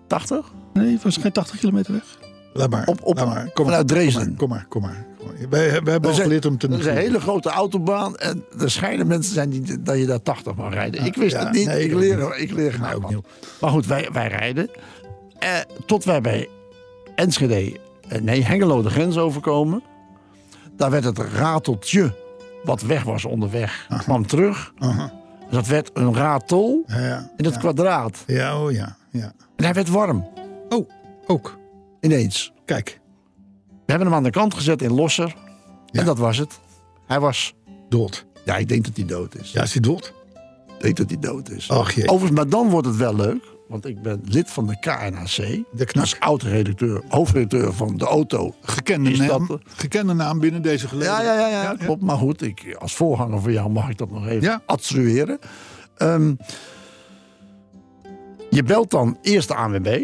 80? 0.07 0.53
nee, 0.73 0.92
het 0.92 1.03
was 1.03 1.16
geen 1.16 1.33
80 1.33 1.59
kilometer 1.59 1.92
weg. 1.92 2.18
Laat 2.53 2.71
maar. 2.71 2.87
Op- 2.87 3.03
op- 3.03 3.16
laat 3.16 3.27
maar. 3.27 3.51
Kom 3.55 3.64
vanuit 3.64 3.88
Dresden. 3.88 4.37
Kom 4.37 4.49
maar, 4.49 4.66
kom 4.68 4.83
maar. 4.83 5.07
Kom 5.18 5.27
maar. 5.27 5.49
Wij, 5.51 5.83
wij 5.83 5.92
hebben 5.92 6.11
al 6.11 6.16
geleerd 6.16 6.47
om 6.47 6.59
te 6.59 6.68
dat 6.68 6.79
is 6.79 6.87
een 6.87 6.97
hele 6.97 7.21
grote 7.21 7.49
autobaan. 7.51 8.16
En 8.16 8.44
er 8.61 8.71
schijnen 8.71 9.07
mensen 9.07 9.35
zijn 9.35 9.51
die, 9.51 9.83
dat 9.83 9.99
je 9.99 10.07
daar 10.07 10.23
80 10.23 10.55
mag 10.55 10.73
rijden. 10.73 11.05
ik 11.05 11.14
wist 11.14 11.37
ja, 11.37 11.44
het 11.44 11.53
niet. 11.53 11.66
nee, 11.66 11.85
ik, 11.85 11.94
leer, 11.94 12.37
ik 12.38 12.51
leer 12.51 12.73
graag 12.73 13.09
niet. 13.09 13.18
Maar 13.61 13.71
goed, 13.71 13.87
wij, 13.87 14.09
wij 14.12 14.29
rijden. 14.29 14.71
Eh, 15.38 15.51
tot 15.87 16.05
wij 16.05 16.21
bij 16.21 16.49
Enschede, 17.14 17.77
eh, 18.09 18.21
nee, 18.21 18.42
Hengelo 18.44 18.83
de 18.83 18.90
grens 18.90 19.16
overkomen. 19.18 19.83
Daar 20.78 20.90
werd 20.90 21.04
het 21.04 21.18
rateltje, 21.18 22.14
wat 22.64 22.80
weg 22.82 23.02
was 23.02 23.24
onderweg, 23.24 23.86
kwam 23.98 24.26
terug. 24.26 24.72
Aha. 24.78 25.12
Dus 25.40 25.50
dat 25.50 25.66
werd 25.66 25.90
een 25.94 26.14
ratel 26.14 26.82
Ja, 26.86 26.98
ja. 27.06 27.30
in 27.36 27.44
het 27.44 27.58
kwadraat. 27.58 28.22
Ja, 28.26 28.62
oh 28.62 28.72
ja. 28.72 28.96
ja. 29.10 29.32
En 29.56 29.64
hij 29.64 29.72
werd 29.74 29.88
warm, 29.88 30.28
Oh, 30.68 30.88
ook. 31.26 31.58
ineens. 32.00 32.52
Kijk, 32.64 33.00
We 33.68 33.74
hebben 33.92 34.06
hem 34.06 34.16
aan 34.16 34.22
de 34.22 34.30
kant 34.30 34.54
gezet 34.54 34.82
in 34.82 34.92
Losser. 34.94 35.34
En 35.92 36.04
dat 36.04 36.18
was 36.18 36.36
het. 36.38 36.58
Hij 37.06 37.20
was, 37.20 37.54
dood. 37.88 38.26
ja, 38.44 38.56
ik 38.56 38.68
denk 38.68 38.84
dat 38.84 38.96
hij 38.96 39.04
dood 39.06 39.34
is. 39.36 39.52
Ja, 39.52 39.62
is 39.62 39.72
hij 39.72 39.82
dood? 39.82 40.12
Ik 40.76 40.82
denk 40.84 40.96
dat 40.96 41.08
hij 41.08 41.18
dood 41.18 41.50
is. 41.50 41.70
Ach 41.70 41.92
jee. 41.94 42.08
Overigens, 42.08 42.38
maar 42.40 42.48
dan 42.48 42.68
wordt 42.70 42.86
het 42.86 42.96
wel 42.96 43.14
leuk. 43.14 43.44
Want 43.68 43.87
ik 43.87 44.02
ben 44.02 44.20
lid 44.24 44.50
van 44.50 44.66
de 44.66 44.78
KNAC. 44.78 45.37
De 45.72 45.85
KNAC. 45.85 46.00
Als 46.00 46.20
oud-redacteur, 46.20 47.02
hoofdredacteur 47.09 47.72
van 47.72 47.96
de 47.96 48.04
auto. 48.04 48.54
Gekende 48.62 49.11
naam, 49.16 49.61
gekende 49.66 50.12
naam 50.14 50.38
binnen 50.38 50.62
deze 50.62 50.88
gelegenheid. 50.88 51.26
Ja, 51.26 51.38
ja, 51.38 51.48
ja, 51.48 51.62
ja, 51.62 51.74
klopt. 51.85 52.02
Maar 52.02 52.16
goed, 52.16 52.42
ik, 52.42 52.76
als 52.78 52.94
voorganger 52.94 53.40
van 53.40 53.52
jou 53.52 53.70
mag 53.70 53.88
ik 53.90 53.98
dat 53.98 54.11
nog 54.11 54.26
even 54.26 54.42
Ja. 54.42 54.62
adstrueren. 54.66 55.38
Ehm, 55.96 56.35
je 58.50 58.62
belt 58.62 58.90
dan 58.90 59.18
eerst 59.22 59.48
de 59.48 59.54
ANWB. 59.54 60.00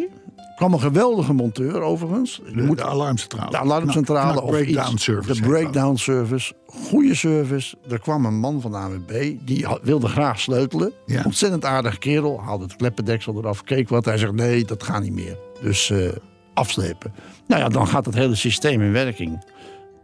Kwam 0.56 0.72
een 0.72 0.80
geweldige 0.80 1.32
monteur 1.32 1.80
overigens. 1.80 2.40
De, 2.54 2.62
moet- 2.62 2.76
de 2.76 2.84
alarmcentrale. 2.84 3.50
de 3.50 3.58
alarmcentrale 3.58 4.42
of 4.42 4.50
breakdown 4.50 4.92
iets. 4.92 5.04
service. 5.04 5.40
De 5.42 5.48
breakdown 5.48 5.96
service. 5.96 6.52
Goede 6.66 7.14
service. 7.14 7.76
Er 7.88 7.98
kwam 8.00 8.24
een 8.24 8.38
man 8.38 8.60
van 8.60 8.70
de 8.70 8.76
ANWB. 8.76 9.32
Die 9.44 9.66
had- 9.66 9.80
wilde 9.82 10.08
graag 10.08 10.40
sleutelen. 10.40 10.92
Ja. 11.06 11.22
Ontzettend 11.24 11.64
aardige 11.64 11.98
kerel. 11.98 12.40
Haalde 12.40 12.64
het 12.64 12.76
kleppendeksel 12.76 13.36
eraf. 13.38 13.62
Keek 13.62 13.88
wat. 13.88 14.04
Hij 14.04 14.18
zegt 14.18 14.32
nee, 14.32 14.64
dat 14.64 14.82
gaat 14.82 15.02
niet 15.02 15.12
meer. 15.12 15.38
Dus 15.62 15.90
eh, 15.90 16.08
afslepen. 16.54 17.12
Nou 17.46 17.60
ja, 17.62 17.68
dan 17.68 17.86
gaat 17.88 18.06
het 18.06 18.14
hele 18.14 18.34
systeem 18.34 18.82
in 18.82 18.92
werking. 18.92 19.44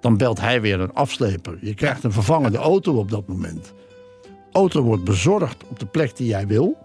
Dan 0.01 0.17
belt 0.17 0.41
hij 0.41 0.61
weer 0.61 0.81
een 0.81 0.95
afsleper. 0.95 1.59
Je 1.61 1.75
krijgt 1.75 2.05
een 2.05 2.13
vervangende 2.13 2.59
auto 2.59 2.95
op 2.95 3.11
dat 3.11 3.27
moment. 3.27 3.73
Auto 4.53 4.83
wordt 4.83 5.05
bezorgd 5.05 5.57
op 5.69 5.79
de 5.79 5.87
plek 5.87 6.17
die 6.17 6.27
jij 6.27 6.47
wil. 6.47 6.77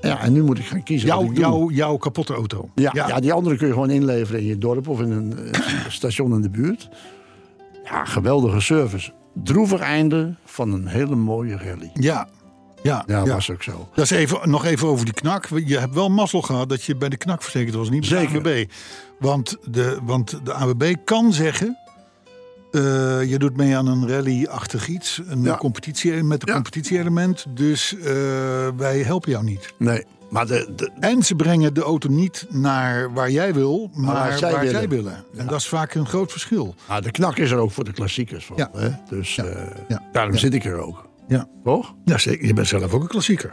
Ja, 0.00 0.20
en 0.20 0.32
nu 0.32 0.42
moet 0.42 0.58
ik 0.58 0.64
gaan 0.66 0.82
kiezen 0.82 1.08
Jouw, 1.08 1.32
jouw, 1.32 1.70
jouw 1.70 1.96
kapotte 1.96 2.34
auto. 2.34 2.70
Ja, 2.74 2.90
ja. 2.94 3.20
die 3.20 3.32
andere 3.32 3.56
kun 3.56 3.66
je 3.66 3.72
gewoon 3.72 3.90
inleveren 3.90 4.40
in 4.40 4.46
je 4.46 4.58
dorp 4.58 4.88
of 4.88 5.00
in 5.00 5.10
een 5.10 5.52
eh, 5.52 5.60
station 5.88 6.32
in 6.32 6.40
de 6.40 6.50
buurt. 6.50 6.88
Ja, 7.84 8.04
geweldige 8.04 8.60
service. 8.60 9.12
Droevig 9.34 9.80
einde 9.80 10.34
van 10.44 10.72
een 10.72 10.86
hele 10.86 11.16
mooie 11.16 11.56
rally. 11.56 11.90
Ja, 11.94 12.28
ja, 12.82 13.02
Ja, 13.06 13.24
ja. 13.24 13.34
was 13.34 13.50
ook 13.50 13.62
zo. 13.62 13.88
Dat 13.94 14.04
is 14.04 14.10
even, 14.10 14.50
nog 14.50 14.64
even 14.64 14.88
over 14.88 15.04
die 15.04 15.14
knak. 15.14 15.48
Je 15.64 15.78
hebt 15.78 15.94
wel 15.94 16.10
mazzel 16.10 16.42
gehad 16.42 16.68
dat 16.68 16.82
je 16.82 16.96
bij 16.96 17.08
de 17.08 17.16
knak 17.16 17.42
verzekerd 17.42 17.74
was, 17.74 17.90
niet 17.90 18.08
bij 18.08 18.18
Zeker. 18.18 18.42
de 18.42 18.50
AWB. 18.50 18.70
Want 19.18 19.56
de, 19.70 19.98
want 20.02 20.40
de 20.44 20.52
AWB 20.52 20.94
kan 21.04 21.32
zeggen... 21.32 21.78
eh, 22.70 22.80
je 23.30 23.38
doet 23.38 23.56
mee 23.56 23.76
aan 23.76 23.86
een 23.86 24.08
rally-achtig 24.08 24.88
iets, 24.88 25.20
een 25.26 25.42
Ja. 25.42 25.56
competitie 25.56 26.22
met 26.22 26.42
een 26.42 26.48
Ja. 26.48 26.54
competitie-element. 26.54 27.44
Dus 27.48 27.96
eh, 27.96 28.04
wij 28.76 28.98
helpen 29.02 29.30
jou 29.30 29.44
niet. 29.44 29.74
Nee, 29.78 30.04
maar 30.30 30.46
de, 30.46 30.72
de, 30.76 30.90
En 31.00 31.22
ze 31.22 31.34
brengen 31.34 31.74
de 31.74 31.82
auto 31.82 32.08
niet 32.08 32.46
naar 32.50 33.12
waar 33.12 33.30
jij 33.30 33.54
wil, 33.54 33.90
maar 33.94 34.14
waar 34.14 34.28
waar, 34.28 34.38
zij 34.38 34.60
willen. 34.60 34.88
willen. 34.88 35.24
En 35.36 35.46
dat 35.46 35.58
is 35.58 35.68
vaak 35.68 35.94
een 35.94 36.06
groot 36.06 36.30
verschil. 36.30 36.74
ah, 36.86 37.02
de 37.02 37.10
knak 37.10 37.36
is 37.36 37.50
er 37.50 37.58
ook 37.58 37.70
voor 37.70 37.84
de 37.84 37.92
klassiekers 37.92 38.44
van. 38.46 38.56
Ja. 38.56 38.70
Hè? 38.72 38.88
Dus 39.08 39.38
eh, 39.38 39.66
Ja. 39.88 40.02
daarom 40.12 40.36
zit 40.36 40.54
ik 40.54 40.64
er 40.64 40.78
ook. 40.78 41.08
Ja. 41.28 41.48
Toch? 41.64 41.94
Ja, 42.04 42.18
zeker. 42.18 42.46
Je 42.46 42.54
bent 42.54 42.66
zelf 42.68 42.92
ook 42.92 43.02
een 43.02 43.08
klassieker. 43.08 43.52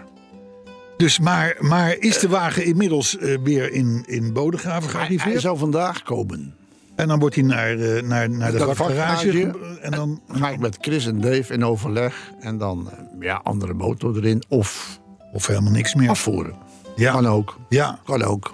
Dus, 0.98 1.20
maar, 1.20 1.56
maar 1.60 1.98
is 2.00 2.20
de 2.20 2.28
wagen 2.28 2.66
inmiddels 2.66 3.18
eh, 3.18 3.38
weer 3.44 3.72
in, 3.72 4.04
in 4.08 4.34
Bodegraven 4.34 4.82
Hij, 4.84 4.92
gearriveerd? 4.92 5.32
hij 5.32 5.40
zou 5.42 5.58
vandaag 5.58 6.04
komen. 6.04 6.56
En 6.96 7.08
dan 7.08 7.20
wordt 7.20 7.36
hij 7.36 7.44
naar, 7.44 7.80
eh, 7.80 8.04
naar, 8.04 8.30
naar 8.30 8.52
de 8.52 8.58
Dat 8.58 8.76
vakgarage. 8.76 9.26
vakgarage. 9.32 9.32
ge- 9.32 9.80
En 9.82 9.92
dan, 9.92 10.22
ga 10.28 10.50
ik 10.50 10.60
met 10.60 10.78
Chris 10.82 11.06
en 11.06 11.22
Dave 11.22 11.54
in 11.54 11.66
overleg. 11.66 12.32
En 12.40 12.58
dan 12.58 12.90
eh, 12.92 12.98
ja, 13.20 13.40
andere 13.44 13.74
motor 13.74 14.16
erin. 14.18 14.44
Of 14.50 15.00
of 15.34 15.48
helemaal 15.48 15.72
niks 15.72 15.96
meer. 15.96 16.10
afvoeren. 16.10 16.56
Ja. 16.96 17.12
Kan 17.12 17.28
ook. 17.28 17.58
Ja. 17.70 18.00
Kan 18.06 18.24
ook. 18.24 18.54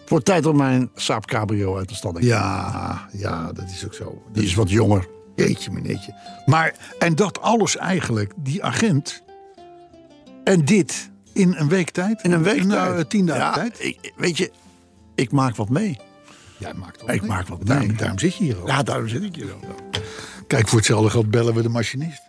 Het 0.00 0.08
wordt 0.08 0.24
tijd 0.24 0.46
om 0.46 0.56
mijn 0.56 0.90
Saab 0.94 1.26
Cabrio 1.26 1.76
uit 1.76 1.88
de 1.88 1.94
stalling. 1.94 2.24
Ja, 2.24 3.06
ja, 3.12 3.52
dat 3.52 3.64
is 3.70 3.84
ook 3.84 3.94
zo. 3.94 4.22
Die 4.32 4.42
is 4.44 4.54
wat 4.54 4.70
jonger. 4.70 5.08
Jeetje, 5.36 5.70
meneertje. 5.70 6.14
Maar, 6.46 6.74
en 6.98 7.14
dat 7.14 7.40
alles 7.40 7.76
eigenlijk, 7.76 8.32
die 8.36 8.64
agent. 8.64 9.22
En 10.44 10.64
dit 10.64 11.10
in 11.32 11.54
een 11.56 11.68
week 11.68 11.90
tijd? 11.90 12.22
In 12.22 12.32
een 12.32 12.42
week 12.42 12.64
Nou, 12.64 12.94
tijd. 12.94 13.10
tien 13.10 13.26
dagen 13.26 13.42
Ja, 13.44 13.52
tijd? 13.52 13.76
Ik, 13.84 14.12
weet 14.16 14.36
je, 14.38 14.50
ik 15.14 15.32
maak 15.32 15.56
wat 15.56 15.68
mee. 15.68 15.98
Jij 16.60 16.74
maakt 16.74 17.02
Ik 17.10 17.26
maak 17.26 17.48
wat 17.48 17.66
daarom, 17.66 17.86
mee. 17.86 17.96
daarom 17.96 18.18
zit 18.18 18.34
je 18.36 18.44
hier 18.44 18.60
ook. 18.60 18.68
Ja, 18.68 18.82
daarom 18.82 19.08
zit 19.08 19.22
ik 19.22 19.34
hier 19.34 19.54
ook. 19.54 19.62
Kijk, 20.46 20.68
voor 20.68 20.78
hetzelfde 20.78 21.10
geld 21.10 21.30
bellen 21.30 21.54
we 21.54 21.62
de 21.62 21.68
machinist. 21.68 22.22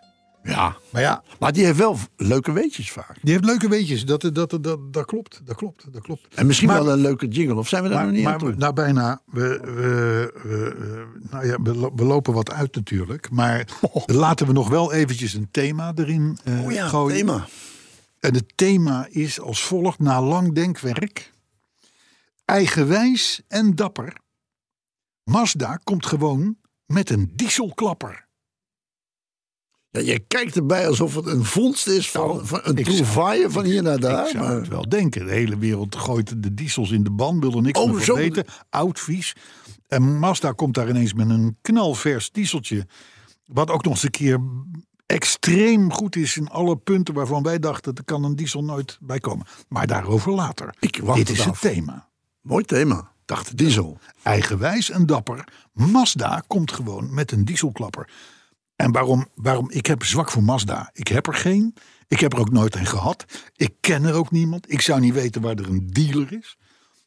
Ja. 0.43 0.75
Maar 0.89 1.01
ja, 1.01 1.23
Maar 1.39 1.53
die 1.53 1.65
heeft 1.65 1.77
wel 1.77 1.97
leuke 2.15 2.51
weetjes 2.51 2.91
vaak. 2.91 3.15
die 3.21 3.31
heeft 3.33 3.45
leuke 3.45 3.69
weetjes. 3.69 4.05
Dat, 4.05 4.21
dat, 4.21 4.35
dat, 4.35 4.63
dat, 4.63 4.93
dat 4.93 5.05
klopt, 5.05 5.41
dat 5.45 5.55
klopt, 5.55 5.93
dat 5.93 6.01
klopt. 6.01 6.27
En 6.35 6.45
misschien 6.47 6.67
wel 6.69 6.89
een 6.91 6.99
leuke 6.99 7.27
jingle. 7.27 7.55
Of 7.55 7.67
zijn 7.67 7.83
we 7.83 7.89
daar 7.89 8.03
nog 8.05 8.11
niet 8.13 8.25
aan 8.25 8.37
toe? 8.37 8.53
nou, 8.57 8.73
bijna. 8.73 9.21
We, 9.25 9.59
we, 9.63 10.31
we, 10.43 11.05
nou 11.29 11.45
ja, 11.45 11.61
we, 11.61 11.75
lo- 11.75 11.91
we 11.95 12.03
lopen 12.03 12.33
wat 12.33 12.51
uit 12.51 12.75
natuurlijk. 12.75 13.29
Maar 13.31 13.67
laten 14.05 14.47
we 14.47 14.53
nog 14.53 14.69
wel 14.69 14.93
eventjes 14.93 15.33
een 15.33 15.47
thema 15.51 15.91
erin 15.95 16.37
eh 16.43 16.63
oh 16.63 16.71
ja, 16.71 16.87
gooien. 16.87 17.17
thema. 17.17 17.47
En 18.19 18.33
het 18.33 18.53
thema 18.55 19.07
is 19.09 19.39
als 19.41 19.63
volgt. 19.63 19.99
Na 19.99 20.21
lang 20.21 20.53
denkwerk. 20.53 21.31
Eigenwijs 22.45 23.41
en 23.47 23.75
dapper. 23.75 24.13
Mazda 25.23 25.79
komt 25.83 26.05
gewoon 26.05 26.57
met 26.85 27.09
een 27.09 27.31
dieselklapper. 27.35 28.29
Ja, 29.89 29.99
je 29.99 30.19
kijkt 30.19 30.55
erbij 30.55 30.87
alsof 30.87 31.15
het 31.15 31.25
een 31.25 31.45
vondst 31.45 31.87
is 31.87 32.11
van, 32.11 32.27
Nou, 32.27 32.45
van 32.45 32.59
een 32.63 32.75
trouvaille 32.83 33.49
van 33.49 33.63
hier 33.65 33.83
naar 33.83 33.99
daar. 33.99 34.25
Ik 34.25 34.31
zou 34.31 34.43
maar- 34.47 34.55
het 34.55 34.67
wel 34.67 34.89
denken. 34.89 35.25
De 35.25 35.31
hele 35.31 35.57
wereld 35.57 35.95
gooit 35.95 36.43
de 36.43 36.53
diesels 36.53 36.91
in 36.91 37.03
de 37.03 37.11
ban, 37.11 37.39
wil 37.39 37.53
er 37.55 37.61
niks 37.61 37.79
Oh, 37.79 37.91
meer 37.91 38.01
van 38.03 38.15
weten. 38.15 38.45
Oud, 38.69 38.99
vies. 38.99 39.35
En 39.87 40.17
Mazda 40.19 40.51
komt 40.51 40.73
daar 40.73 40.89
ineens 40.89 41.13
met 41.13 41.29
een 41.29 41.57
knalvers 41.61 42.31
dieseltje. 42.31 42.87
Wat 43.45 43.69
ook 43.69 43.83
nog 43.83 43.93
eens 43.93 44.03
een 44.03 44.09
keer 44.11 44.39
extreem 45.05 45.91
goed 45.93 46.15
is 46.15 46.37
in 46.37 46.47
alle 46.47 46.77
punten 46.77 47.13
waarvan 47.13 47.43
wij 47.43 47.59
dachten... 47.59 47.93
er 47.95 48.03
kan 48.03 48.23
een 48.23 48.35
diesel 48.35 48.63
nooit 48.63 48.97
bij 49.01 49.19
komen. 49.19 49.45
Maar 49.67 49.87
daarover 49.87 50.31
later. 50.31 50.75
Ik 50.79 50.97
wacht 51.03 51.17
Dit 51.17 51.27
het 51.27 51.37
is 51.37 51.43
het 51.43 51.53
af. 51.53 51.59
thema. 51.59 52.09
Mooi 52.41 52.63
thema. 52.63 53.10
Dacht 53.31 53.57
Diesel. 53.57 53.99
Eigenwijs 54.23 54.89
en 54.89 55.05
dapper. 55.05 55.47
Mazda 55.73 56.43
komt 56.47 56.71
gewoon 56.71 57.13
met 57.13 57.31
een 57.31 57.45
dieselklapper. 57.45 58.09
En 58.75 58.91
waarom, 58.91 59.27
waarom? 59.35 59.69
Ik 59.69 59.85
heb 59.85 60.03
zwak 60.03 60.31
voor 60.31 60.43
Mazda. 60.43 60.89
Ik 60.93 61.07
heb 61.07 61.27
er 61.27 61.33
geen. 61.33 61.75
Ik 62.07 62.19
heb 62.19 62.33
er 62.33 62.39
ook 62.39 62.51
nooit 62.51 62.75
een 62.75 62.85
gehad. 62.85 63.25
Ik 63.55 63.73
ken 63.79 64.03
er 64.03 64.13
ook 64.13 64.31
niemand. 64.31 64.71
Ik 64.71 64.81
zou 64.81 64.99
niet 64.99 65.13
weten 65.13 65.41
waar 65.41 65.55
er 65.55 65.69
een 65.69 65.87
dealer 65.87 66.33
is. 66.33 66.57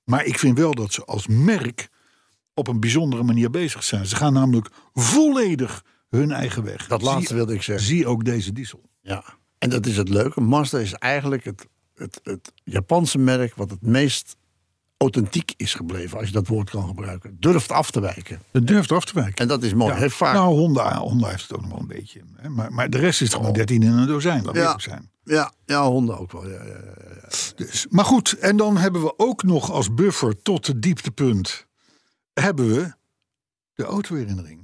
Maar 0.04 0.24
ik 0.24 0.38
vind 0.38 0.58
wel 0.58 0.74
dat 0.74 0.92
ze 0.92 1.04
als 1.04 1.26
merk 1.26 1.88
op 2.54 2.68
een 2.68 2.80
bijzondere 2.80 3.22
manier 3.22 3.50
bezig 3.50 3.84
zijn. 3.84 4.06
Ze 4.06 4.16
gaan 4.16 4.32
namelijk 4.32 4.68
volledig 4.92 5.84
hun 6.08 6.32
eigen 6.32 6.64
weg. 6.64 6.87
Dat 6.87 7.02
laatste 7.02 7.26
zie, 7.26 7.37
wilde 7.37 7.54
ik 7.54 7.62
zeggen. 7.62 7.87
zie 7.87 8.06
ook 8.06 8.24
deze 8.24 8.52
diesel. 8.52 8.90
Ja. 9.00 9.24
En 9.58 9.70
dat 9.70 9.87
is 9.87 9.96
het 9.96 10.08
leuke. 10.08 10.40
Mazda 10.40 10.78
is 10.78 10.92
eigenlijk 10.92 11.44
het, 11.44 11.66
het, 11.94 12.20
het 12.22 12.52
Japanse 12.64 13.18
merk 13.18 13.54
wat 13.54 13.70
het 13.70 13.82
meest 13.82 14.37
authentiek 14.96 15.54
is 15.57 15.74
gebleven. 15.74 16.18
Als 16.18 16.26
je 16.26 16.33
dat 16.33 16.46
woord 16.46 16.70
kan 16.70 16.87
gebruiken. 16.87 17.37
Durft 17.40 17.70
af 17.72 17.90
te 17.90 18.00
wijken. 18.00 18.40
Het 18.52 18.66
durft 18.66 18.92
af 18.92 19.04
te 19.04 19.14
wijken. 19.14 19.35
En 19.35 19.48
dat 19.48 19.62
is 19.62 19.74
mooi. 19.74 19.92
Ja. 19.92 19.98
Heeft 19.98 20.16
vaak, 20.16 20.35
Nou, 20.35 20.54
Honda, 20.54 20.98
Honda 20.98 21.28
heeft 21.28 21.42
het 21.42 21.52
ook 21.54 21.61
nog 21.61 21.70
wel 21.70 21.80
een 21.80 21.87
beetje. 21.87 22.20
Hè? 22.37 22.48
Maar, 22.48 22.72
maar 22.72 22.90
de 22.90 22.98
rest 22.98 23.20
is 23.22 23.35
gewoon 23.35 23.52
13 23.52 23.83
in 23.83 23.92
een 23.92 24.07
dozijn. 24.07 24.44
Laat 24.44 24.54
Ja. 24.54 24.78
zijn. 24.78 25.11
ja, 25.24 25.52
ja, 25.64 25.85
Honda 25.87 26.12
ook 26.14 26.33
wel. 26.33 26.48
Ja, 26.48 26.64
ja, 26.64 26.74
ja. 26.74 27.28
Dus, 27.57 27.87
maar 27.90 28.04
goed, 28.04 28.33
en 28.38 28.57
dan 28.57 28.76
hebben 28.76 29.02
we 29.02 29.14
ook 29.18 29.42
nog 29.42 29.70
als 29.70 29.94
buffer 29.94 30.42
tot 30.42 30.66
het 30.66 30.83
dieptepunt... 30.83 31.66
hebben 32.33 32.68
we 32.74 32.92
de 33.74 33.85
autoherinnering. 33.85 34.63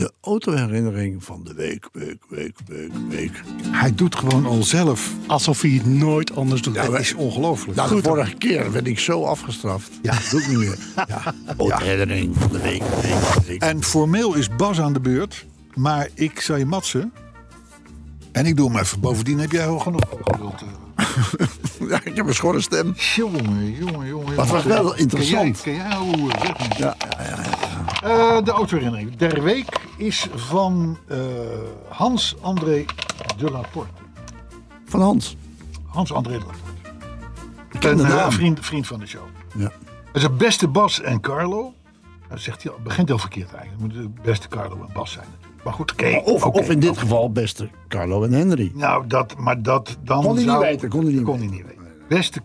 De 0.00 0.12
autoherinnering 0.20 1.24
van 1.24 1.44
de 1.44 1.54
week, 1.54 1.88
week, 1.92 2.18
week, 2.28 2.56
week, 2.66 2.90
week. 3.08 3.42
Hij 3.66 3.94
doet 3.94 4.14
gewoon 4.14 4.46
al 4.46 4.62
zelf. 4.62 5.12
Alsof 5.26 5.60
hij 5.60 5.70
het 5.70 5.86
nooit 5.86 6.36
anders 6.36 6.62
doet. 6.62 6.74
Dat 6.74 6.98
is 6.98 7.14
ongelooflijk. 7.14 7.76
Nou, 7.76 7.94
de 7.94 8.08
vorige 8.08 8.34
keer 8.34 8.72
werd 8.72 8.86
ik 8.86 8.98
zo 8.98 9.24
afgestraft. 9.24 9.90
Ja. 10.02 10.12
Dat 10.12 10.30
doe 10.30 10.40
ik 10.40 10.48
niet 10.48 10.58
meer. 10.58 10.78
Ja. 11.08 11.34
Autoherinnering 11.56 12.36
van 12.36 12.52
de 12.52 12.60
week, 12.60 12.82
week, 13.02 13.44
week. 13.46 13.62
En 13.62 13.82
formeel 13.82 14.34
is 14.34 14.48
Bas 14.56 14.80
aan 14.80 14.92
de 14.92 15.00
beurt. 15.00 15.46
Maar 15.74 16.08
ik 16.14 16.40
zal 16.40 16.56
je 16.56 16.66
matsen. 16.66 17.12
En 18.32 18.46
ik 18.46 18.56
doe 18.56 18.70
hem 18.70 18.78
even. 18.78 19.00
Bovendien 19.00 19.38
heb 19.38 19.52
jij 19.52 19.66
al 19.66 19.78
genoeg 19.78 20.04
geduld. 20.08 20.62
Ja, 21.88 22.00
ik 22.04 22.16
heb 22.16 22.26
een 22.26 22.34
schorre 22.34 22.60
stem. 22.60 22.94
Jongen, 23.14 23.72
jongen, 23.72 24.06
jongen. 24.06 24.34
Maar 24.34 24.44
het 24.44 24.48
was 24.48 24.64
wel 24.64 24.96
interessant. 24.96 25.60
Ken 25.60 25.74
jij, 25.74 25.84
ken 25.84 25.90
jij 25.90 25.98
hoe, 25.98 26.30
zeg 26.42 26.58
maar. 26.58 26.78
Ja, 26.78 26.96
ja, 27.18 27.24
ja. 27.26 27.49
Eh, 28.02 28.42
de 28.44 28.50
autoherinnering 28.50 29.16
der 29.16 29.42
week 29.42 29.80
is 29.96 30.28
van 30.34 30.98
eh, 31.06 31.18
Hans-André 31.88 32.84
de 33.36 33.50
Laporte. 33.50 34.02
Van 34.84 35.00
Hans. 35.00 35.36
Hans-André 35.86 36.38
de 36.38 36.44
Laporte. 36.44 37.88
Een 37.88 38.06
eh, 38.06 38.30
vriend, 38.30 38.60
vriend 38.60 38.86
van 38.86 38.98
de 38.98 39.06
show. 39.06 39.22
Ja. 39.56 39.70
Het 40.04 40.16
is 40.16 40.22
het 40.22 40.38
beste 40.38 40.68
Bas 40.68 41.00
en 41.00 41.20
Carlo. 41.20 41.74
Dat 42.28 42.40
zegt 42.40 42.62
hij 42.62 42.72
begint 42.82 43.08
heel 43.08 43.18
verkeerd 43.18 43.52
eigenlijk. 43.52 43.82
Het 43.82 43.94
moet 43.94 44.14
de 44.14 44.22
beste 44.22 44.48
Carlo 44.48 44.84
en 44.86 44.92
Bas 44.92 45.12
zijn. 45.12 45.26
Maar 45.64 45.72
goed, 45.72 45.92
oké. 45.92 46.22
Of, 46.24 46.68
in 46.68 46.80
dit 46.80 46.98
geval 46.98 47.32
beste 47.32 47.68
Carlo 47.88 48.24
en 48.24 48.32
Henry. 48.32 48.72
Nou, 48.74 49.06
dat, 49.06 49.36
maar 49.38 49.62
dat 49.62 49.98
dan 50.02 50.22
Kon 50.22 50.36
hij 50.36 50.44
niet 50.44 50.58
weten, 50.58 50.88
kon 50.88 51.04
hij 51.04 51.12
niet 51.12 51.22
kon 51.22 51.38
hij 51.38 51.46
niet 51.46 51.66
weten. 51.66 51.82
Beste, 52.08 52.40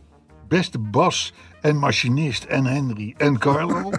beste 0.48 0.80
Bas 0.80 1.34
en 1.62 1.78
machinist 1.78 2.44
en 2.44 2.66
Henry 2.66 3.14
en 3.18 3.38
Carlo. 3.38 3.90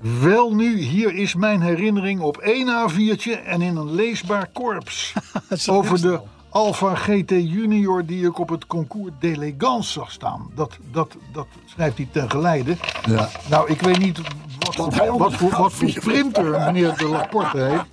Wel 0.00 0.54
nu, 0.54 0.78
hier 0.78 1.14
is 1.14 1.34
mijn 1.34 1.60
herinnering 1.60 2.20
op 2.20 2.36
één 2.36 2.68
A4'tje 2.90 3.44
en 3.44 3.62
in 3.62 3.76
een 3.76 3.94
leesbaar 3.94 4.48
korps. 4.52 5.12
over 5.66 6.00
de 6.00 6.20
Alfa 6.48 6.94
GT 6.94 7.30
Junior 7.30 8.06
die 8.06 8.26
ik 8.26 8.38
op 8.38 8.48
het 8.48 8.66
concours 8.66 9.12
d'élégance 9.20 9.92
zag 9.92 10.10
staan. 10.10 10.50
Dat, 10.54 10.78
dat, 10.92 11.16
dat 11.32 11.46
schrijft 11.64 11.96
hij 11.96 12.08
ten 12.12 12.30
geleide. 12.30 12.76
Ja. 13.08 13.28
Nou, 13.50 13.70
ik 13.70 13.80
weet 13.80 13.98
niet 13.98 14.20
wat, 14.58 14.74
voor, 14.94 15.18
wat, 15.18 15.34
voor, 15.34 15.50
wat 15.50 15.72
voor 15.72 15.92
printer 15.92 16.50
meneer 16.50 16.96
de 16.96 17.08
Laporte 17.08 17.58
heeft. 17.58 17.84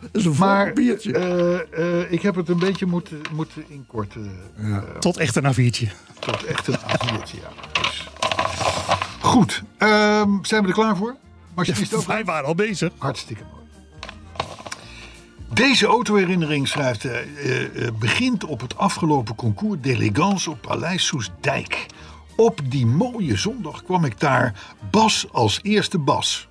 Dat 0.00 0.10
is 0.12 0.24
een 0.24 0.34
Maar 0.38 0.72
eh, 0.72 2.00
eh, 2.00 2.12
ik 2.12 2.22
heb 2.22 2.34
het 2.34 2.48
een 2.48 2.58
beetje 2.58 2.86
moeten, 2.86 3.20
moeten 3.32 3.64
inkorten. 3.68 4.30
eh, 4.56 4.76
Tot 4.98 5.16
echt 5.16 5.36
een 5.36 5.44
A4'tje. 5.54 5.86
tot 6.18 6.44
echt 6.44 6.66
een 6.68 6.78
A4'tje, 6.78 7.36
ja. 7.40 7.71
Goed, 9.32 9.62
ehm, 9.78 10.30
zijn 10.42 10.62
we 10.62 10.68
er 10.68 10.74
klaar 10.74 10.96
voor? 10.96 11.16
Machinist 11.54 11.94
ook? 11.94 12.04
Wij 12.04 12.24
waren 12.24 12.46
al 12.46 12.54
bezig. 12.54 12.92
Hartstikke 12.98 13.42
mooi. 13.50 13.64
Deze 15.52 15.86
autoherinnering 15.86 16.68
schrijft 16.68 17.04
eh, 17.04 17.16
begint 17.98 18.44
op 18.44 18.60
het 18.60 18.78
afgelopen 18.78 19.34
concours 19.34 19.80
d'élégance 19.80 20.50
op 20.50 20.60
Paleis 20.60 21.06
Soesdijk. 21.06 21.86
Op 22.36 22.60
die 22.64 22.86
mooie 22.86 23.36
zondag 23.36 23.82
kwam 23.82 24.04
ik 24.04 24.20
daar 24.20 24.74
Bas 24.90 25.26
als 25.32 25.60
eerste 25.62 25.98
Bas. 25.98 26.48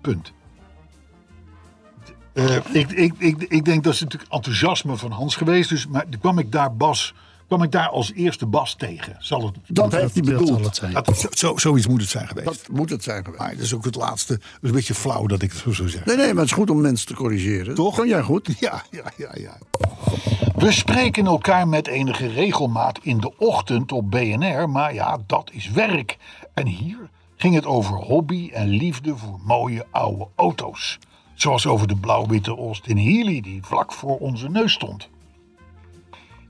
Punt. 0.00 0.32
Ik, 2.72 2.90
ik, 2.90 3.14
ik, 3.18 3.42
ik 3.42 3.64
denk 3.64 3.84
dat 3.84 3.94
is 3.94 4.00
natuurlijk 4.00 4.32
enthousiasme 4.32 4.96
van 4.96 5.10
Hans 5.10 5.36
geweest. 5.36 5.68
Dus, 5.68 5.86
maar 5.86 6.04
kwam 6.20 6.38
ik 6.38 6.52
daar 6.52 6.76
Bas, 6.76 7.14
kwam 7.48 7.62
ik 7.62 7.70
daar 7.72 7.88
als 7.88 8.12
eerste 8.12 8.46
Bas 8.46 8.74
tegen. 8.74 9.16
Zal 9.18 9.46
het, 9.46 9.54
dat 9.66 9.92
heeft 9.92 10.14
hij 10.14 10.22
Dat 10.22 10.38
bedoeld. 10.38 10.64
het 10.64 10.76
zijn. 10.76 10.92
dat, 10.92 11.18
zo, 11.18 11.28
zo- 11.30 11.56
zoiets 11.56 11.86
moet 11.86 12.00
het 12.00 12.10
zijn 12.10 12.28
geweest. 12.28 12.46
Dat 12.46 12.68
moet 12.76 12.90
het 12.90 13.02
zijn 13.02 13.24
geweest. 13.24 13.42
Maar 13.42 13.54
dat 13.54 13.60
is 13.64 13.74
ook 13.74 13.84
het 13.84 13.94
laatste. 13.94 14.32
Het 14.32 14.42
is 14.62 14.68
een 14.68 14.74
beetje 14.74 14.94
flauw 14.94 15.26
dat 15.26 15.42
ik 15.42 15.50
het 15.52 15.60
zo 15.60 15.72
zou 15.72 15.88
zeggen. 15.88 16.08
Nee, 16.08 16.16
nee, 16.16 16.26
maar 16.34 16.42
het 16.42 16.50
is 16.50 16.56
goed 16.56 16.70
om 16.70 16.80
mensen 16.80 17.06
te 17.06 17.14
corrigeren. 17.14 17.74
Toch? 17.74 17.96
Kan 17.96 18.08
jij 18.08 18.22
goed? 18.22 18.54
Ja, 18.60 18.82
ja, 18.90 19.04
ja, 19.16 19.30
ja. 19.34 19.58
We 20.56 20.72
spreken 20.72 21.26
elkaar 21.26 21.68
met 21.68 21.86
enige 21.86 22.26
regelmaat 22.26 22.98
in 23.02 23.18
de 23.18 23.36
ochtend 23.38 23.92
op 23.92 24.10
BNR, 24.10 24.68
maar 24.70 24.94
ja, 24.94 25.18
dat 25.26 25.50
is 25.52 25.70
werk. 25.70 26.16
En 26.54 26.66
hier 26.66 27.10
ging 27.36 27.54
het 27.54 27.66
over 27.66 27.96
hobby 27.96 28.50
en 28.52 28.68
liefde 28.68 29.16
voor 29.16 29.38
mooie 29.44 29.86
oude 29.90 30.26
auto's. 30.36 30.98
Zoals 31.34 31.66
over 31.66 31.88
de 31.88 31.96
blauw-witte 31.96 32.56
Austin 32.56 32.98
Healey 32.98 33.40
die 33.40 33.60
vlak 33.62 33.92
voor 33.92 34.18
onze 34.18 34.48
neus 34.48 34.72
stond. 34.72 35.08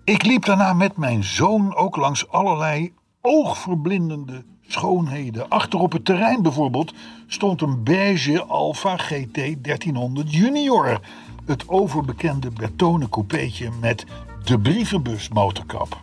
Ik 0.09 0.23
liep 0.23 0.45
daarna 0.45 0.73
met 0.73 0.97
mijn 0.97 1.25
zoon 1.25 1.75
ook 1.75 1.97
langs 1.97 2.29
allerlei 2.29 2.93
oogverblindende 3.21 4.45
schoonheden. 4.67 5.49
Achter 5.49 5.79
op 5.79 5.93
het 5.93 6.05
terrein 6.05 6.43
bijvoorbeeld 6.43 6.95
stond 7.27 7.63
een 7.63 7.85
beige 7.85 8.45
Alfa 8.45 8.97
GT 8.97 9.35
1300 9.35 10.35
Junior. 10.35 11.01
Het 11.47 11.69
overbekende 11.69 12.51
betonen 12.51 13.09
coupeetje 13.09 13.71
met 13.81 14.05
de 14.45 14.59
brievenbus 14.59 15.29
motorkap. 15.29 16.01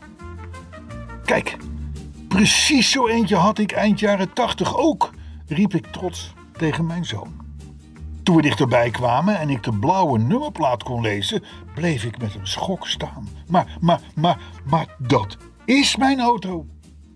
Kijk, 1.24 1.58
precies 2.28 2.92
zo 2.92 3.08
eentje 3.08 3.36
had 3.36 3.58
ik 3.58 3.72
eind 3.72 4.00
jaren 4.00 4.34
80 4.34 4.78
ook, 4.78 5.12
riep 5.48 5.74
ik 5.74 5.86
trots 5.86 6.34
tegen 6.58 6.86
mijn 6.86 7.06
zoon. 7.06 7.45
Toen 8.26 8.36
we 8.36 8.42
dichterbij 8.42 8.90
kwamen 8.90 9.40
en 9.40 9.50
ik 9.50 9.64
de 9.64 9.74
blauwe 9.74 10.18
nummerplaat 10.18 10.84
kon 10.84 11.02
lezen, 11.02 11.44
bleef 11.76 12.04
ik 12.04 12.18
met 12.22 12.36
een 12.36 12.48
schok 12.48 12.88
staan. 12.88 13.28
Maar, 13.48 13.78
maar, 13.82 14.02
maar, 14.16 14.40
maar 14.64 14.96
dat 14.98 15.38
is 15.66 15.96
mijn 15.96 16.20
auto, 16.20 16.66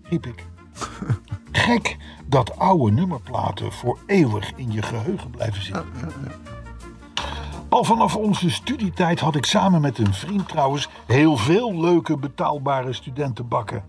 riep 0.02 0.26
ik. 0.26 0.46
Gek 1.52 1.96
dat 2.26 2.58
oude 2.58 2.92
nummerplaten 2.92 3.72
voor 3.72 3.98
eeuwig 4.06 4.52
in 4.56 4.72
je 4.72 4.82
geheugen 4.82 5.30
blijven 5.30 5.62
zitten. 5.62 5.86
Al 7.68 7.84
vanaf 7.84 8.16
onze 8.16 8.50
studietijd 8.50 9.20
had 9.20 9.36
ik 9.36 9.46
samen 9.46 9.80
met 9.80 9.98
een 9.98 10.14
vriend 10.14 10.48
trouwens 10.48 10.88
heel 11.06 11.36
veel 11.36 11.80
leuke 11.80 12.16
betaalbare 12.16 12.92
studentenbakken. 12.92 13.84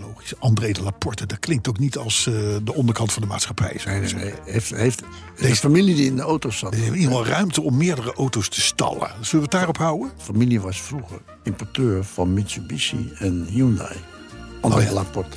Logisch, 0.00 0.32
André 0.38 0.72
de 0.72 0.82
Laporte, 0.82 1.26
dat 1.26 1.38
klinkt 1.38 1.68
ook 1.68 1.78
niet 1.78 1.96
als 1.96 2.26
eh, 2.26 2.34
de 2.62 2.74
onderkant 2.74 3.12
van 3.12 3.22
de 3.22 3.28
maatschappij. 3.28 3.80
Nee, 3.86 4.00
nee, 4.00 4.14
nee. 4.14 4.32
Heeft, 4.44 4.70
heeft 4.70 5.02
deze 5.40 5.56
familie 5.56 5.94
die 5.94 6.06
in 6.06 6.16
de 6.16 6.22
auto's 6.22 6.58
zat. 6.58 6.72
Er 6.74 6.78
is 6.80 6.86
in 6.86 6.94
ieder 6.94 7.08
geval 7.08 7.26
ruimte 7.26 7.60
om 7.62 7.76
meerdere 7.76 8.12
auto's 8.14 8.48
te 8.48 8.60
stallen. 8.60 9.08
Zullen 9.10 9.30
we 9.30 9.38
het 9.42 9.50
daarop 9.50 9.76
houden? 9.78 10.10
De 10.18 10.24
familie 10.24 10.60
was 10.60 10.80
vroeger 10.80 11.18
importeur 11.42 12.04
van 12.04 12.32
Mitsubishi 12.32 13.12
en 13.18 13.46
Hyundai. 13.50 13.96
André 14.60 14.78
Oh 14.80 14.84
ja. 14.86 14.92
Laporte. 14.92 15.36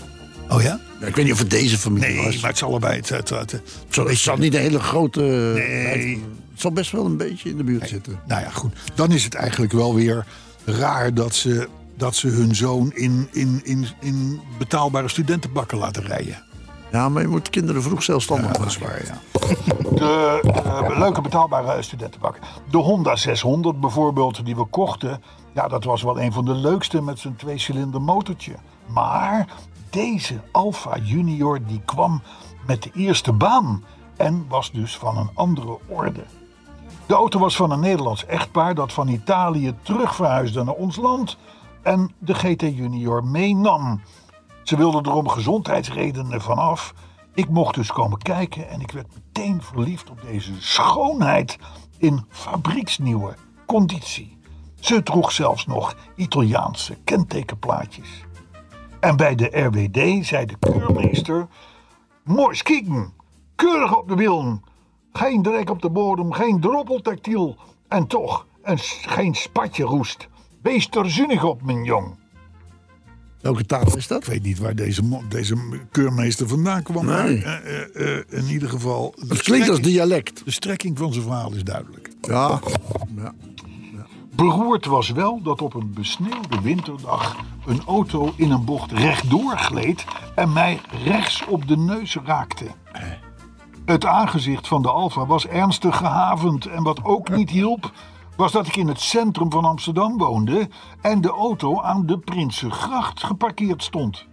Oh 0.49 0.61
ja? 0.61 0.79
Ja, 0.99 1.07
ik 1.07 1.15
weet 1.15 1.25
niet 1.25 1.33
of 1.33 1.39
het 1.39 1.49
deze 1.49 1.77
familie 1.77 2.09
Nee, 2.15 2.25
was. 2.25 2.35
maar 2.39 2.49
het 2.49 2.55
is 2.55 2.63
allebei. 2.63 2.95
Het, 2.95 3.09
het, 3.09 3.29
het- 3.29 3.51
het- 3.51 4.17
zal 4.17 4.37
niet 4.37 4.53
een 4.53 4.59
hele 4.61 4.79
grote... 4.79 5.21
Nee. 5.55 6.23
Het 6.51 6.61
zal 6.61 6.71
best 6.71 6.91
wel 6.91 7.05
een 7.05 7.17
beetje 7.17 7.49
in 7.49 7.57
de 7.57 7.63
buurt 7.63 7.87
zitten. 7.87 8.19
nou 8.27 8.41
ja, 8.41 8.49
goed. 8.49 8.73
Dan 8.95 9.11
is 9.11 9.23
het 9.23 9.33
eigenlijk 9.33 9.71
wel 9.71 9.95
weer 9.95 10.25
raar 10.65 11.13
dat 11.13 11.35
ze, 11.35 11.67
dat 12.01 12.15
ze 12.15 12.27
hun 12.27 12.55
zoon 12.55 12.91
in, 12.93 13.27
in, 13.31 13.61
in, 13.63 13.87
in 13.99 14.41
betaalbare 14.57 15.07
studentenbakken 15.07 15.77
laten 15.77 16.03
rijden. 16.03 16.43
Ja, 16.91 17.09
maar 17.09 17.21
je 17.21 17.27
moet 17.27 17.49
kinderen 17.49 17.83
vroeg 17.83 18.03
zelfstandig 18.03 18.51
Ja, 18.51 18.57
dat 18.57 18.65
is 18.65 18.77
waar, 18.77 19.05
ja. 19.05 19.19
De 19.95 20.41
eh, 20.53 20.97
leuke 20.97 21.21
betaalbare 21.21 21.81
studentenbak. 21.81 22.39
De 22.69 22.77
Honda 22.77 23.15
600 23.15 23.79
bijvoorbeeld, 23.79 24.45
die 24.45 24.55
we 24.55 24.65
kochten. 24.65 25.23
Ja, 25.53 25.67
dat 25.67 25.83
was 25.83 26.01
wel 26.01 26.19
een 26.19 26.31
van 26.31 26.45
de 26.45 26.55
leukste 26.55 27.01
met 27.01 27.19
zijn 27.19 27.35
tweecilinder 27.35 28.01
motortje. 28.01 28.53
Maar 28.85 29.47
deze 29.89 30.39
Alfa 30.51 30.97
Junior 30.97 31.59
die 31.67 31.81
kwam 31.85 32.21
met 32.67 32.83
de 32.83 32.89
eerste 32.93 33.31
baan. 33.31 33.83
En 34.17 34.45
was 34.49 34.71
dus 34.71 34.97
van 34.97 35.17
een 35.17 35.29
andere 35.33 35.77
orde. 35.87 36.23
De 37.05 37.13
auto 37.13 37.39
was 37.39 37.55
van 37.55 37.71
een 37.71 37.79
Nederlands 37.79 38.25
echtpaar 38.25 38.75
dat 38.75 38.93
van 38.93 39.07
Italië 39.07 39.75
terug 39.81 40.15
verhuisde 40.15 40.63
naar 40.63 40.73
ons 40.73 40.95
land. 40.95 41.37
En 41.81 42.11
de 42.19 42.33
GT 42.33 42.61
Junior 42.61 43.23
meenam. 43.25 44.01
Ze 44.63 44.77
wilden 44.77 45.03
er 45.03 45.13
om 45.13 45.27
gezondheidsredenen 45.27 46.41
vanaf. 46.41 46.93
Ik 47.33 47.49
mocht 47.49 47.75
dus 47.75 47.91
komen 47.91 48.17
kijken 48.17 48.69
en 48.69 48.81
ik 48.81 48.91
werd 48.91 49.07
meteen 49.13 49.61
verliefd 49.61 50.09
op 50.09 50.21
deze 50.21 50.51
schoonheid 50.57 51.57
in 51.97 52.25
fabrieksnieuwe 52.29 53.33
conditie. 53.65 54.37
Ze 54.79 55.03
droeg 55.03 55.31
zelfs 55.31 55.65
nog 55.65 55.95
Italiaanse 56.15 56.97
kentekenplaatjes. 57.03 58.25
En 58.99 59.15
bij 59.15 59.35
de 59.35 59.45
RWD 59.45 60.25
zei 60.25 60.45
de 60.45 60.55
keurmeester: 60.59 61.47
Mooi 62.23 62.55
skikken, 62.55 63.13
keurig 63.55 63.97
op 63.97 64.07
de 64.07 64.15
wielen. 64.15 64.63
Geen 65.13 65.41
drek 65.41 65.69
op 65.69 65.81
de 65.81 65.89
bodem, 65.89 66.31
geen 66.31 66.59
droppel 66.59 67.01
tactiel. 67.01 67.55
En 67.87 68.07
toch, 68.07 68.45
geen 69.01 69.35
spatje 69.35 69.83
roest. 69.83 70.29
Wees 70.61 70.87
er 70.89 71.11
zinnig 71.11 71.43
op, 71.43 71.61
mijn 71.61 71.83
jong. 71.83 72.19
Welke 73.41 73.65
taal 73.65 73.95
is 73.97 74.07
dat? 74.07 74.17
Ik 74.21 74.25
weet 74.29 74.43
niet 74.43 74.59
waar 74.59 74.75
deze, 74.75 75.03
mo- 75.03 75.23
deze 75.29 75.55
keurmeester 75.91 76.47
vandaan 76.47 76.83
kwam. 76.83 77.05
Maar 77.05 77.23
Nee. 77.23 77.43
eh, 77.43 77.55
eh, 77.83 78.17
eh, 78.17 78.23
in 78.29 78.45
ieder 78.49 78.69
geval. 78.69 79.13
de 79.15 79.25
Het 79.27 79.41
klinkt 79.41 79.69
als 79.69 79.77
strekking- 79.77 79.85
dialect. 79.85 80.45
De 80.45 80.51
strekking 80.51 80.97
van 80.97 81.13
zijn 81.13 81.25
verhaal 81.25 81.53
is 81.53 81.63
duidelijk. 81.63 82.09
Ja. 82.21 82.59
ja. 83.15 83.33
Beroerd 84.35 84.85
was 84.85 85.09
wel 85.09 85.41
dat 85.41 85.61
op 85.61 85.73
een 85.73 85.93
besneeuwde 85.93 86.61
winterdag 86.61 87.35
een 87.65 87.81
auto 87.85 88.33
in 88.35 88.51
een 88.51 88.65
bocht 88.65 88.91
rechtdoor 88.91 89.57
gleed 89.57 90.05
en 90.35 90.53
mij 90.53 90.81
rechts 91.03 91.45
op 91.47 91.67
de 91.67 91.77
neus 91.77 92.17
raakte. 92.25 92.65
Het 93.85 94.05
aangezicht 94.05 94.67
van 94.67 94.81
de 94.81 94.89
Alfa 94.89 95.25
was 95.25 95.47
ernstig 95.47 95.97
gehavend 95.97 96.65
en 96.65 96.83
wat 96.83 97.03
ook 97.03 97.29
niet 97.29 97.49
hielp, 97.49 97.91
was 98.41 98.51
dat 98.51 98.67
ik 98.67 98.75
in 98.75 98.87
het 98.87 98.99
centrum 98.99 99.51
van 99.51 99.65
Amsterdam 99.65 100.17
woonde 100.17 100.69
en 101.01 101.21
de 101.21 101.29
auto 101.29 101.81
aan 101.81 102.05
de 102.05 102.17
Prinsengracht 102.17 103.23
geparkeerd 103.23 103.83
stond. 103.83 104.25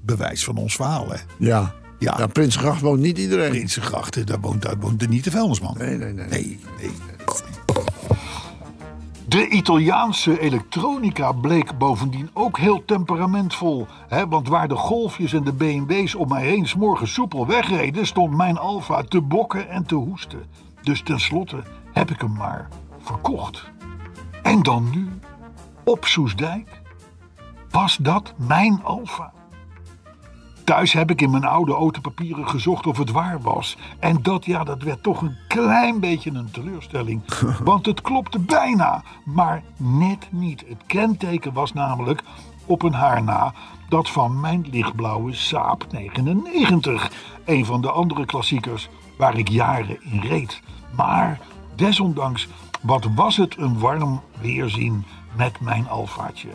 Bewijs 0.00 0.44
van 0.44 0.56
ons 0.56 0.74
verhaal, 0.74 1.08
hè? 1.08 1.16
Ja. 1.38 1.74
Ja. 1.98 2.14
ja. 2.18 2.26
Prinsgracht 2.26 2.80
woont 2.80 3.00
niet 3.00 3.18
iedereen. 3.18 3.50
Prinsengracht, 3.50 4.26
daar 4.26 4.40
woont, 4.40 4.62
daar 4.62 4.78
woont 4.78 5.08
niet 5.08 5.24
de 5.24 5.30
vuilnisman. 5.30 5.74
Nee, 5.78 5.96
nee, 5.96 6.12
nee. 6.12 6.26
Nee, 6.26 6.60
nee. 6.78 6.90
De 9.26 9.48
Italiaanse 9.48 10.40
elektronica 10.40 11.32
bleek 11.32 11.78
bovendien 11.78 12.30
ook 12.32 12.58
heel 12.58 12.84
temperamentvol. 12.84 13.86
Hè? 14.08 14.28
Want 14.28 14.48
waar 14.48 14.68
de 14.68 14.76
golfjes 14.76 15.32
en 15.32 15.44
de 15.44 15.52
BMW's 15.52 16.14
om 16.14 16.28
mij 16.28 16.44
heen 16.44 16.66
's 16.66 16.74
morgens 16.74 17.12
soepel 17.12 17.46
wegreden, 17.46 18.06
stond 18.06 18.36
mijn 18.36 18.58
Alfa 18.58 19.02
te 19.02 19.20
bokken 19.20 19.68
en 19.68 19.86
te 19.86 19.94
hoesten. 19.94 20.42
Dus 20.82 21.02
tenslotte 21.02 21.62
heb 21.98 22.10
ik 22.10 22.20
hem 22.20 22.32
maar 22.32 22.68
verkocht. 22.98 23.70
En 24.42 24.62
dan 24.62 24.90
nu, 24.90 25.08
op 25.84 26.04
Soesdijk, 26.04 26.80
was 27.70 27.96
dat 27.96 28.34
mijn 28.36 28.82
Alfa. 28.84 29.32
Thuis 30.64 30.92
heb 30.92 31.10
ik 31.10 31.20
in 31.20 31.30
mijn 31.30 31.44
oude 31.44 31.72
autopapieren 31.72 32.48
gezocht 32.48 32.86
of 32.86 32.98
het 32.98 33.10
waar 33.10 33.40
was. 33.40 33.76
En 33.98 34.22
dat, 34.22 34.44
ja, 34.44 34.64
dat 34.64 34.82
werd 34.82 35.02
toch 35.02 35.22
een 35.22 35.36
klein 35.48 36.00
beetje 36.00 36.30
een 36.30 36.50
teleurstelling. 36.50 37.22
Want 37.64 37.86
het 37.86 38.00
klopte 38.00 38.38
bijna, 38.38 39.02
maar 39.24 39.62
net 39.76 40.28
niet. 40.30 40.64
Het 40.68 40.82
kenteken 40.86 41.52
was 41.52 41.72
namelijk 41.72 42.22
op 42.66 42.82
een 42.82 42.92
haar 42.92 43.22
na 43.22 43.52
dat 43.88 44.10
van 44.10 44.40
mijn 44.40 44.66
lichtblauwe 44.70 45.32
Saab 45.32 45.86
99. 45.92 47.10
Een 47.44 47.64
van 47.64 47.80
de 47.80 47.90
andere 47.90 48.26
klassiekers 48.26 48.88
waar 49.16 49.38
ik 49.38 49.48
jaren 49.48 50.02
in 50.02 50.20
reed. 50.20 50.62
Maar 50.96 51.40
desondanks 51.78 52.48
Wat 52.82 53.06
was 53.14 53.36
het 53.36 53.56
een 53.56 53.78
warm 53.78 54.20
weerzien 54.40 55.04
met 55.36 55.60
mijn 55.60 55.88
alfaatje. 55.88 56.48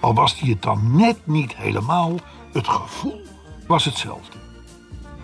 Al 0.00 0.14
was 0.14 0.38
die 0.38 0.52
het 0.52 0.62
dan 0.62 0.96
net 0.96 1.26
niet 1.26 1.56
helemaal, 1.56 2.14
het 2.52 2.68
gevoel 2.68 3.20
was 3.66 3.84
hetzelfde. 3.84 4.36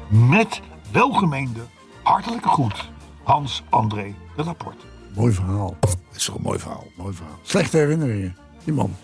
Met 0.09 0.61
welgemeende 0.93 1.61
hartelijke 2.03 2.49
groet, 2.49 2.91
Hans-André 3.23 4.15
de 4.37 4.45
Laporte. 4.45 4.87
Mooi 5.15 5.33
verhaal. 5.33 5.77
Dat 5.81 5.99
is 6.15 6.25
toch 6.25 6.35
een 6.35 6.43
mooi 6.43 6.59
verhaal. 6.59 6.87
Mooi 6.97 7.15
verhaal. 7.15 7.39
Slechte 7.43 7.77
herinneringen. 7.77 8.37
Die 8.65 8.75
man. 8.75 8.97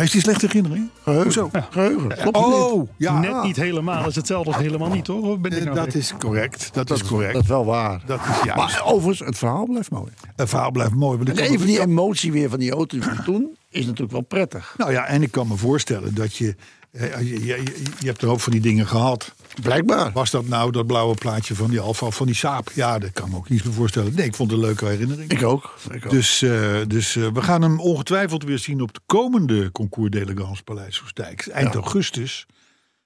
Heeft 0.00 0.12
hij 0.12 0.20
slechte 0.20 0.46
herinnering? 0.46 0.88
Geheugen. 1.02 1.24
Hoezo? 1.24 1.50
Geheugen. 1.70 2.08
Klopt 2.08 2.36
Oh, 2.36 2.88
ja. 2.96 3.20
Net 3.20 3.42
niet 3.42 3.56
helemaal 3.56 4.06
is 4.08 4.14
hetzelfde 4.16 4.52
als 4.52 4.62
helemaal 4.62 4.90
niet, 4.90 5.06
hoor. 5.06 5.40
Ben 5.40 5.52
ik 5.52 5.58
Eh, 5.58 5.64
nou 5.64 5.76
Dat 5.76 5.94
is 5.94 6.14
correct. 6.18 6.70
Dat, 6.72 6.88
Dat 6.88 6.96
is 6.96 7.04
correct. 7.08 7.32
Dat 7.32 7.42
is 7.42 7.48
wel 7.48 7.64
waar. 7.64 8.02
Dat 8.06 8.20
is 8.20 8.44
juist. 8.44 8.56
Maar 8.56 8.82
overigens, 8.84 9.28
het 9.28 9.38
verhaal 9.38 9.66
blijft 9.66 9.90
mooi. 9.90 10.10
Het 10.36 10.48
verhaal 10.48 10.70
blijft 10.70 10.94
mooi. 10.94 11.18
Me- 11.18 11.42
even 11.42 11.66
die 11.66 11.80
emotie 11.80 12.32
weer 12.32 12.50
van 12.50 12.58
die 12.58 12.70
auto 12.72 12.98
van 13.00 13.24
toen 13.24 13.56
is 13.70 13.84
natuurlijk 13.84 14.12
wel 14.12 14.20
prettig. 14.20 14.74
Nou 14.76 14.92
ja, 14.92 15.06
en 15.06 15.22
ik 15.22 15.30
kan 15.30 15.48
me 15.48 15.56
voorstellen 15.56 16.14
dat 16.14 16.36
je... 16.36 16.54
Je, 16.92 17.44
je, 17.44 17.62
je, 17.98 18.06
hebt 18.06 18.22
een 18.22 18.28
hoop 18.28 18.40
van 18.40 18.52
die 18.52 18.60
dingen 18.60 18.86
gehad. 18.86 19.34
Blijkbaar. 19.62 20.12
Was 20.12 20.30
dat 20.30 20.48
nou 20.48 20.70
dat 20.72 20.86
blauwe 20.86 21.14
plaatje 21.14 21.54
van 21.54 21.70
die 21.70 21.80
Alfa 21.80 22.10
van 22.10 22.26
die 22.26 22.34
Saab? 22.34 22.70
Ja, 22.74 22.98
dat 22.98 23.12
kan 23.12 23.30
me 23.30 23.36
ook 23.36 23.48
niet 23.48 23.64
meer 23.64 23.74
voorstellen. 23.74 24.14
Nee, 24.14 24.26
ik 24.26 24.34
vond 24.34 24.50
het 24.50 24.60
een 24.60 24.66
leuke 24.66 24.86
herinnering. 24.86 25.30
Ik 25.30 25.42
ook. 25.42 25.76
Ik 25.90 26.04
ook. 26.04 26.10
Dus, 26.10 26.42
eh, 26.42 26.76
dus 26.86 27.16
eh, 27.16 27.26
we 27.32 27.42
gaan 27.42 27.62
hem 27.62 27.80
ongetwijfeld 27.80 28.44
weer 28.44 28.58
zien 28.58 28.80
op 28.80 28.94
de 28.94 29.00
komende 29.06 29.72
concours 29.72 30.10
d'elegance 30.10 30.62
Paleis 30.62 30.94
Soestdijk. 30.94 31.46
Eind 31.46 31.74
augustus. 31.74 32.46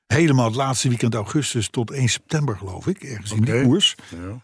Helemaal 0.06 0.46
het 0.46 0.54
laatste 0.54 0.88
weekend 0.88 1.14
augustus 1.14 1.68
tot 1.68 1.90
1 1.90 2.08
september, 2.08 2.56
geloof 2.56 2.86
ik. 2.86 3.02
Ergens 3.02 3.32
in 3.32 3.40
die 3.40 3.62
koers. 3.62 3.94
Ja. 4.08 4.42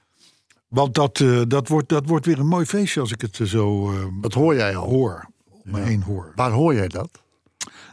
Want 0.69 0.95
dat, 0.95 1.21
eh, 1.21 1.41
dat, 1.49 1.69
wordt, 1.69 1.89
dat 1.89 2.07
wordt 2.07 2.27
weer 2.27 2.39
een 2.39 2.47
mooi 2.47 2.67
feestje 2.67 3.01
als 3.01 3.13
ik 3.13 3.21
het 3.21 3.41
zo 3.45 3.93
Dat 4.21 4.35
hoor 4.35 4.55
jij 4.55 4.77
al. 4.77 4.89
hoor. 4.89 5.29
Om 5.65 5.71
me 5.71 5.81
heen 5.81 6.03
hoor. 6.03 6.33
Waar 6.35 6.51
hoor 6.51 6.75
jij 6.75 6.89
dat? 6.89 7.23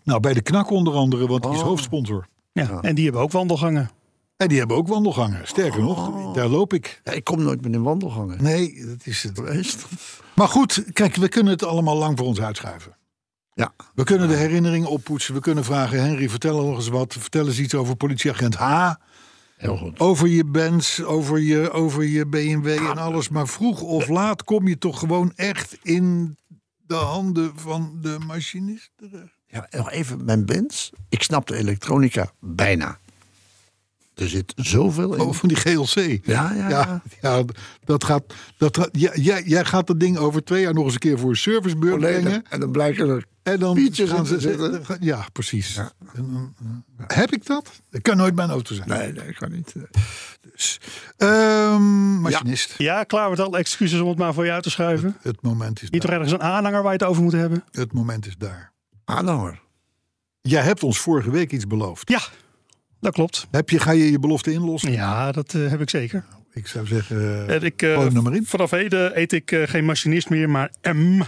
Nou, 0.08 0.20
bij 0.20 0.34
de 0.34 0.42
knak 0.42 0.70
onder 0.70 0.94
andere, 0.94 1.28
want 1.28 1.44
die 1.44 1.52
is 1.52 1.60
Oh. 1.60 1.64
hoofdsponsor. 1.66 2.28
Ja, 2.52 2.82
en 2.82 2.96
die 2.96 3.04
hebben 3.04 3.22
ook 3.22 3.32
wandelgangen. 3.32 3.90
En 4.38 4.48
die 4.48 4.58
hebben 4.58 4.78
ook 4.78 4.88
wandelgangen. 4.88 5.48
Sterker 5.48 5.82
nog, 5.82 6.34
daar 6.34 6.48
loop 6.48 6.74
ik. 6.74 7.02
Ja, 7.04 7.12
ik 7.12 7.24
kom 7.24 7.44
nooit 7.44 7.62
met 7.62 7.74
een 7.74 7.84
wandelgangen. 7.84 8.44
Nee, 8.44 8.86
dat 8.86 9.06
is 9.06 9.24
het. 9.24 9.38
Geweest. 9.38 9.86
Maar 10.36 10.48
goed, 10.48 10.84
kijk, 10.94 11.16
we 11.16 11.28
kunnen 11.28 11.54
het 11.54 11.64
allemaal 11.64 11.98
lang 11.98 12.18
voor 12.18 12.28
ons 12.28 12.42
uitschuiven. 12.42 12.96
Ja. 13.54 13.74
We 13.96 14.04
kunnen 14.04 14.28
de 14.28 14.36
herinnering 14.36 14.86
oppoetsen. 14.86 15.34
We 15.34 15.40
kunnen 15.40 15.64
vragen, 15.64 16.02
Henry, 16.02 16.30
vertel 16.30 16.66
nog 16.66 16.76
eens 16.76 16.88
wat. 16.88 17.14
Vertel 17.14 17.46
eens 17.48 17.60
iets 17.60 17.76
over 17.76 17.96
politieagent 17.96 18.56
H. 18.56 18.94
Heel 19.58 19.78
goed. 19.78 20.00
Over 20.00 20.28
je 20.28 20.46
Benz, 20.46 21.00
over 21.02 21.40
je, 21.40 21.72
over 21.72 22.04
je 22.04 22.28
BMW 22.28 22.68
en 22.68 22.98
alles. 22.98 23.30
Maar 23.30 23.48
vroeg 23.48 23.82
of 23.82 24.08
laat 24.08 24.44
kom 24.44 24.68
je 24.68 24.78
toch 24.78 25.00
gewoon 25.00 25.32
echt 25.36 25.78
in 25.82 26.38
de 26.86 26.96
handen 26.96 27.52
van 27.56 27.98
de 28.02 28.18
machinist 28.28 28.92
terecht. 28.96 29.36
Ja, 29.48 29.68
nog 29.70 29.92
even 29.92 30.26
mijn 30.26 30.46
Benz. 30.46 30.90
Ik 31.10 31.24
snap 31.24 31.48
de 31.48 31.56
elektronica 31.56 32.32
bijna. 32.40 32.98
Er 34.16 34.30
zit 34.30 34.54
zoveel 34.56 35.14
in. 35.14 35.22
Oh, 35.22 35.34
van 35.34 35.48
die 35.50 35.58
GLC. 35.58 36.20
Ja, 36.26 36.54
ja, 36.54 36.70
ja, 36.70 37.02
ja, 37.22 37.44
dat 37.86 38.04
gaat, 38.04 38.24
dat 38.58 38.78
gaat, 38.78 38.90
ja, 38.92 39.12
jij, 39.16 39.44
jij 39.44 39.66
gaat 39.66 39.88
dat 39.88 40.00
ding 40.00 40.18
over 40.18 40.44
twee 40.44 40.62
jaar 40.62 40.74
nog 40.74 40.84
eens 40.84 40.94
een 40.94 41.00
keer 41.00 41.20
voor 41.20 41.30
een 41.30 41.36
servicebeurt 41.36 42.00
brengen. 42.00 42.44
En 42.50 42.60
dan 42.60 42.72
blijken 42.72 43.10
er 43.10 43.26
En 43.44 43.60
dan 43.60 43.76
Pietjes 43.76 44.10
gaan 44.10 44.26
ze 44.26 44.34
te 44.34 44.42
zitten. 44.42 44.98
Ja, 45.00 45.26
precies. 45.34 45.78
En 45.78 45.92
dan, 46.14 46.54
eh, 46.98 47.18
heb 47.18 47.32
ik 47.34 47.46
dat? 47.46 47.82
Het 47.90 48.02
kan 48.02 48.18
nooit 48.18 48.36
mijn 48.36 48.50
auto 48.50 48.76
zijn. 48.76 48.88
Nee, 48.90 49.12
nee, 49.14 49.34
kan 49.34 49.52
niet. 49.52 49.74
Dus, 50.54 50.80
ehm, 51.18 52.20
machinist. 52.22 52.74
Ja, 52.78 53.04
klaar 53.04 53.30
met 53.30 53.40
alle 53.40 53.58
excuses 53.58 54.00
om 54.00 54.08
het 54.10 54.18
maar 54.18 54.34
voor 54.34 54.46
je 54.46 54.52
uit 54.52 54.64
te 54.64 54.70
schuiven. 54.70 55.18
Het 55.22 55.42
moment 55.42 55.82
is 55.82 55.90
Niet 55.90 56.02
toch 56.02 56.10
daar. 56.10 56.20
ergens 56.20 56.40
een 56.42 56.48
aanhanger 56.48 56.82
waar 56.84 56.92
je 56.94 56.98
het 56.98 57.08
over 57.08 57.24
moet 57.24 57.32
hebben? 57.32 57.64
Het 57.72 57.94
moment 57.94 58.26
is 58.28 58.36
daar. 58.38 58.76
Aanhanger. 59.10 59.60
Jij 60.42 60.62
hebt 60.62 60.84
ons 60.84 61.00
vorige 61.00 61.32
week 61.32 61.52
iets 61.52 61.68
beloofd. 61.68 62.10
Ja, 62.10 62.22
dat 63.00 63.14
klopt. 63.14 63.48
Heb 63.52 63.70
je, 63.70 63.80
ga 63.80 63.92
je 63.92 64.12
je 64.12 64.20
belofte 64.20 64.52
inlossen? 64.52 64.92
Ja, 64.92 65.32
dat 65.32 65.54
eh, 65.54 65.70
heb 65.70 65.82
ik 65.82 65.90
zeker. 65.90 66.26
Ik 66.54 66.68
zou 66.68 66.88
zeggen, 66.88 67.48
En 67.50 67.62
ik, 67.64 67.82
eh, 67.82 68.10
maar 68.10 68.34
in. 68.34 68.46
vanaf 68.46 68.72
heden 68.72 69.20
eet 69.20 69.32
ik 69.32 69.52
eh, 69.52 69.68
geen 69.68 69.86
machinist 69.86 70.30
meer, 70.30 70.50
maar 70.50 70.72
M. 70.82 71.22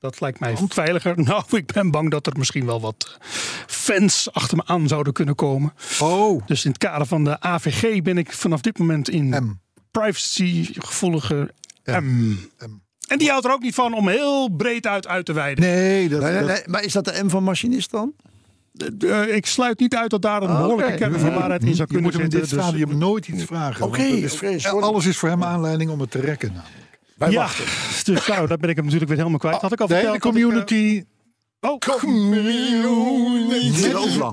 Dat 0.00 0.20
lijkt 0.20 0.40
mij 0.40 0.56
veiliger. 0.68 1.20
Nou, 1.24 1.44
ik 1.50 1.72
ben 1.72 1.90
bang 1.90 2.10
dat 2.10 2.26
er 2.26 2.38
misschien 2.38 2.66
wel 2.66 2.80
wat 2.80 3.18
fans 3.66 4.32
achter 4.32 4.56
me 4.56 4.62
aan 4.66 4.88
zouden 4.88 5.12
kunnen 5.12 5.34
komen. 5.34 5.72
Oh, 6.00 6.46
Dus 6.46 6.64
in 6.64 6.70
het 6.70 6.78
kader 6.78 7.06
van 7.06 7.24
de 7.24 7.40
AVG 7.40 8.02
ben 8.02 8.18
ik 8.18 8.32
vanaf 8.32 8.60
dit 8.60 8.78
moment 8.78 9.08
in 9.10 9.28
M. 9.28 9.58
M. 11.84 12.36
M. 12.58 12.80
En 13.08 13.18
die 13.18 13.28
houdt 13.30 13.44
er 13.46 13.52
ook 13.52 13.62
niet 13.62 13.74
van 13.74 13.94
om 13.94 14.08
heel 14.08 14.48
breed 14.48 14.86
uit 14.86 15.06
uit 15.06 15.26
te 15.26 15.32
wijden. 15.32 15.64
Nee, 15.64 16.08
dat, 16.08 16.20
Nee, 16.20 16.30
nee, 16.32 16.40
dat- 16.40 16.48
nee, 16.48 16.62
maar 16.66 16.84
is 16.84 16.92
dat 16.92 17.04
de 17.04 17.20
M 17.24 17.28
van 17.28 17.42
machinist 17.42 17.90
dan? 17.90 18.12
Eh, 18.98 19.34
ik 19.36 19.46
sluit 19.46 19.78
niet 19.80 19.94
uit 19.94 20.10
dat 20.10 20.22
daar 20.22 20.42
een 20.42 20.46
behoorlijke 20.48 20.84
Oké. 20.92 20.96
kern 20.96 21.18
van 21.20 21.34
waarheid 21.34 21.64
in 21.64 21.74
zou 21.74 21.78
je 21.78 21.84
kunnen 21.86 22.02
moet 22.02 22.12
hem 22.12 22.22
in 22.22 22.30
zitten. 22.30 22.48
dit 22.48 22.58
Dus- 22.58 22.68
stadium 22.68 22.98
nooit 22.98 23.28
iets 23.28 23.44
vragen. 23.44 23.84
Oké, 23.86 24.02
is- 24.02 24.36
sorry. 24.38 24.64
alles 24.80 25.06
is 25.06 25.18
voor 25.18 25.28
hem 25.28 25.44
aanleiding 25.44 25.90
om 25.90 26.00
het 26.00 26.10
te 26.10 26.20
rekken. 26.20 26.48
namelijk. 26.48 26.98
Wij 27.16 27.30
ja, 27.30 27.40
wachten. 27.40 27.64
dus 28.04 28.26
nou, 28.26 28.46
daar 28.46 28.58
ben 28.58 28.68
ik 28.70 28.76
hem 28.76 28.84
natuurlijk 28.84 29.10
weer 29.10 29.18
helemaal 29.18 29.38
kwijt. 29.40 29.60
Had 29.60 29.72
ik 29.72 29.80
al 29.80 29.86
De 29.86 29.94
hele 29.94 30.10
verteld 30.10 30.34
dat 30.34 30.42
ik, 30.42 30.46
eh, 30.46 30.50
community 30.50 31.04
oh, 31.60 31.78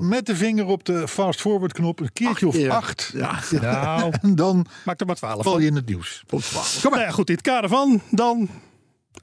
met 0.00 0.26
de 0.26 0.36
vinger 0.36 0.66
op 0.66 0.84
de 0.84 1.08
fast 1.08 1.40
forward 1.40 1.72
knop 1.72 2.00
een 2.00 2.12
keertje 2.12 2.46
of 2.46 2.68
acht. 2.68 3.10
Ja. 3.14 3.38
nou, 3.60 4.12
En 4.22 4.34
dan 4.34 4.66
maak 4.84 5.00
er 5.00 5.06
maar 5.06 5.16
twaalf 5.16 5.42
val 5.42 5.58
je 5.58 5.66
in 5.66 5.74
het 5.74 5.86
nieuws. 5.86 6.22
Tot 6.26 6.42
twaalf. 6.44 6.82
Nou 6.82 6.98
ja, 7.00 7.10
goed, 7.10 7.28
in 7.28 7.34
het 7.34 7.44
kader 7.44 7.70
van 7.70 8.00
dan 8.10 8.48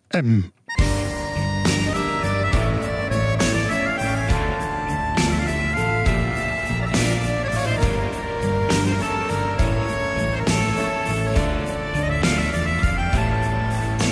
M. 0.10 0.42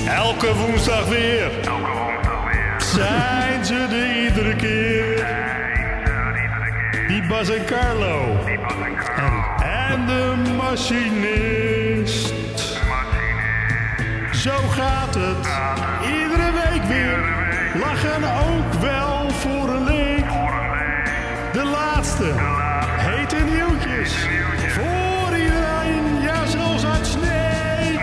Elke 0.07 0.55
woensdag 0.55 1.07
weer 1.07 1.49
zijn 2.77 3.65
ze 3.65 3.75
er 3.75 4.23
iedere 4.23 4.55
keer. 4.55 5.25
Die 7.07 7.27
Bas 7.27 7.49
en 7.49 7.65
Carlo. 7.65 8.45
En, 8.45 9.43
en 9.61 10.05
de 10.05 10.51
machinist. 10.57 11.90
Zo 14.41 14.57
gaat 14.69 15.15
het. 15.15 15.47
Iedere 16.05 16.51
week 16.51 16.83
weer. 16.83 17.19
Lachen 17.73 18.23
ook 18.23 18.73
wel 18.73 19.29
voor 19.29 19.69
een 19.69 19.83
leek. 19.83 20.25
De 21.53 21.63
laatste. 21.63 22.31
Hete 22.97 23.35
nieuwtjes. 23.35 24.27
Voor 24.67 25.37
iedereen. 25.37 26.21
Ja, 26.21 26.45
zelfs 26.45 26.85
uit 26.85 27.07
Sneek. 27.07 28.01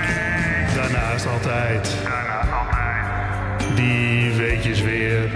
Daarnaast 0.74 1.26
altijd. 1.26 1.95
Die 3.74 4.32
weetjes 4.32 4.80
weer. 4.80 5.30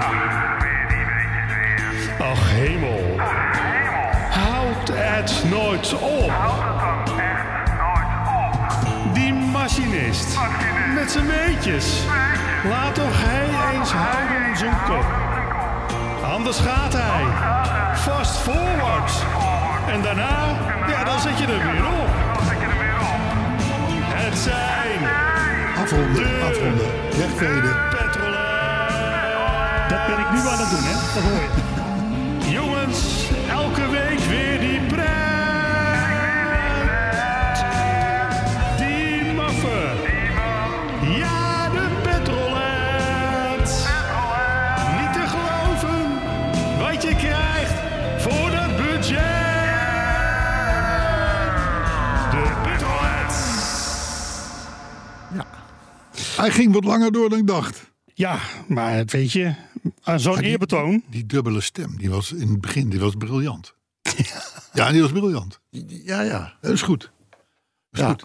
Ach 2.19 2.51
hemel. 2.51 3.17
Houdt 4.31 4.91
het 4.95 5.45
nooit 5.51 5.95
op. 5.95 6.72
Machinist. 9.53 10.39
Met 10.95 11.11
zijn 11.11 11.27
weetjes. 11.27 12.03
Laat 12.69 12.95
toch 12.95 13.13
hij 13.25 13.75
eens 13.79 13.93
houden 13.93 14.57
zijn 14.57 14.77
kop. 14.87 15.05
Anders 16.35 16.59
gaat 16.59 16.93
hij. 16.93 17.25
Fast 17.97 18.37
forward. 18.39 19.13
En 19.93 20.03
daarna, 20.03 20.39
ja, 20.89 21.05
dan 21.05 21.21
zit 21.21 21.39
je 21.39 21.47
er 21.47 21.73
weer 21.73 21.87
op. 21.87 22.09
Het 24.15 24.39
zijn 24.39 25.01
Afronden, 25.83 26.15
De- 26.23 26.49
afronden. 26.51 26.87
Wegveden. 27.19 27.77
Dat 29.89 30.07
ben 30.07 30.19
ik 30.19 30.31
nu 30.31 30.39
aan 30.39 30.59
het 30.59 30.71
doen, 30.71 30.85
hè? 30.85 30.93
Dat 31.15 31.23
hoor 31.23 31.41
je. 31.41 32.51
Jongens, 32.53 33.29
elke 33.51 33.89
week 33.91 34.19
weer 34.19 34.61
die 34.61 34.81
pret. 34.81 35.22
Hij 56.43 56.51
ging 56.51 56.73
wat 56.73 56.85
langer 56.85 57.13
door 57.13 57.29
dan 57.29 57.39
ik 57.39 57.47
dacht. 57.47 57.91
Ja, 58.15 58.39
maar 58.69 58.95
het 58.95 59.13
weet 59.13 59.33
je, 59.33 59.55
aan 60.03 60.21
zo'n 60.21 60.37
die- 60.39 60.45
eerbetoon. 60.45 61.03
Die 61.11 61.27
dubbele 61.27 61.61
stem, 61.61 61.97
die 61.99 62.11
was 62.11 62.33
in 62.33 62.49
het 62.49 62.61
begin 62.61 62.89
die 62.89 63.01
was 63.01 63.15
briljant. 63.19 63.75
Ja, 64.75 64.91
die 64.91 65.01
was 65.03 65.11
briljant. 65.13 65.61
Ja, 65.87 66.21
ja. 66.23 66.55
Dat 66.61 66.73
is 66.73 66.83
goed. 66.83 67.01
Dat 67.31 67.41
is 67.91 67.99
Ja. 68.01 68.09
goed. 68.09 68.25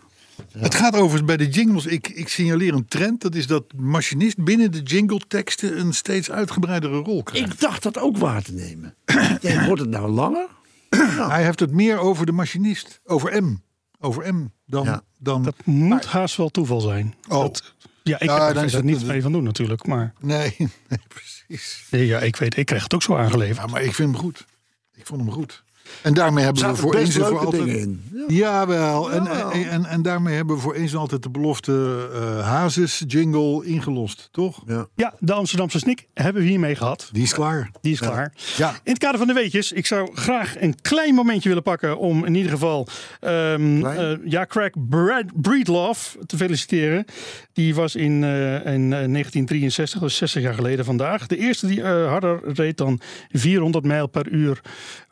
Het 0.51 0.75
gaat 0.75 0.93
overigens 0.95 1.23
bij 1.25 1.37
de 1.37 1.47
jingles. 1.49 1.85
Ik, 1.85 2.07
ik 2.09 2.27
signaleer 2.29 2.73
een 2.73 2.85
trend. 2.87 3.21
Dat 3.21 3.35
is 3.35 3.47
dat 3.47 3.63
machinist 3.75 4.43
binnen 4.43 4.71
de 4.71 4.81
jingle-teksten 4.81 5.79
een 5.79 5.93
steeds 5.93 6.31
uitgebreidere 6.31 6.97
rol 6.97 7.23
krijgt. 7.23 7.53
Ik 7.53 7.59
dacht 7.59 7.83
dat 7.83 7.97
ook 7.97 8.17
waar 8.17 8.41
te 8.41 8.53
nemen. 8.53 8.95
Ik 9.05 9.41
denk, 9.41 9.61
wordt 9.65 9.81
het 9.81 9.89
nou 9.89 10.09
langer? 10.09 10.47
Hij 11.33 11.43
heeft 11.43 11.59
het 11.59 11.71
meer 11.71 11.97
over 11.97 12.25
de 12.25 12.31
machinist. 12.31 12.99
Over 13.05 13.43
M. 13.43 13.55
Over 13.99 14.33
M 14.35 14.45
dan. 14.65 14.83
Ja. 14.85 15.01
dan 15.19 15.43
Dat 15.43 15.55
moet 15.65 16.05
haast 16.05 16.35
wel 16.35 16.49
toeval 16.49 16.81
zijn. 16.81 17.15
Oh. 17.27 17.41
Dat, 17.41 17.73
ja, 18.07 18.19
ik 18.19 18.29
Ja, 18.29 18.53
heb 18.53 18.71
er 18.71 18.83
niets 18.83 19.03
mee 19.03 19.21
van 19.21 19.31
doen 19.31 19.43
natuurlijk. 19.43 19.85
Maar 19.85 20.13
nee, 20.19 20.55
nee, 20.89 20.99
precies. 21.07 21.87
ja, 21.89 22.19
ik 22.19 22.35
weet, 22.35 22.57
ik 22.57 22.65
krijg 22.65 22.83
het 22.83 22.93
ook 22.93 23.03
zo 23.03 23.15
aangeleverd. 23.15 23.57
Ja, 23.57 23.65
maar 23.73 23.83
ik 23.83 23.93
vind 23.93 24.09
hem 24.11 24.19
goed. 24.19 24.45
Ik 24.93 25.05
vond 25.05 25.21
hem 25.21 25.31
goed. 25.31 25.63
En 26.01 26.13
daarmee 26.13 26.43
hebben 26.43 26.69
we 26.69 26.75
voor 26.75 26.95
eens 26.95 27.15
en 27.15 27.25
voor 27.25 27.39
altijd. 27.45 27.63
dingen 27.63 27.79
in. 27.79 28.01
Ja. 28.13 28.23
Jawel, 28.27 29.11
en, 29.11 29.27
en, 29.27 29.69
en, 29.69 29.85
en 29.85 30.01
daarmee 30.01 30.35
hebben 30.35 30.55
we 30.55 30.61
voor 30.61 30.73
eens 30.73 30.91
en 30.93 30.99
altijd 30.99 31.23
de 31.23 31.29
belofte 31.29 32.09
eh 32.13 32.47
Hazes 32.47 33.03
jingle 33.07 33.65
ingelost, 33.65 34.29
toch? 34.31 34.63
Ja, 34.95 35.13
de 35.19 35.33
Amsterdamse 35.33 35.79
snik 35.79 36.07
hebben 36.13 36.41
we 36.41 36.47
hiermee 36.49 36.75
gehad. 36.75 37.09
Die 37.11 37.23
is 37.23 37.33
klaar. 37.33 37.71
Die 37.81 37.91
is 37.91 37.99
klaar. 37.99 38.33
Ja. 38.57 38.69
In 38.69 38.91
het 38.91 38.97
kader 38.97 39.17
van 39.17 39.27
de 39.27 39.33
weetjes, 39.33 39.71
ik 39.71 39.85
zou 39.85 40.09
graag 40.13 40.55
een 40.61 40.75
klein 40.81 41.15
momentje 41.15 41.47
willen 41.47 41.63
pakken 41.63 41.97
om 41.97 42.25
in 42.25 42.35
ieder 42.35 42.51
geval 42.51 42.87
ehm, 43.19 43.79
Klein? 43.79 43.97
eh, 43.97 44.31
ja, 44.31 44.45
Craig 44.45 44.71
Brad- 44.89 45.41
Breedlove 45.41 46.25
te 46.25 46.37
feliciteren. 46.37 47.05
Die 47.53 47.75
was 47.75 47.95
in, 47.95 48.23
eh, 48.23 48.53
in 48.53 48.93
eh, 48.93 49.07
1963, 49.07 49.99
dus 49.99 50.15
60 50.17 50.41
jaar 50.41 50.53
geleden 50.53 50.85
vandaag, 50.85 51.27
de 51.27 51.37
eerste 51.37 51.67
die 51.67 51.81
eh, 51.81 52.07
harder 52.07 52.39
reed 52.53 52.77
dan 52.77 52.99
400 53.31 53.85
mijl 53.85 54.07
per 54.07 54.27
uur 54.29 54.61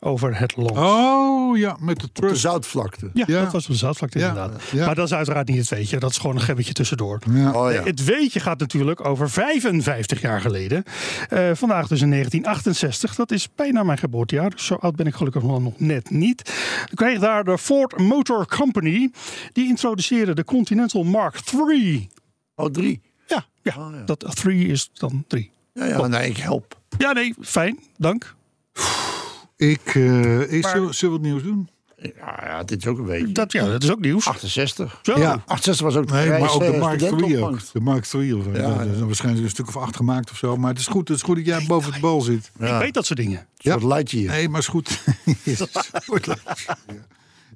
over 0.00 0.38
het 0.38 0.56
land. 0.56 0.65
Oh 0.74 1.58
ja, 1.58 1.76
met 1.80 2.08
de 2.12 2.34
zoutvlakte. 2.36 3.10
Ja, 3.14 3.24
Ja. 3.28 3.42
dat 3.42 3.52
was 3.52 3.64
op 3.64 3.70
de 3.70 3.76
Zoutvlakte 3.76 4.18
Ja, 4.18 4.28
inderdaad. 4.28 4.62
ja. 4.72 4.86
Maar 4.86 4.94
dat 4.94 5.06
is 5.06 5.14
uiteraard 5.14 5.48
niet 5.48 5.56
het 5.58 5.68
weetje. 5.68 5.98
Dat 5.98 6.10
is 6.10 6.18
gewoon 6.18 6.36
een 6.36 6.42
gebbetje 6.42 6.72
tussendoor. 6.72 7.18
Ja. 7.30 7.52
Oh 7.52 7.72
ja. 7.72 7.82
Het 7.82 8.04
weetje 8.04 8.40
gaat 8.40 8.58
natuurlijk 8.58 9.04
over 9.04 9.30
55 9.30 10.20
jaar 10.20 10.40
geleden. 10.40 10.84
Eh, 11.28 11.50
vandaag 11.54 11.86
dus 11.88 12.00
in 12.00 12.08
1968. 12.10 13.14
Dat 13.14 13.30
is 13.30 13.48
bijna 13.54 13.82
mijn 13.82 13.98
geboortejaar. 13.98 14.50
Dus 14.50 14.64
zo 14.66 14.74
oud 14.74 14.96
ben 14.96 15.06
ik 15.06 15.14
gelukkig 15.14 15.42
nog 15.42 15.60
nog 15.62 15.78
net 15.80 16.10
niet. 16.10 16.40
Ik 16.90 16.96
kreeg 16.96 17.18
daar 17.18 17.44
de 17.44 17.58
Ford 17.58 17.98
Motor 17.98 18.46
Company. 18.46 19.10
Die 19.52 19.68
introduceerde 19.68 20.34
de 20.34 20.44
Continental 20.44 21.02
Mark 21.04 21.40
III. 21.68 22.08
Oh, 22.54 22.66
drie. 22.70 23.00
Ja, 23.26 23.44
ja, 23.62 23.74
Oh, 23.78 23.88
ja. 23.94 24.02
dat 24.04 24.36
3 24.36 24.66
is 24.66 24.90
dan 24.92 25.24
3. 25.28 25.50
Ja, 25.72 25.84
ja, 25.84 26.06
nee, 26.06 26.28
ik 26.28 26.36
help. 26.36 26.78
Ja, 26.98 27.12
nee, 27.12 27.34
fijn. 27.40 27.78
Dank. 27.96 28.34
Ik, 29.56 29.80
eh 29.94 30.40
is, 30.40 30.62
Maar- 30.62 30.70
zullen, 30.72 30.94
zullen 30.94 31.20
we 31.20 31.20
het 31.28 31.30
nieuws 31.32 31.42
doen? 31.42 31.68
Ja, 31.96 32.40
ja, 32.44 32.62
dit 32.64 32.78
is 32.78 32.86
ook 32.86 32.98
een 32.98 33.04
beetje. 33.04 33.32
Dat, 33.32 33.52
ja, 33.52 33.66
dat 33.66 33.82
is 33.82 33.90
ook 33.90 34.00
nieuws. 34.00 34.26
68. 34.26 34.98
Zo. 35.02 35.18
Ja. 35.18 35.42
68 35.46 35.86
was 35.86 35.96
ook 35.96 36.06
de 36.06 36.12
Nee, 36.14 36.28
maar 36.40 36.50
ook 36.54 36.60
de 36.60 36.76
Mark 36.78 37.00
III 37.00 37.38
ook. 37.38 37.58
De 37.72 37.80
Mark 37.80 38.12
III. 38.12 38.32
Of, 38.32 38.44
Ja, 38.52 38.76
zijn 38.76 39.06
waarschijnlijk 39.06 39.44
een 39.44 39.50
stuk 39.50 39.68
of 39.68 39.76
acht 39.76 39.96
gemaakt 39.96 40.30
of 40.30 40.36
zo. 40.36 40.56
Maar 40.56 40.70
het 40.70 40.78
is 40.78 40.86
goed, 40.86 41.08
het 41.08 41.16
is 41.16 41.22
goed 41.22 41.36
dat 41.36 41.46
jij 41.46 41.64
boven 41.66 41.92
het 41.92 42.00
bal 42.00 42.20
zit. 42.20 42.50
Ik 42.58 42.78
weet 42.78 42.94
dat 42.94 43.06
soort 43.06 43.18
dingen. 43.18 43.38
Een 43.38 43.70
soort 43.72 43.82
Lightyear. 43.82 44.34
Nee, 44.34 44.48
maar 44.48 44.60
is 44.66 44.66
goed. 44.66 45.00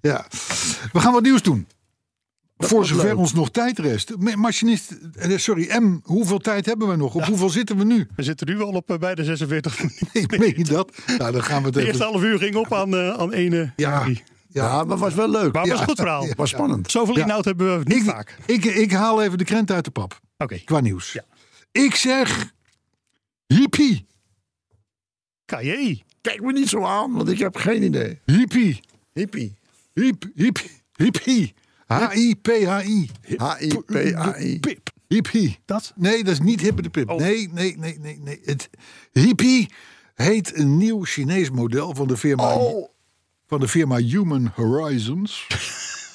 Ja. 0.00 0.26
We 0.92 1.00
gaan 1.00 1.12
wat 1.12 1.22
nieuws 1.22 1.42
doen. 1.42 1.66
Voor 2.68 2.86
zover 2.86 3.04
leuk. 3.04 3.16
ons 3.16 3.32
nog 3.32 3.50
tijd 3.50 3.78
rest. 3.78 4.16
Ma- 4.18 4.36
Machinist, 4.36 4.96
eh, 5.14 5.36
sorry, 5.38 5.76
M, 5.82 5.98
hoeveel 6.02 6.38
tijd 6.38 6.66
hebben 6.66 6.88
we 6.88 6.96
nog? 6.96 7.14
Op 7.14 7.24
hoeveel 7.24 7.50
zitten 7.50 7.76
we 7.76 7.84
nu? 7.84 8.08
We 8.16 8.22
zitten 8.22 8.46
nu 8.46 8.60
al 8.62 8.72
op 8.72 8.96
bij 9.00 9.14
de 9.14 9.24
46 9.24 9.78
minuten. 9.78 10.08
Ik 10.12 10.38
meen 10.38 10.54
je 10.56 10.64
dat? 10.64 10.92
Nou, 11.18 11.32
dan 11.32 11.42
gaan 11.42 11.58
we 11.60 11.64
het 11.66 11.74
De 11.74 11.86
eerste 11.86 12.02
half 12.04 12.22
uur 12.22 12.38
ging 12.38 12.54
op 12.54 12.72
aan, 12.74 12.94
eh, 12.94 13.10
aan 13.12 13.32
ene. 13.32 13.72
Ja. 13.76 14.06
Ja, 14.52 14.84
maar 14.84 14.96
was 14.96 15.14
wel 15.14 15.30
leuk. 15.30 15.52
Maar 15.52 15.62
het 15.62 15.70
was 15.70 15.80
een 15.80 15.86
goed 15.86 15.96
verhaal. 15.98 16.24
Ja. 16.26 16.34
was 16.36 16.50
spannend. 16.50 16.90
Zoveel 16.90 17.16
Ja. 17.16 17.22
inhoud 17.22 17.44
hebben 17.44 17.78
we 17.78 17.84
niet 17.84 17.96
Ik, 17.96 18.02
vaak. 18.04 18.36
ik, 18.46 18.64
ik 18.64 18.92
haal 18.92 19.22
even 19.22 19.38
de 19.38 19.44
krent 19.44 19.70
uit 19.70 19.84
de 19.84 19.90
pap. 19.90 20.20
Oké, 20.38 20.58
Qua 20.58 20.80
nieuws. 20.80 21.12
Ja. 21.12 21.24
Ik 21.72 21.94
zeg... 21.94 22.52
Hippie. 23.46 24.06
KJ. 25.44 26.02
Kijk 26.20 26.40
me 26.40 26.52
niet 26.52 26.68
zo 26.68 26.84
aan, 26.84 27.12
want 27.12 27.28
ik 27.28 27.38
heb 27.38 27.56
geen 27.56 27.82
idee. 27.82 28.18
Hippie. 28.24 28.80
Hippie. 29.12 29.54
Hiep, 29.94 30.24
hiep, 30.34 30.58
hippie. 30.96 31.54
H-I-P-H-I. 31.90 33.10
H-I-P-A-I. 33.36 34.58
Pip. 34.60 34.88
Hippie. 35.08 35.58
Dat? 35.64 35.92
Nee, 35.96 36.24
dat 36.24 36.32
is 36.32 36.40
niet 36.40 36.60
hippe 36.60 36.82
de 36.82 36.90
pip. 36.90 37.10
Oh. 37.10 37.18
Nee, 37.18 37.48
nee, 37.52 37.78
nee, 37.78 37.98
nee, 37.98 38.20
nee. 38.22 38.40
Het 38.44 38.70
hippie 39.12 39.72
heet 40.14 40.56
een 40.56 40.76
nieuw 40.76 41.04
Chinees 41.04 41.50
model 41.50 41.94
van 41.94 42.06
de 42.08 42.16
firma, 42.16 42.54
Oh, 42.54 42.88
van 43.46 43.60
de 43.60 43.68
firma 43.68 43.96
Human 43.96 44.52
Horizons. 44.54 45.46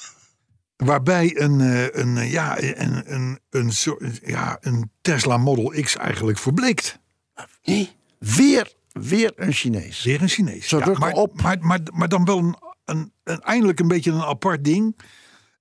Waarbij 0.75 1.39
een, 1.39 1.61
eh, 1.61 1.87
een, 1.91 2.17
eh, 2.17 2.31
ja, 2.31 2.61
een, 2.61 3.13
een, 3.13 3.39
een, 3.49 3.71
soort- 3.71 4.19
ja, 4.25 4.57
een 4.61 4.91
Tesla 5.01 5.37
Model 5.37 5.81
X 5.81 5.95
eigenlijk 5.95 6.37
verbleekt. 6.37 6.99
weer, 8.19 8.73
weer 8.91 9.31
een 9.35 9.53
Chinees. 9.53 10.03
Weer 10.03 10.21
een 10.21 10.29
Chinees. 10.29 10.67
Zo 10.67 10.79
druk 10.79 10.97
maar, 10.97 11.11
op. 11.13 11.41
Maar, 11.41 11.57
maar, 11.59 11.79
maar 11.93 12.09
dan 12.09 12.25
wel 12.25 12.37
een, 12.37 12.55
een, 12.85 13.11
een, 13.23 13.39
eindelijk 13.41 13.79
een 13.79 13.87
beetje 13.87 14.11
een 14.11 14.21
apart 14.21 14.63
ding. 14.63 14.95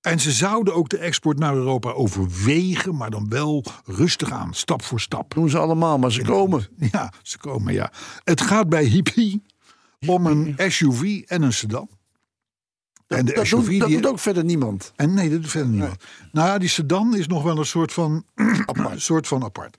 En 0.05 0.21
ze 0.21 0.33
zouden 0.33 0.75
ook 0.75 0.89
de 0.89 0.99
export 0.99 1.39
naar 1.39 1.55
Europa 1.55 1.91
overwegen, 1.91 2.97
maar 2.97 3.11
dan 3.11 3.29
wel 3.29 3.65
rustig 3.85 4.31
aan, 4.31 4.55
stap 4.55 4.83
voor 4.83 5.01
stap. 5.01 5.35
Doen 5.35 5.51
ze 5.51 5.59
allemaal, 5.59 5.99
maar 5.99 6.13
ze 6.13 6.23
komen. 6.23 6.69
Ja, 6.91 7.13
ze 7.23 7.39
komen, 7.39 7.73
ja. 7.73 7.93
Het 8.25 8.41
gaat 8.41 8.69
bij 8.69 8.85
Hippie 8.85 9.43
om 10.07 10.27
een 10.27 10.55
SUV 10.71 11.23
en 11.27 11.43
een 11.43 11.53
sedan. 11.53 11.89
En 13.07 13.25
de 13.25 13.33
Dat, 13.33 13.47
SUV 13.47 13.67
doet, 13.67 13.79
dat 13.79 13.89
die... 13.89 14.01
doet 14.01 14.11
ook 14.11 14.19
verder 14.19 14.45
niemand. 14.45 14.93
En 14.97 15.15
nee, 15.15 15.31
dat 15.31 15.41
doet 15.43 15.51
verder 15.51 15.71
niemand. 15.71 16.05
Nou 16.33 16.49
ja, 16.49 16.59
die 16.59 16.69
sedan 16.69 17.17
is 17.17 17.27
nog 17.27 17.43
wel 17.43 17.59
een 17.59 17.67
soort 17.67 17.93
van 17.93 18.25
apart. 18.67 19.01
soort 19.03 19.27
van 19.27 19.45
apart. 19.45 19.77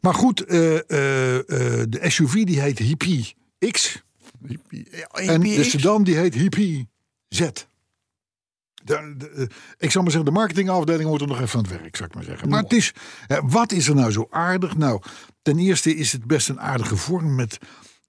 Maar 0.00 0.14
goed, 0.14 0.44
eh, 0.44 0.74
eh, 0.74 1.38
eh, 1.38 1.86
de 1.88 2.10
SUV 2.10 2.44
die 2.44 2.60
heet 2.60 2.78
Hippie 2.78 3.34
X. 3.70 4.02
En 5.12 5.40
de 5.40 5.64
sedan 5.64 6.04
die 6.04 6.16
heet 6.16 6.34
Hippie 6.34 6.88
Z. 7.28 7.50
De, 8.84 9.14
de, 9.18 9.28
eh, 9.28 9.42
ik 9.78 9.90
zal 9.90 10.02
maar 10.02 10.10
zeggen, 10.10 10.30
de 10.32 10.38
marketingafdeling 10.38 11.08
moet 11.08 11.20
er 11.20 11.26
nog 11.26 11.40
even 11.40 11.58
aan 11.58 11.64
het 11.64 11.80
werk, 11.80 11.96
zou 11.96 12.08
ik 12.08 12.14
maar 12.14 12.24
zeggen. 12.24 12.48
Maar 12.48 12.62
het 12.62 12.72
is, 12.72 12.92
wat 13.44 13.72
is 13.72 13.88
er 13.88 13.94
nou 13.94 14.10
zo 14.12 14.26
aardig? 14.30 14.76
Nou, 14.76 15.00
ten 15.42 15.58
eerste 15.58 15.96
is 15.96 16.12
het 16.12 16.24
best 16.26 16.48
een 16.48 16.60
aardige 16.60 16.96
vorm 16.96 17.34
met 17.34 17.58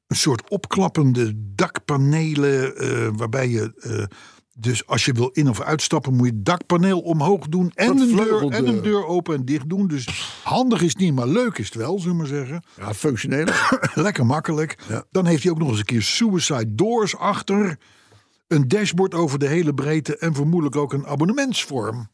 een 0.07 0.15
soort 0.15 0.49
opklappende 0.49 1.31
dakpanelen. 1.55 2.75
eh, 2.77 3.07
waarbij 3.15 3.49
je, 3.49 3.73
eh, 3.79 4.03
dus 4.55 4.87
als 4.87 5.05
je 5.05 5.11
wil 5.13 5.27
in- 5.29 5.49
of 5.49 5.61
uitstappen, 5.61 6.13
moet 6.15 6.27
je 6.27 6.33
het 6.33 6.45
dakpaneel 6.45 6.99
omhoog 6.99 7.47
doen. 7.47 7.71
En 7.75 7.97
een, 7.97 8.15
deur, 8.15 8.47
en 8.47 8.67
een 8.67 8.81
deur 8.81 9.05
open 9.05 9.35
en 9.35 9.45
dicht 9.45 9.69
doen. 9.69 9.87
Dus 9.87 10.07
handig 10.43 10.81
is 10.81 10.89
het 10.89 10.97
niet, 10.97 11.13
maar 11.13 11.27
leuk 11.27 11.57
is 11.57 11.65
het 11.65 11.75
wel, 11.75 11.99
zullen 11.99 12.11
we 12.15 12.21
maar 12.21 12.31
zeggen. 12.31 12.63
Ja, 12.77 12.93
functioneel. 12.93 13.45
Lekker 13.95 14.25
makkelijk. 14.25 14.77
Ja. 14.89 15.05
Dan 15.11 15.25
heeft 15.25 15.43
hij 15.43 15.51
ook 15.51 15.57
nog 15.59 15.69
eens 15.69 15.79
een 15.79 15.85
keer 15.85 16.01
suicide 16.01 16.75
doors 16.75 17.17
achter. 17.17 17.77
Een 18.53 18.67
dashboard 18.67 19.13
over 19.13 19.39
de 19.39 19.47
hele 19.47 19.73
breedte. 19.73 20.17
En 20.17 20.33
vermoedelijk 20.35 20.75
ook 20.75 20.93
een 20.93 21.05
abonnementsvorm. 21.07 22.09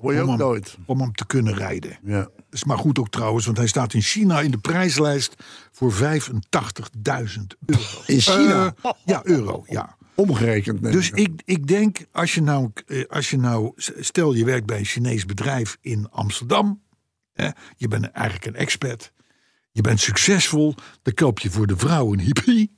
Hoor 0.00 0.12
je 0.14 0.18
Om 0.22 0.24
ook 0.24 0.38
hem- 0.38 0.46
nooit. 0.46 0.76
Om 0.86 1.00
hem 1.00 1.12
te 1.12 1.26
kunnen 1.26 1.54
rijden. 1.54 1.98
Ja. 2.04 2.28
is 2.50 2.64
maar 2.64 2.78
goed 2.78 2.98
ook 2.98 3.08
trouwens, 3.08 3.44
want 3.46 3.56
hij 3.58 3.66
staat 3.66 3.94
in 3.94 4.00
China 4.02 4.40
in 4.40 4.50
de 4.50 4.58
prijslijst 4.58 5.34
voor 5.72 5.92
85.000 5.92 7.56
euro. 7.66 7.80
In 8.06 8.20
China? 8.20 8.74
Eh, 8.82 8.90
ja, 9.04 9.20
euro, 9.24 9.64
ja. 9.66 9.96
Omgerekend. 10.14 10.82
Dus 10.82 11.10
ik 11.10 11.18
ik, 11.18 11.42
ik 11.44 11.66
denk, 11.66 11.98
als 12.12 12.34
je, 12.34 12.42
nou, 12.42 12.70
eh, 12.86 13.04
als 13.08 13.30
je 13.30 13.38
nou, 13.38 13.72
stel 14.00 14.32
je 14.32 14.44
werkt 14.44 14.66
bij 14.66 14.78
een 14.78 14.84
Chinees 14.84 15.26
bedrijf 15.26 15.78
in 15.80 16.10
Amsterdam. 16.10 16.82
Hè, 17.32 17.48
je 17.76 17.88
bent 17.88 18.10
eigenlijk 18.10 18.46
een 18.46 18.54
expert. 18.54 19.12
Je 19.72 19.80
bent 19.80 20.00
succesvol. 20.00 20.74
Dan 21.02 21.14
koop 21.14 21.38
je 21.38 21.50
voor 21.50 21.66
de 21.66 21.76
vrouw 21.76 22.12
een 22.12 22.20
hippie. 22.20 22.76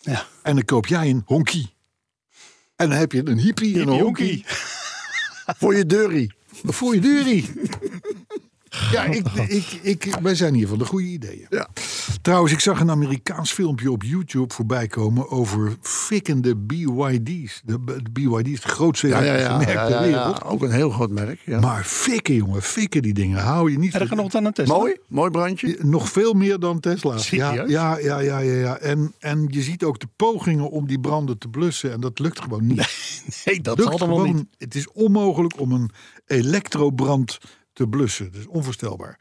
Ja. 0.00 0.24
En 0.42 0.54
dan 0.54 0.64
koop 0.64 0.86
jij 0.86 1.10
een 1.10 1.22
honkie. 1.26 1.74
En 2.82 2.88
dan 2.88 2.98
heb 2.98 3.12
je 3.12 3.22
een 3.24 3.38
hippie 3.38 3.74
en 3.80 3.88
een 3.88 4.00
honkie. 4.00 4.44
Voor 5.58 5.76
je 5.76 5.86
deurie. 5.86 6.32
Voor 6.64 6.94
je 6.94 7.00
deurie. 7.00 7.50
Ja, 8.92 9.04
ik, 9.04 9.26
ik, 9.48 9.78
ik, 9.82 10.16
wij 10.22 10.34
zijn 10.34 10.54
hier 10.54 10.68
van 10.68 10.78
de 10.78 10.84
goede 10.84 11.06
ideeën. 11.06 11.46
Ja. 11.50 11.68
Trouwens, 12.22 12.52
ik 12.52 12.60
zag 12.60 12.80
een 12.80 12.90
Amerikaans 12.90 13.52
filmpje 13.52 13.90
op 13.90 14.02
YouTube 14.02 14.54
voorbij 14.54 14.86
komen 14.86 15.30
over 15.30 15.76
fikkende 15.80 16.56
BYD's. 16.56 17.60
De, 17.64 17.84
de 17.84 18.10
BYD 18.12 18.46
is 18.48 18.62
het 18.62 18.72
grootste 18.72 19.08
Ja, 19.08 19.22
ja, 19.22 19.36
ja, 19.36 19.56
merk 19.56 19.72
ja, 19.72 19.86
ter 19.86 19.94
ja, 19.94 20.02
wereld. 20.02 20.38
ja. 20.42 20.48
Ook 20.48 20.62
een 20.62 20.70
heel 20.70 20.90
groot 20.90 21.10
merk. 21.10 21.40
Ja. 21.44 21.60
Maar 21.60 21.84
fikken, 21.84 22.34
jongen, 22.34 22.62
fikken 22.62 23.02
die 23.02 23.14
dingen. 23.14 23.38
Hou 23.38 23.70
je 23.70 23.78
niet 23.78 23.92
En 23.92 23.98
dan 23.98 24.08
voor- 24.08 24.16
gaan 24.16 24.16
we 24.16 24.22
nog 24.32 24.34
aan 24.34 24.44
een 24.44 24.52
test. 24.52 24.68
Mooi, 24.68 24.96
mooi 25.08 25.30
brandje. 25.30 25.78
Nog 25.82 26.08
veel 26.10 26.32
meer 26.32 26.58
dan 26.58 26.80
Tesla. 26.80 27.16
Ja, 27.30 27.52
ja, 27.52 27.64
ja, 27.66 27.98
ja, 27.98 28.18
ja, 28.18 28.38
ja. 28.38 28.78
En, 28.78 29.12
en 29.18 29.46
je 29.50 29.62
ziet 29.62 29.84
ook 29.84 30.00
de 30.00 30.08
pogingen 30.16 30.70
om 30.70 30.86
die 30.86 31.00
branden 31.00 31.38
te 31.38 31.48
blussen. 31.48 31.92
En 31.92 32.00
dat 32.00 32.18
lukt 32.18 32.40
gewoon 32.40 32.66
niet. 32.66 32.80
Nee, 33.44 33.60
dat 33.60 33.78
lukt 33.78 33.88
zal 33.90 33.98
dan 33.98 34.08
wel 34.08 34.18
gewoon, 34.18 34.34
niet. 34.34 34.46
Het 34.58 34.74
is 34.74 34.88
onmogelijk 34.92 35.60
om 35.60 35.72
een 35.72 35.90
elektrobrand 36.26 37.38
te 37.72 37.86
blussen. 37.88 38.32
Dat 38.32 38.40
is 38.40 38.46
onvoorstelbaar. 38.46 39.18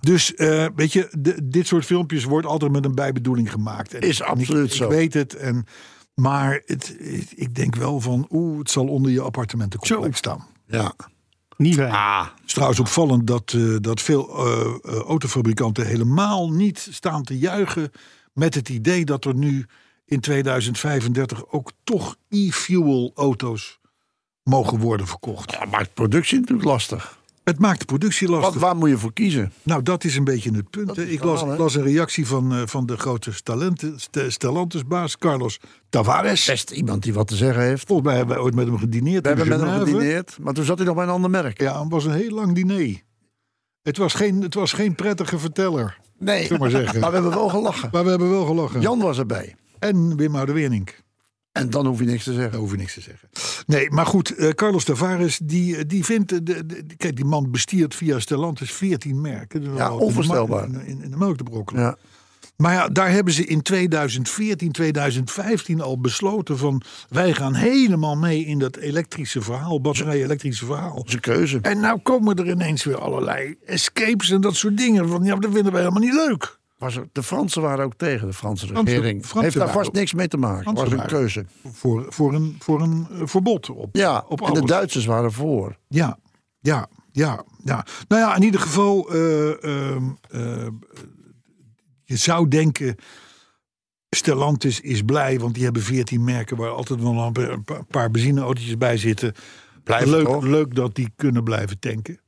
Dus 0.00 0.34
eh, 0.34 0.66
weet 0.76 0.92
je, 0.92 1.08
de- 1.18 1.48
dit 1.48 1.66
soort 1.66 1.84
filmpjes 1.84 2.24
wordt 2.24 2.46
altijd 2.46 2.72
met 2.72 2.84
een 2.84 2.94
bijbedoeling 2.94 3.50
gemaakt. 3.52 3.94
En 3.94 4.00
Is 4.00 4.22
absoluut 4.22 4.66
ik, 4.70 4.72
zo. 4.76 4.84
Ik 4.84 4.90
weet 4.90 5.14
het. 5.14 5.34
En, 5.36 5.64
maar 6.14 6.62
het, 6.66 6.96
ik 7.34 7.54
denk 7.54 7.76
wel 7.76 8.00
van, 8.00 8.26
oeh, 8.30 8.58
het 8.58 8.70
zal 8.70 8.86
onder 8.86 9.10
je 9.12 9.20
appartementencomplex 9.20 10.16
staan. 10.18 10.46
Ja. 10.66 10.92
Niet 11.56 11.74
fijn. 11.74 11.92
Ah, 11.92 12.22
Het 12.34 12.46
is 12.46 12.52
trouwens 12.52 12.80
opvallend 12.80 13.26
dat, 13.26 13.52
eh, 13.56 13.76
dat 13.80 14.00
veel 14.00 14.28
eh, 14.46 14.60
eh, 14.60 14.98
autofabrikanten 15.00 15.86
helemaal 15.86 16.52
niet 16.52 16.88
staan 16.90 17.22
te 17.24 17.38
juichen 17.38 17.90
met 18.32 18.54
het 18.54 18.68
idee 18.68 19.04
dat 19.04 19.24
er 19.24 19.34
nu 19.34 19.66
in 20.04 20.20
2035 20.20 21.46
ook 21.52 21.72
toch 21.84 22.16
e-fuel 22.28 23.12
auto's 23.14 23.78
mogen 24.42 24.78
worden 24.78 25.06
verkocht. 25.06 25.50
ja, 25.52 25.64
maakt 25.64 25.94
productie 25.94 26.38
natuurlijk 26.38 26.68
lastig. 26.68 27.18
Het 27.44 27.58
maakt 27.58 27.78
de 27.78 27.84
productie 27.84 28.28
lastig. 28.28 28.60
waar 28.60 28.76
moet 28.76 28.88
je 28.88 28.98
voor 28.98 29.12
kiezen? 29.12 29.52
Nou, 29.62 29.82
dat 29.82 30.04
is 30.04 30.16
een 30.16 30.24
beetje 30.24 30.50
het 30.50 30.70
punt. 30.70 30.98
Ik 30.98 31.22
las, 31.24 31.74
een 31.74 31.82
reactie 31.82 32.26
van, 32.26 32.52
eh, 32.54 32.62
van 32.66 32.86
de 32.86 32.96
grote 32.96 33.32
Stellantis- 33.32 34.02
St- 34.02 34.24
Stellantis-baas 34.28 35.18
Carlos 35.18 35.58
Tavares. 35.88 36.44
Best 36.46 36.70
iemand 36.70 37.02
die 37.02 37.14
wat 37.14 37.26
te 37.28 37.36
zeggen 37.36 37.62
heeft. 37.62 37.86
Volgens 37.86 38.08
mij 38.08 38.16
hebben 38.16 38.36
we 38.36 38.42
ooit 38.42 38.54
met 38.54 38.66
hem 38.66 38.78
gedineerd. 38.78 39.22
We 39.22 39.28
hebben 39.28 39.48
met 39.48 39.60
hem 39.60 39.78
gedineerd, 39.78 40.36
maar 40.40 40.54
toen 40.54 40.64
zat 40.64 40.76
hij 40.78 40.86
nog 40.86 40.96
bij 40.96 41.04
een 41.04 41.10
ander 41.10 41.30
merk. 41.30 41.60
Ja, 41.60 41.80
het 41.82 41.90
was 41.92 42.04
een 42.04 42.12
heel 42.14 42.30
lang 42.34 42.54
diner. 42.54 43.00
Het 43.82 43.96
was 43.96 44.14
geen, 44.14 44.42
het 44.42 44.54
was 44.54 44.72
geen 44.72 44.94
prettige 44.94 45.38
verteller, 45.38 45.98
Nee, 46.18 46.58
maar 46.58 46.70
zeggen. 46.70 47.00
maar 47.00 47.08
we 47.10 47.14
hebben 47.16 47.34
wel 47.34 47.48
gelachen. 47.48 47.88
Maar 47.92 48.04
we 48.04 48.10
hebben 48.10 48.30
wel 48.30 48.44
gelachen. 48.46 48.80
Jan 48.80 48.98
was 48.98 49.18
erbij. 49.18 49.54
En 49.78 50.16
Wim 50.16 50.36
Oude-Wernink. 50.36 50.98
En 51.52 51.70
dan 51.70 51.86
hoef 51.86 51.98
je 51.98 52.04
niks 52.04 52.24
te 52.24 52.32
zeggen. 52.32 52.58
Hoef 52.58 52.70
je 52.70 52.76
niks 52.76 52.94
te 52.94 53.00
zeggen. 53.00 53.28
Nee, 53.66 53.90
maar 53.90 54.06
goed, 54.06 54.34
eh, 54.34 54.48
Carlos 54.48 54.84
Tavares, 54.84 55.40
die, 55.42 55.76
eh, 55.76 55.84
die 55.86 56.04
vindt... 56.04 56.28
De, 56.28 56.66
de, 56.66 56.84
kijk, 56.96 57.16
die 57.16 57.24
man 57.24 57.50
bestiert 57.50 57.94
via 57.94 58.18
Stellantis 58.18 58.72
14 58.72 59.20
merken. 59.20 59.60
Dus 59.60 59.76
Ja, 59.76 59.86
al 59.86 59.92
in 59.92 59.98
de 59.98 60.04
onvoorstelbaar. 60.04 60.64
In, 60.64 61.02
in 61.02 61.10
de 61.10 61.16
melk 61.16 61.36
te 61.36 61.42
brokkelen. 61.42 61.82
Ja. 61.82 61.96
Maar 62.56 62.72
ja, 62.72 62.88
daar 62.88 63.10
hebben 63.10 63.32
ze 63.32 63.44
in 63.44 63.62
2014, 63.62 64.72
2015 64.72 65.80
al 65.80 66.00
besloten 66.00 66.58
van... 66.58 66.82
wij 67.08 67.32
gaan 67.32 67.54
helemaal 67.54 68.16
mee 68.16 68.44
in 68.44 68.58
dat 68.58 68.76
elektrische 68.76 69.42
verhaal, 69.42 69.80
batterij-elektrische 69.80 70.64
verhaal. 70.66 70.96
Dat 70.96 71.06
is 71.06 71.14
een 71.14 71.20
keuze. 71.20 71.58
En 71.62 71.80
nou 71.80 71.98
komen 72.02 72.36
er 72.36 72.50
ineens 72.50 72.84
weer 72.84 72.98
allerlei 72.98 73.56
escapes 73.66 74.30
en 74.30 74.40
dat 74.40 74.54
soort 74.54 74.76
dingen. 74.76 75.08
Van 75.08 75.24
ja, 75.24 75.36
dat 75.36 75.52
vinden 75.52 75.72
wij 75.72 75.80
helemaal 75.80 76.02
niet 76.02 76.14
leuk. 76.14 76.59
Was 76.80 76.96
er, 76.96 77.08
de 77.12 77.22
Fransen 77.22 77.62
waren 77.62 77.84
ook 77.84 77.94
tegen, 77.94 78.26
de 78.26 78.32
Franse 78.32 78.66
Fransen- 78.66 78.94
regering. 78.94 79.18
Fransen 79.20 79.42
Heeft 79.42 79.56
daar 79.56 79.70
vast 79.72 79.92
niks 79.92 80.12
mee 80.14 80.28
te 80.28 80.36
maken. 80.36 80.74
Was 80.74 80.90
een 80.90 81.06
keuze. 81.06 81.44
Voor, 81.72 82.06
voor 82.08 82.34
een, 82.34 82.56
voor 82.58 82.80
een 82.82 83.06
eh, 83.10 83.20
verbod 83.24 83.70
op, 83.70 83.96
Ja, 83.96 84.24
op 84.28 84.40
en 84.40 84.54
de. 84.54 84.64
Duitsers 84.64 85.04
waren 85.04 85.32
voor. 85.32 85.76
Ja, 85.88 86.18
ja, 86.60 86.88
ja, 87.12 87.44
ja. 87.64 87.86
Nou 88.08 88.22
ja, 88.22 88.36
in 88.36 88.42
ieder 88.42 88.60
geval, 88.60 89.10
eh, 89.12 89.64
ehm, 89.64 90.02
eh, 90.30 90.66
je 92.04 92.16
zou 92.16 92.48
denken, 92.48 92.96
Stellantis 94.16 94.80
is 94.80 95.02
blij, 95.02 95.38
want 95.38 95.54
die 95.54 95.64
hebben 95.64 95.82
14 95.82 96.24
merken 96.24 96.56
waar 96.56 96.70
altijd 96.70 97.00
wel 97.02 97.18
een 97.18 97.32
pa- 97.32 97.40
een 97.48 97.64
pa- 97.64 97.82
paar 97.88 98.10
benzineautootjes 98.10 98.76
bij 98.78 98.96
zitten. 98.96 99.34
Leuk, 99.84 100.24
toch? 100.26 100.44
leuk 100.44 100.74
dat 100.74 100.94
die 100.94 101.12
kunnen 101.16 101.44
blijven 101.44 101.78
tanken. 101.78 102.19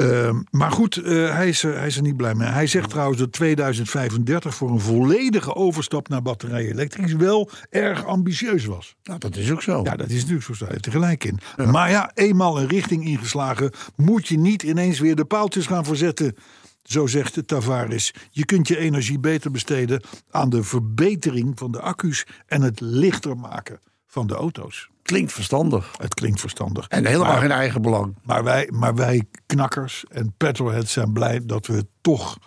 Ehm, 0.00 0.40
maar 0.50 0.70
goed, 0.70 0.96
eh, 0.96 1.34
hij, 1.34 1.48
is 1.48 1.62
er, 1.62 1.76
hij 1.76 1.86
is 1.86 1.96
er 1.96 2.02
niet 2.02 2.16
blij 2.16 2.34
mee. 2.34 2.48
Hij 2.48 2.66
zegt 2.66 2.90
trouwens 2.90 3.18
dat 3.18 3.32
2035 3.32 4.54
voor 4.54 4.70
een 4.70 4.80
volledige 4.80 5.54
overstap 5.54 6.08
naar 6.08 6.22
batterij 6.22 6.66
elektrisch 6.66 7.12
wel 7.12 7.50
erg 7.70 8.04
ambitieus 8.04 8.64
was. 8.64 8.96
Nou, 9.02 9.18
dat 9.18 9.36
is 9.36 9.50
ook 9.50 9.62
zo. 9.62 9.80
Ja, 9.84 9.96
dat 9.96 10.08
is 10.08 10.20
natuurlijk 10.20 10.44
zo. 10.44 10.54
Daar 10.58 10.70
heeft 10.70 10.84
hij 10.84 10.94
gelijk 10.94 11.24
in. 11.24 11.38
Maar 11.70 11.90
ja, 11.90 12.10
eenmaal 12.14 12.60
een 12.60 12.68
richting 12.68 13.06
ingeslagen, 13.06 13.72
moet 13.96 14.28
je 14.28 14.38
niet 14.38 14.62
ineens 14.62 14.98
weer 14.98 15.16
de 15.16 15.24
paaltjes 15.24 15.66
gaan 15.66 15.84
verzetten. 15.84 16.34
Zo 16.82 17.06
zegt 17.06 17.34
de 17.34 17.44
Tavares. 17.44 18.14
Je 18.30 18.44
kunt 18.44 18.68
je 18.68 18.78
energie 18.78 19.18
beter 19.18 19.50
besteden 19.50 20.02
aan 20.30 20.50
de 20.50 20.62
verbetering 20.62 21.58
van 21.58 21.72
de 21.72 21.80
accu's 21.80 22.26
en 22.46 22.62
het 22.62 22.80
lichter 22.80 23.36
maken 23.36 23.80
van 24.06 24.26
de 24.26 24.34
auto's. 24.34 24.89
Klinkt 25.02 25.32
verstandig. 25.32 25.94
Het 25.96 26.14
klinkt 26.14 26.40
verstandig. 26.40 26.88
En 26.88 27.06
helemaal 27.06 27.32
maar, 27.32 27.40
geen 27.40 27.50
eigen 27.50 27.82
belang. 27.82 28.14
maar, 28.22 28.44
wij, 28.44 28.68
maar 28.72 28.94
wij 28.94 29.24
knakkers 29.46 30.04
en 30.08 30.34
petrolheads 30.36 30.92
zijn 30.92 31.12
blij 31.12 31.40
dat 31.44 31.66
we 31.66 31.86
toch 32.00 32.38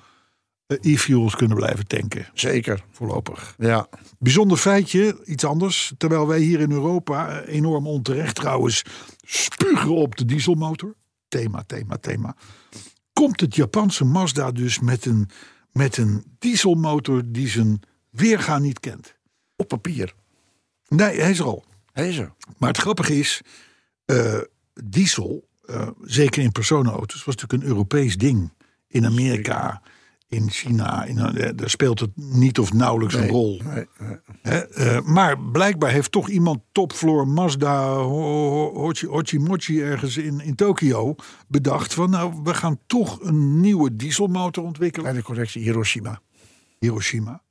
eh, 0.65 0.93
e-fuels 0.93 1.35
kunnen 1.35 1.57
blijven 1.57 1.87
tanken. 1.87 2.27
Zeker. 2.33 2.83
Voorlopig. 2.91 3.55
Ja. 3.57 3.87
Bijzonder 4.19 4.57
feitje, 4.57 5.21
iets 5.25 5.45
anders. 5.45 5.93
Terwijl 5.97 6.27
wij 6.27 6.39
hier 6.39 6.59
in 6.59 6.71
Europa, 6.71 7.29
eh, 7.29 7.55
enorm 7.55 7.87
onterecht 7.87 8.35
trouwens, 8.35 8.83
spugen 9.21 9.95
op 9.95 10.15
de 10.15 10.25
dieselmotor. 10.25 10.95
Thema, 11.27 11.63
thema, 11.67 11.97
thema. 11.97 12.35
Komt 13.13 13.39
het 13.39 13.55
Japanse 13.55 14.05
Mazda 14.05 14.51
dus 14.51 14.79
met 14.79 15.05
een, 15.05 15.29
met 15.71 15.97
een 15.97 16.23
dieselmotor 16.39 17.21
die 17.25 17.47
zijn 17.47 17.81
weerga 18.09 18.59
niet 18.59 18.79
kent. 18.79 19.15
Op 19.55 19.67
papier. 19.67 20.13
Nee, 20.87 21.19
hij 21.19 21.31
is 21.31 21.39
er 21.39 21.45
al. 21.45 21.63
Hij 21.93 22.09
is 22.09 22.17
er. 22.17 22.33
Maar 22.57 22.69
het 22.69 22.77
grappige 22.77 23.19
is, 23.19 23.41
eh, 24.05 24.39
diesel, 24.83 25.47
eh, 25.65 25.87
zeker 26.01 26.43
in 26.43 26.51
personenauto's, 26.51 27.23
was 27.23 27.35
natuurlijk 27.35 27.63
een 27.63 27.69
Europees 27.69 28.17
ding. 28.17 28.53
In 28.87 29.05
Amerika, 29.05 29.81
in 30.27 30.49
China, 30.49 31.03
in, 31.05 31.17
eh, 31.17 31.49
daar 31.55 31.69
speelt 31.69 31.99
het 31.99 32.09
niet 32.15 32.59
of 32.59 32.73
nauwelijks 32.73 33.15
een 33.15 33.27
rol. 33.27 33.61
Nee, 33.63 33.85
nee. 33.99 34.17
Hè, 34.41 35.01
maar 35.01 35.39
blijkbaar 35.39 35.91
heeft 35.91 36.11
toch 36.11 36.29
iemand 36.29 36.59
topfloor 36.71 37.27
Mazda 37.27 37.93
Ho- 37.93 38.49
Ho- 38.49 38.73
Hochi, 38.73 39.07
Hochimochi 39.07 39.81
ergens 39.81 40.17
in, 40.17 40.39
in 40.39 40.55
Tokio 40.55 41.15
bedacht 41.47 41.93
van 41.93 42.09
nou 42.09 42.39
we 42.43 42.53
gaan 42.53 42.79
toch 42.87 43.21
een 43.21 43.59
nieuwe 43.59 43.95
dieselmotor 43.95 44.63
ontwikkelen. 44.63 45.05
Kleine 45.05 45.25
correctie, 45.27 45.61
Hiroshima. 45.63 46.21
Hiroshima. 46.79 47.41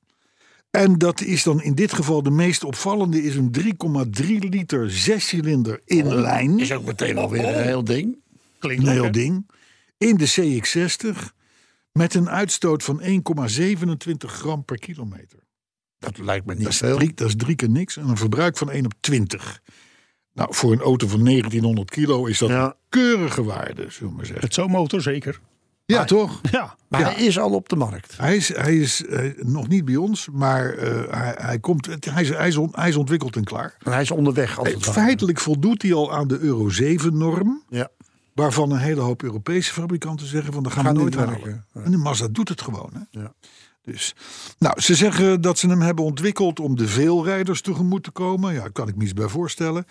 En 0.73 0.99
dat 0.99 1.21
is 1.21 1.43
dan 1.43 1.63
in 1.63 1.75
dit 1.75 1.93
geval 1.93 2.23
de 2.23 2.31
meest 2.31 2.65
opvallende 2.65 3.23
is 3.23 3.37
een 3.37 3.51
3,3 4.21 4.27
liter 4.39 4.91
zescilinder 4.91 5.81
inlijn. 5.85 6.59
Is 6.59 6.73
ook 6.73 6.85
meteen 6.85 7.19
alweer 7.19 7.49
een 7.57 7.63
heel 7.63 7.85
ding. 7.85 8.17
Klinkt 8.59 8.87
Een 8.87 8.93
heel 8.93 9.13
ding. 9.13 9.51
In 9.99 10.17
de 10.17 10.61
CX60 10.61 11.19
met 11.93 12.15
een 12.15 12.29
uitstoot 12.31 12.83
van 12.83 13.01
1,27 13.03 13.07
gram 14.19 14.65
per 14.65 14.79
kilometer. 14.79 15.39
Dat 15.99 16.19
lijkt 16.19 16.47
me 16.47 16.55
niet 16.55 16.63
Dat 16.63 16.73
is, 16.73 16.79
veel. 16.79 16.97
drie, 16.97 17.15
dat 17.15 17.29
is 17.29 17.37
drie 17.37 17.57
keer 17.57 17.71
niks. 17.71 17.97
En 17.97 18.09
een 18.09 18.17
verbruik 18.17 18.57
van 18.57 18.71
1 18.71 18.85
op 18.85 18.93
20. 19.01 19.63
Nou, 20.35 20.55
voor 20.55 20.73
een 20.73 20.81
auto 20.81 21.07
van 21.07 21.25
1900 21.25 21.91
kilo 21.91 22.27
is 22.27 22.39
dat 22.39 22.49
Ja. 22.49 22.65
een 22.67 22.75
keurige 22.89 23.43
waarde, 23.45 23.87
zullen 23.91 24.09
we 24.11 24.17
maar 24.17 24.27
zeggen. 24.27 24.45
Het 24.45 24.55
zo'n 24.55 24.71
motor 24.71 25.01
zeker. 25.03 25.41
Ja, 25.85 26.05
toch? 26.05 26.41
Ja. 26.51 26.77
Maar 26.89 27.01
Ja. 27.01 27.07
hij 27.11 27.25
is 27.25 27.39
al 27.39 27.51
op 27.51 27.69
de 27.69 27.77
markt. 27.77 28.17
Hij 28.17 28.37
is, 28.37 28.49
hij 28.57 28.77
is 28.77 29.05
eh, 29.07 29.31
nog 29.37 29.69
niet 29.69 29.85
bij 29.85 29.97
ons, 29.97 30.29
maar 30.33 30.71
eh, 30.75 31.03
hij, 31.21 31.35
hij, 31.39 31.59
komt, 31.59 31.87
het- 31.87 32.05
hij, 32.05 32.23
is, 32.23 32.29
hij, 32.29 32.49
is 32.49 32.57
on- 32.57 32.73
hij 32.73 32.89
is 32.89 32.97
ontwikkeld 32.97 33.37
en 33.37 33.45
klaar. 33.45 33.77
En 33.83 33.93
hij 33.93 34.03
is 34.03 34.11
onderweg. 34.11 34.59
Als 34.59 34.69
het 34.73 34.87
ware. 34.87 35.01
Feitelijk 35.01 35.41
voldoet 35.41 35.83
hij 35.83 35.93
al 35.95 36.13
aan 36.13 36.29
de 36.29 36.39
Euro 36.39 36.69
7-norm. 36.83 37.63
Ja. 37.69 37.89
Waarvan 38.35 38.71
een 38.71 38.79
hele 38.79 39.01
hoop 39.01 39.23
Europese 39.23 39.73
fabrikanten 39.73 40.27
zeggen 40.27 40.53
van 40.53 40.63
dat 40.63 40.73
gaan 40.73 40.85
we 40.85 40.93
nooit 40.93 41.05
niet 41.05 41.15
halen. 41.15 41.33
werken. 41.35 41.67
Ja. 41.75 41.81
En 41.81 41.91
de 41.91 41.97
Mazda 41.97 42.29
doet 42.29 42.49
het 42.49 42.63
gewoon. 42.63 42.91
Hè? 42.93 43.21
Ja. 43.21 43.33
Dus, 43.83 44.15
nou, 44.59 44.81
ze 44.81 44.95
zeggen 44.95 45.41
dat 45.41 45.59
ze 45.59 45.69
hem 45.69 45.81
hebben 45.81 46.05
ontwikkeld 46.05 46.61
om 46.61 46.77
de 46.77 46.89
veelrijders 46.89 47.61
tegemoet 47.61 48.03
te 48.03 48.11
komen. 48.11 48.53
Ja, 48.55 48.61
daar 48.61 48.71
kan 48.73 48.89
ik 48.89 48.97
me 48.97 49.03
iets 49.03 49.13
bij 49.15 49.29
voorstellen. 49.29 49.85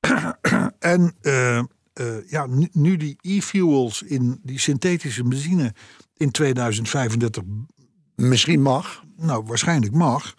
en 0.78 1.14
eh, 1.20 1.62
eh, 1.92 2.30
ja, 2.30 2.46
nu, 2.46 2.68
nu 2.72 2.96
die 2.96 3.16
e-fuels 3.20 4.02
in 4.02 4.40
die 4.42 4.58
synthetische 4.58 5.22
benzine 5.22 5.74
in 6.16 6.30
2035 6.30 7.42
Misschien 8.14 8.62
mag. 8.62 9.04
nou 9.16 9.44
waarschijnlijk 9.44 9.92
mag, 9.92 10.34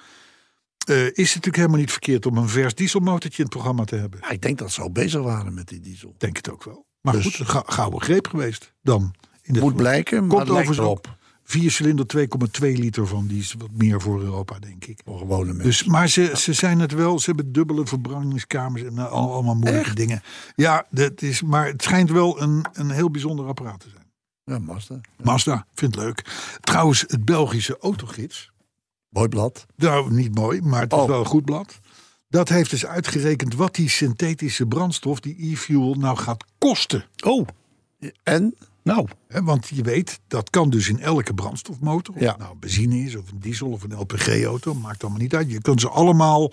eh, 0.88 1.06
is 1.06 1.08
het 1.08 1.18
natuurlijk 1.18 1.56
helemaal 1.56 1.78
niet 1.80 1.92
verkeerd 1.92 2.26
om 2.26 2.38
een 2.38 2.50
vers 2.50 2.76
dieselmotortje 2.76 3.38
in 3.38 3.44
het 3.44 3.54
programma 3.54 3.84
te 3.84 3.96
hebben. 3.96 4.20
Ja, 4.24 4.30
ik 4.30 4.42
denk 4.42 4.58
dat 4.58 4.72
ze 4.72 4.82
al 4.82 4.92
bezig 4.92 5.22
waren 5.22 5.54
met 5.54 5.68
die 5.68 5.80
diesel. 5.80 6.10
Ik 6.10 6.20
denk 6.20 6.36
het 6.38 6.50
ook 6.52 6.64
wel. 6.64 6.86
Maar 7.02 7.14
Dus- 7.14 7.24
goed, 7.36 7.40
een 7.56 7.64
gouden 7.66 8.02
greep 8.02 8.28
geweest 8.28 8.74
dan. 8.82 9.14
In 9.42 9.54
dit 9.54 9.62
Moet 9.64 9.76
blijken, 9.76 10.20
maar 10.20 10.28
Komt 10.30 10.42
het 10.42 10.50
lijkt 10.50 10.70
overigens 10.70 11.06
erop. 11.06 11.18
4 11.44 11.72
cilinder 11.72 12.06
2,2 12.18 12.26
liter 12.62 13.08
van. 13.08 13.28
Die 13.28 13.40
is 13.40 13.56
wat 13.58 13.70
meer 13.72 14.02
voor 14.02 14.22
Europa, 14.22 14.60
denk 14.60 14.86
ik. 14.86 15.00
Voor 15.06 15.18
gewone 15.18 15.46
mensen. 15.46 15.64
Dus, 15.66 15.84
maar 15.84 16.08
ze, 16.10 16.32
ze 16.36 16.54
zijn 16.54 16.80
het 16.80 16.92
wel. 16.94 17.20
Ze 17.20 17.26
hebben 17.26 17.52
dubbele 17.52 17.86
verbrandingskamers 17.88 18.84
en 18.84 18.98
eh, 18.98 19.12
al- 19.12 19.34
allemaal 19.34 19.56
moeilijke 19.56 19.94
dingen. 19.96 20.22
Ja, 20.56 20.86
dat 20.90 21.22
is, 21.22 21.42
maar 21.42 21.66
het 21.68 21.84
schijnt 21.84 22.10
wel 22.12 22.42
een, 22.42 22.66
een 22.74 22.90
heel 22.92 23.12
bijzonder 23.12 23.46
apparaat 23.48 23.80
te 23.80 23.90
zijn. 23.90 24.02
Ja, 24.44 24.60
Mazda. 24.60 25.02
Mazda, 25.24 25.66
vindt 25.74 25.96
het 25.96 26.04
leuk. 26.04 26.26
Trouwens, 26.62 27.04
het 27.08 27.26
Belgische 27.26 27.78
autogids. 27.80 28.52
Mooi 29.10 29.28
blad. 29.28 29.66
Nou, 29.76 30.14
niet 30.14 30.36
mooi, 30.36 30.62
maar 30.62 30.82
het 30.82 30.92
is 30.94 30.98
Oh. 31.00 31.08
wel 31.08 31.20
een 31.20 31.26
goed 31.26 31.46
blad. 31.46 31.80
Dat 32.30 32.50
heeft 32.50 32.70
dus 32.70 32.86
uitgerekend 32.86 33.56
wat 33.56 33.76
die 33.76 33.90
synthetische 33.90 34.66
brandstof, 34.66 35.20
die 35.20 35.52
e-fuel, 35.52 35.94
nou 35.94 36.18
gaat 36.18 36.44
kosten. 36.58 37.06
Oh, 37.26 37.48
En? 38.24 38.56
Nou. 38.84 39.08
Want 39.28 39.68
je 39.68 39.82
weet, 39.84 40.20
dat 40.28 40.50
kan 40.50 40.70
dus 40.70 40.90
in 40.90 41.00
elke 41.00 41.34
brandstofmotor. 41.34 42.16
Of 42.16 42.22
Ja. 42.22 42.30
het 42.30 42.38
nou 42.38 42.56
benzine 42.60 42.98
is, 42.98 43.16
of 43.16 43.32
een 43.32 43.40
diesel, 43.40 43.68
of 43.70 43.84
een 43.84 43.94
LPG-auto. 44.00 44.74
Maakt 44.74 45.02
allemaal 45.02 45.22
niet 45.22 45.36
uit. 45.36 45.52
Je 45.52 45.62
kunt 45.62 45.82
ze 45.82 45.90
allemaal 45.90 46.52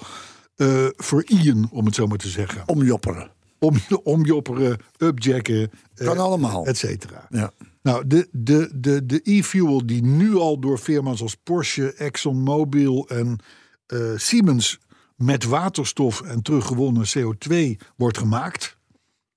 eh 0.57 0.87
veriën, 0.97 1.69
om 1.73 1.85
het 1.87 1.95
zo 1.95 2.07
maar 2.07 2.19
te 2.19 2.29
zeggen. 2.29 2.63
Omjopperen. 2.67 3.31
Om, 3.59 3.77
omjopperen, 4.03 4.79
upjacken, 4.99 5.71
eh, 5.95 6.07
Kan 6.07 6.19
allemaal. 6.19 6.67
et 6.67 6.77
cetera. 6.77 7.27
Ja. 7.31 7.53
Nou, 7.83 8.07
de, 8.07 8.29
de, 8.33 8.71
de, 8.75 9.07
de 9.07 9.21
e-fuel 9.23 9.87
die 9.87 10.03
nu 10.03 10.35
al 10.37 10.59
door 10.59 10.79
firma's 10.79 11.23
als 11.23 11.35
Porsche, 11.35 11.93
ExxonMobil 11.95 13.09
en 13.09 13.39
eh, 13.87 13.99
Siemens 14.17 14.79
met 15.17 15.45
waterstof 15.45 16.21
en 16.21 16.43
teruggewonnen 16.43 17.07
CO2 17.19 17.55
wordt 17.97 18.19
gemaakt. 18.19 18.79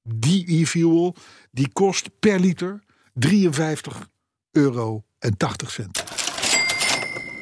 die 0.04 0.60
e-fuel, 0.62 1.16
die 1.52 1.70
kost 1.74 2.10
per 2.20 2.40
liter 2.40 2.83
53 3.14 4.10
euro 4.52 5.04
en 5.20 5.38
80 5.38 5.72
cent. 5.72 6.04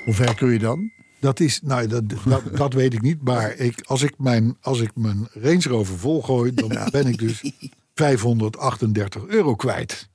Hoe 0.05 0.13
ver 0.13 0.35
kun 0.35 0.51
je 0.51 0.59
dan? 0.59 0.91
Dat 1.19 1.39
is, 1.39 1.61
nou, 1.61 1.87
dat, 1.87 2.03
dat, 2.25 2.57
dat 2.57 2.73
weet 2.73 2.93
ik 2.93 3.01
niet. 3.01 3.23
Maar 3.23 3.55
ik, 3.55 3.81
als, 3.81 4.01
ik 4.01 4.13
mijn, 4.17 4.57
als 4.61 4.79
ik 4.79 4.95
mijn 4.95 5.27
Range 5.33 5.61
Rover 5.69 5.97
volgooi, 5.97 6.53
dan 6.53 6.89
ben 6.91 7.07
ik 7.07 7.17
dus 7.17 7.53
538 7.93 9.25
euro 9.25 9.55
kwijt. 9.55 10.09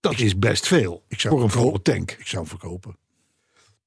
Dat 0.00 0.18
is 0.18 0.38
best 0.38 0.66
veel 0.66 1.04
Ik 1.08 1.20
zou 1.20 1.34
voor 1.34 1.42
een 1.42 1.50
volle 1.50 1.82
tank. 1.82 2.10
Ik 2.10 2.26
zou 2.26 2.46
verkopen. 2.46 2.96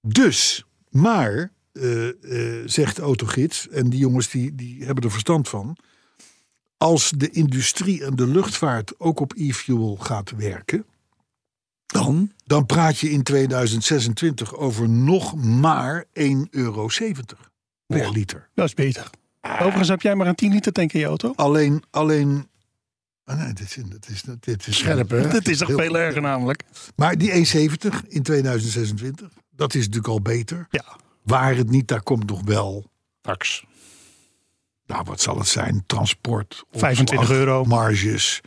Dus, 0.01 0.65
maar, 0.89 1.51
eh, 1.71 2.07
eh, 2.07 2.67
zegt 2.67 2.99
Autogids, 2.99 3.69
en 3.69 3.89
die 3.89 3.99
jongens 3.99 4.29
die, 4.29 4.55
die 4.55 4.85
hebben 4.85 5.03
er 5.03 5.11
verstand 5.11 5.49
van. 5.49 5.77
Als 6.77 7.11
de 7.17 7.29
industrie 7.29 8.05
en 8.05 8.15
de 8.15 8.27
luchtvaart 8.27 8.99
ook 8.99 9.19
op 9.19 9.33
e-fuel 9.35 9.95
gaat 9.95 10.31
werken, 10.31 10.85
Dan? 11.91 12.31
dan 12.45 12.65
praat 12.65 12.99
je 12.99 13.11
in 13.11 13.23
2026 13.23 14.55
over 14.55 14.89
nog 14.89 15.35
maar 15.35 16.05
1,70 16.05 16.11
euro 16.49 16.87
per 17.85 18.11
liter. 18.11 18.49
Dat 18.53 18.67
is 18.67 18.73
beter. 18.73 19.09
Overigens 19.41 19.87
heb 19.87 20.01
jij 20.01 20.15
maar 20.15 20.27
een 20.27 20.35
10 20.35 20.51
liter 20.51 20.71
tank 20.71 20.93
in 20.93 20.99
je 20.99 21.05
auto. 21.05 21.33
Alleen, 21.35 21.83
alleen. 21.89 22.47
ah, 23.23 23.37
nee, 23.37 23.53
dit 23.53 23.77
is, 23.77 23.83
dit 23.89 24.09
is, 24.09 24.23
dit 24.39 24.67
is 24.67 24.77
Scherp, 24.77 25.09
hè? 25.09 25.27
Dat 25.31 25.47
is 25.47 25.57
toch 25.57 25.71
veel 25.71 25.97
erger 25.97 26.21
namelijk. 26.21 26.63
Maar 26.95 27.17
die 27.17 27.31
1,70 27.31 27.37
in 28.07 28.23
2026, 28.23 29.29
dat 29.49 29.73
is 29.73 29.85
natuurlijk 29.85 30.13
al 30.13 30.21
beter. 30.21 30.67
Ja. 30.69 30.85
Waar 31.23 31.55
het 31.55 31.69
niet, 31.69 31.87
daar 31.87 32.03
komt 32.03 32.29
nog 32.29 32.41
wel. 32.43 32.89
Tax. 33.21 33.65
Nou, 34.85 35.03
wat 35.05 35.21
zal 35.21 35.37
het 35.37 35.47
zijn? 35.47 35.83
Transport, 35.85 36.63
25 36.71 37.19
opslag, 37.19 37.37
euro. 37.37 37.63
marges 37.63 38.41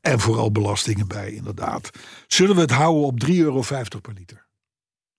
en 0.00 0.20
vooral 0.20 0.52
belastingen 0.52 1.08
bij, 1.08 1.32
inderdaad. 1.32 1.90
Zullen 2.26 2.54
we 2.54 2.60
het 2.60 2.70
houden 2.70 3.02
op 3.02 3.24
3,50 3.26 3.34
euro 3.34 3.60
per 4.00 4.12
liter? 4.14 4.46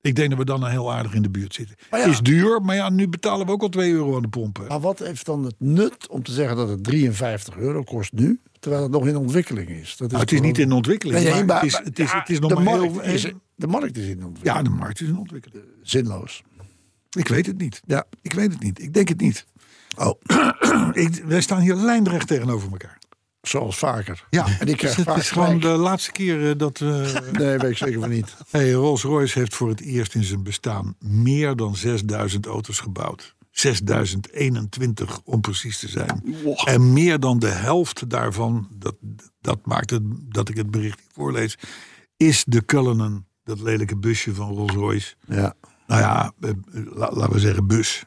Ik 0.01 0.15
denk 0.15 0.29
dat 0.29 0.37
we 0.37 0.45
dan 0.45 0.67
heel 0.67 0.93
aardig 0.93 1.13
in 1.13 1.21
de 1.21 1.29
buurt 1.29 1.53
zitten. 1.53 1.75
Ja. 1.91 2.05
Is 2.05 2.19
duur, 2.19 2.61
maar 2.61 2.75
ja, 2.75 2.89
nu 2.89 3.07
betalen 3.07 3.45
we 3.45 3.51
ook 3.51 3.61
al 3.61 3.69
2 3.69 3.91
euro 3.91 4.15
aan 4.15 4.21
de 4.21 4.27
pompen. 4.27 4.67
Maar 4.67 4.79
wat 4.79 4.99
heeft 4.99 5.25
dan 5.25 5.43
het 5.43 5.55
nut 5.57 6.07
om 6.07 6.23
te 6.23 6.31
zeggen 6.31 6.55
dat 6.57 6.69
het 6.69 6.83
53 6.83 7.55
euro 7.57 7.83
kost 7.83 8.13
nu, 8.13 8.39
terwijl 8.59 8.83
het 8.83 8.91
nog 8.91 9.07
in 9.07 9.15
ontwikkeling 9.15 9.69
is? 9.69 9.97
Dat 9.97 10.09
Nou, 10.09 10.21
het 10.21 10.31
is 10.31 10.41
niet 10.41 10.57
in 10.57 10.71
ontwikkeling, 10.71 11.17
Nee, 11.17 11.33
nee, 11.33 11.33
maar, 11.33 11.45
maar- 11.45 11.55
het, 11.55 11.65
is, 11.65 11.77
het, 11.83 11.99
is, 11.99 12.11
ja, 12.11 12.19
het 12.19 12.29
is 12.29 12.39
nog 12.39 12.49
de 12.49 12.55
maar 12.55 12.63
markt 12.63 13.01
heel... 13.01 13.13
is, 13.13 13.31
de 13.55 13.67
markt 13.67 13.97
is 13.97 14.07
in 14.07 14.23
ontwikkeling. 14.23 14.57
Ja, 14.57 14.61
de 14.63 14.69
markt 14.69 15.01
is 15.01 15.07
in 15.07 15.17
ontwikkeling. 15.17 15.63
Zinloos. 15.81 16.43
Ik 17.17 17.27
weet 17.27 17.45
het 17.45 17.57
niet. 17.57 17.81
Ja. 17.85 18.05
Ik 18.21 18.33
weet 18.33 18.51
het 18.51 18.63
niet. 18.63 18.81
Ik 18.81 18.93
denk 18.93 19.07
het 19.07 19.21
niet. 19.21 19.45
Oh, 19.97 20.21
Ik, 20.93 21.23
wij 21.25 21.41
staan 21.41 21.59
hier 21.59 21.75
lijnrecht 21.75 22.27
tegenover 22.27 22.71
elkaar. 22.71 22.97
Zoals 23.47 23.77
vaker. 23.77 24.25
Ja, 24.29 24.59
En 24.59 24.67
ik 24.67 24.77
krijg 24.77 24.95
het 24.95 25.05
vaak 25.05 25.17
is 25.17 25.29
gewoon 25.31 25.59
de 25.59 25.67
laatste 25.67 26.11
keer 26.11 26.49
eh, 26.49 26.57
dat 26.57 26.77
we... 26.77 27.13
Nee, 27.31 27.57
weet 27.57 27.71
ik 27.71 27.77
zeker 27.77 27.99
van 27.99 28.09
niet. 28.09 28.35
hey, 28.49 28.71
Rolls-Royce 28.71 29.39
heeft 29.39 29.55
voor 29.55 29.69
het 29.69 29.81
eerst 29.81 30.15
in 30.15 30.23
zijn 30.23 30.43
bestaan 30.43 30.95
meer 30.99 31.55
dan 31.55 31.75
6000 31.75 32.45
auto's 32.45 32.79
gebouwd. 32.79 33.35
6021 33.51 35.19
om 35.23 35.41
precies 35.41 35.79
te 35.79 35.87
zijn. 35.87 36.35
En 36.65 36.93
meer 36.93 37.19
dan 37.19 37.39
de 37.39 37.47
helft 37.49 38.09
daarvan, 38.09 38.67
dat, 38.71 38.95
dat 39.41 39.65
maakt 39.65 39.89
het 39.89 40.01
dat 40.33 40.49
ik 40.49 40.57
het 40.57 40.71
bericht 40.71 40.97
niet 40.99 41.11
voorlees, 41.13 41.57
is 42.17 42.43
de 42.47 42.65
Cullinan, 42.65 43.25
dat 43.43 43.59
lelijke 43.61 43.97
busje 43.97 44.33
van 44.35 44.49
Rolls-Royce. 44.53 45.15
Ja. 45.27 45.53
nou 45.87 46.01
ja, 46.01 46.31
eh, 46.41 46.49
la- 46.73 47.11
laten 47.13 47.33
we 47.33 47.39
zeggen 47.39 47.67
bus. 47.67 48.03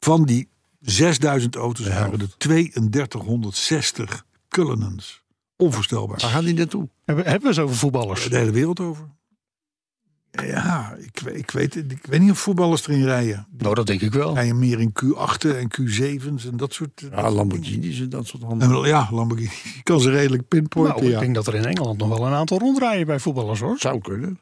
Van 0.00 0.24
die 0.24 0.48
6000 0.80 1.56
auto's 1.56 1.88
waren 1.88 2.20
er 2.20 2.36
3260 2.36 4.24
Cullinans. 4.52 5.22
Onvoorstelbaar. 5.56 6.20
Waar 6.20 6.30
gaan 6.30 6.44
die 6.44 6.54
naartoe? 6.54 6.88
Hebben, 7.04 7.24
hebben 7.24 7.42
we 7.42 7.48
eens 7.48 7.58
over 7.58 7.76
voetballers? 7.76 8.28
De 8.28 8.36
hele 8.36 8.50
wereld 8.50 8.80
over. 8.80 9.08
Ja, 10.30 10.96
ik, 10.98 11.20
ik, 11.20 11.50
weet, 11.50 11.76
ik 11.76 12.06
weet 12.06 12.20
niet 12.20 12.30
of 12.30 12.38
voetballers 12.38 12.88
erin 12.88 13.04
rijden. 13.04 13.46
Nou, 13.58 13.74
dat 13.74 13.86
denk 13.86 14.00
ik 14.00 14.12
wel. 14.12 14.34
Rijden 14.34 14.58
meer 14.58 14.80
in 14.80 14.92
Q8'en 15.04 15.56
en 15.56 15.68
Q7's 15.80 16.46
en 16.46 16.56
dat 16.56 16.72
soort... 16.72 17.04
Ja, 17.10 17.30
Lamborghinis 17.30 18.00
en 18.00 18.08
dat 18.08 18.26
soort 18.26 18.42
handen. 18.42 18.68
En 18.68 18.74
wel, 18.74 18.86
ja, 18.86 19.08
Lamborghini. 19.10 19.50
Je 19.74 19.82
kan 19.82 20.00
ze 20.00 20.10
redelijk 20.10 20.48
pinpointen, 20.48 20.96
Nou, 20.96 21.06
ik 21.06 21.12
ja. 21.12 21.20
denk 21.20 21.34
dat 21.34 21.46
er 21.46 21.54
in 21.54 21.64
Engeland 21.64 21.98
nog 21.98 22.08
wel 22.08 22.26
een 22.26 22.32
aantal 22.32 22.58
rondrijden 22.58 23.06
bij 23.06 23.18
voetballers 23.18 23.60
hoor. 23.60 23.78
Zou 23.78 24.00
kunnen. 24.00 24.38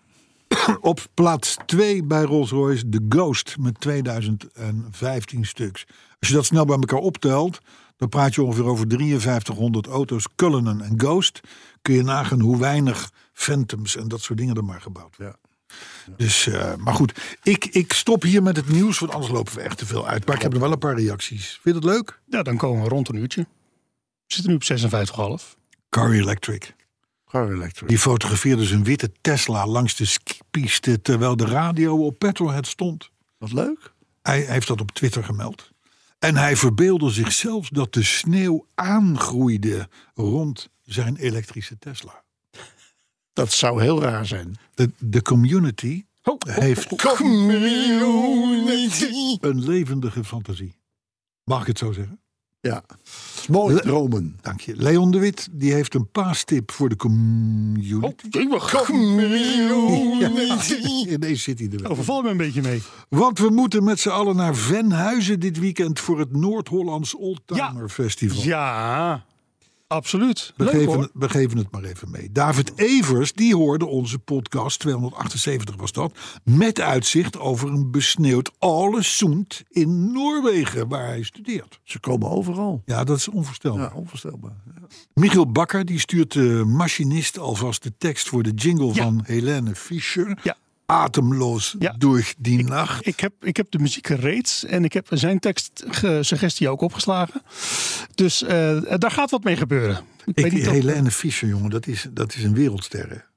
Op 0.81 1.07
plaats 1.15 1.57
2 1.67 2.05
bij 2.05 2.23
Rolls-Royce 2.23 2.89
de 2.89 3.07
Ghost 3.09 3.57
met 3.59 3.81
2015 3.81 5.47
stuks. 5.47 5.87
Als 6.21 6.29
je 6.29 6.35
dat 6.35 6.45
snel 6.45 6.65
bij 6.65 6.77
elkaar 6.77 6.99
optelt, 6.99 7.61
dan 8.01 8.09
praat 8.09 8.35
je 8.35 8.43
ongeveer 8.43 8.65
over 8.65 8.87
5300 8.89 9.87
auto's. 9.87 10.27
Cullinan 10.37 10.83
en 10.83 11.01
Ghost. 11.01 11.41
Kun 11.83 11.95
je 11.95 12.03
nagaan 12.03 12.41
hoe 12.41 12.59
weinig 12.59 13.11
Phantoms 13.33 13.97
en 13.97 14.09
dat 14.09 14.21
soort 14.21 14.39
dingen 14.39 14.57
er 14.57 14.65
maar 14.65 14.81
gebouwd 14.81 15.17
worden. 15.17 15.39
Dus, 16.17 16.47
eh, 16.47 16.75
maar 16.75 16.95
goed, 16.95 17.39
ik, 17.43 17.65
ik 17.65 17.93
stop 17.93 18.23
hier 18.23 18.43
met 18.43 18.57
het 18.57 18.69
nieuws, 18.69 18.99
want 18.99 19.13
anders 19.13 19.33
lopen 19.33 19.55
we 19.55 19.61
echt 19.61 19.79
te 19.79 19.87
veel 19.87 20.09
uit. 20.09 20.27
Maar 20.27 20.37
ik 20.37 20.43
heb 20.43 20.53
er 20.53 20.61
wel 20.61 20.73
een 20.73 20.79
paar 20.79 20.99
reacties. 20.99 21.59
Vind 21.63 21.75
je 21.75 21.81
dat 21.81 21.91
leuk? 21.91 22.21
Ja, 22.27 22.43
dan 22.43 22.57
komen 22.57 22.83
we 22.83 22.89
rond 22.89 23.09
een 23.09 23.17
uurtje. 23.17 23.41
We 23.41 24.35
zitten 24.35 24.51
nu 24.51 24.57
op 24.57 24.65
56,5. 25.43 25.57
Car 25.89 26.11
Electric. 26.11 26.75
Car 27.27 27.53
Electric. 27.53 27.89
Die 27.89 27.99
fotografeerde 27.99 28.65
zijn 28.65 28.85
witte 28.85 29.13
Tesla 29.21 29.67
langs 29.67 29.97
de 29.97 30.05
skipiste 30.05 31.03
terwijl 31.03 31.37
de 31.37 31.47
radio 31.47 32.05
op 32.07 32.19
Petrolhead 32.19 32.67
stond. 32.67 33.11
Wat 33.39 33.53
leuk. 33.53 33.93
Hij 34.23 34.41
heeft 34.41 34.67
dat 34.67 34.81
op 34.81 34.91
Twitter 34.91 35.25
gemeld. 35.25 35.70
En 36.21 36.37
hij 36.37 36.57
verbeelde 36.57 37.11
zich 37.11 37.33
zelfs 37.33 37.69
dat 37.69 37.93
de 37.93 38.03
sneeuw 38.03 38.67
aangroeide 38.75 39.89
rond 40.15 40.69
zijn 40.83 41.17
elektrische 41.17 41.79
Tesla. 41.79 42.23
Dat 43.33 43.53
zou 43.53 43.83
heel 43.83 44.03
raar 44.03 44.27
zijn. 44.27 44.57
De, 44.75 44.91
de 44.99 45.23
community 45.23 46.05
heeft 46.55 46.91
een 49.45 49.65
levendige 49.65 50.25
fantasie. 50.25 50.75
Mag 51.45 51.61
ik 51.61 51.67
het 51.67 51.79
zo 51.79 51.93
zeggen? 51.93 52.21
Ja. 52.61 52.85
Mooi 53.49 53.75
Le- 53.75 53.81
dromen. 53.81 54.39
Dank 54.41 54.61
je. 54.61 54.77
Leon 54.77 55.11
de 55.11 55.19
Wit 55.19 55.49
die 55.51 55.73
heeft 55.73 55.95
een 55.95 56.11
paastip 56.11 56.71
voor 56.71 56.89
de 56.89 56.97
community. 56.97 58.29
Ja, 58.31 58.41
ineens 61.09 61.43
zit 61.43 61.59
hij 61.59 61.69
er 61.73 61.83
wel. 61.83 61.91
Overval 61.91 62.23
me 62.23 62.31
een 62.31 62.37
beetje 62.37 62.63
mee. 62.63 62.83
Want 63.09 63.39
we 63.39 63.51
moeten 63.51 63.85
met 63.85 64.01
z'n 64.01 64.09
allen 64.09 64.37
naar 64.37 64.55
Venhuizen 64.55 65.41
dit 65.41 65.59
weekend 65.59 66.01
voor 66.01 66.19
het 66.19 66.37
Noord-Hollands 66.37 67.15
Oldtimer 67.15 67.89
Festival. 67.89 68.43
Ja, 68.43 69.25
absoluut. 69.91 70.53
We 70.57 70.65
Leuk 70.65 70.73
geven, 70.73 70.93
hoor. 70.93 71.03
het, 71.03 71.11
we 71.15 71.29
geven 71.29 71.59
het 71.59 71.71
maar 71.71 71.85
even 71.85 72.11
mee. 72.11 72.33
David 72.33 72.73
Evers, 72.79 73.33
die 73.33 73.57
hoorde 73.57 73.87
onze 73.87 74.19
podcast, 74.19 74.79
278 74.79 75.77
was 75.77 75.93
dat, 75.93 76.19
met 76.45 76.81
uitzicht 76.81 77.39
over 77.39 77.69
een 77.69 77.91
besneeuwd 77.91 78.51
Ålesund 78.59 79.63
in 79.69 80.13
Noorwegen, 80.13 80.89
waar 80.89 81.07
hij 81.07 81.23
studeert. 81.23 81.81
Ze 81.85 81.99
komen 82.01 82.31
overal. 82.31 82.83
Ja, 82.85 83.05
dat 83.05 83.17
is 83.17 83.29
onvoorstelbaar. 83.29 83.91
Ja, 83.93 83.97
onvoorstelbaar. 83.99 84.53
Ja. 84.67 84.87
Michiel 85.15 85.53
Bakker, 85.53 85.85
die 85.85 85.99
stuurt 85.99 86.33
de 86.33 86.63
machinist 86.67 87.39
alvast 87.39 87.83
de 87.83 87.93
tekst 87.99 88.29
voor 88.29 88.43
de 88.43 88.51
jingle 88.55 88.87
Ja. 88.87 88.93
van 89.03 89.21
Helene 89.25 89.75
Fischer. 89.75 90.39
Atemloos 90.91 91.75
Ja. 91.79 91.95
door 91.99 92.25
die 92.39 92.65
nacht. 92.65 93.07
Ik 93.07 93.21
heb, 93.21 93.33
ik 93.41 93.57
heb 93.57 93.71
de 93.71 93.79
muziek 93.79 94.07
gereed 94.07 94.65
en 94.69 94.85
ik 94.85 94.93
heb 94.93 95.07
zijn 95.11 95.39
tekstsuggestie 95.39 96.69
ook 96.69 96.81
opgeslagen. 96.81 97.43
Dus 98.15 98.43
eh, 98.43 98.81
daar 98.99 99.11
gaat 99.11 99.31
wat 99.31 99.45
mee 99.45 99.57
gebeuren. 99.57 100.05
Ik, 100.35 100.37
Ik, 100.53 100.53
of- 100.67 100.73
Helene 100.73 101.11
Fischer, 101.11 101.49
jongen, 101.49 101.71
dat 101.71 101.87
is, 101.87 102.07
dat 102.11 102.35
is 102.35 102.43
een 102.43 102.55
wereldster. 102.55 103.29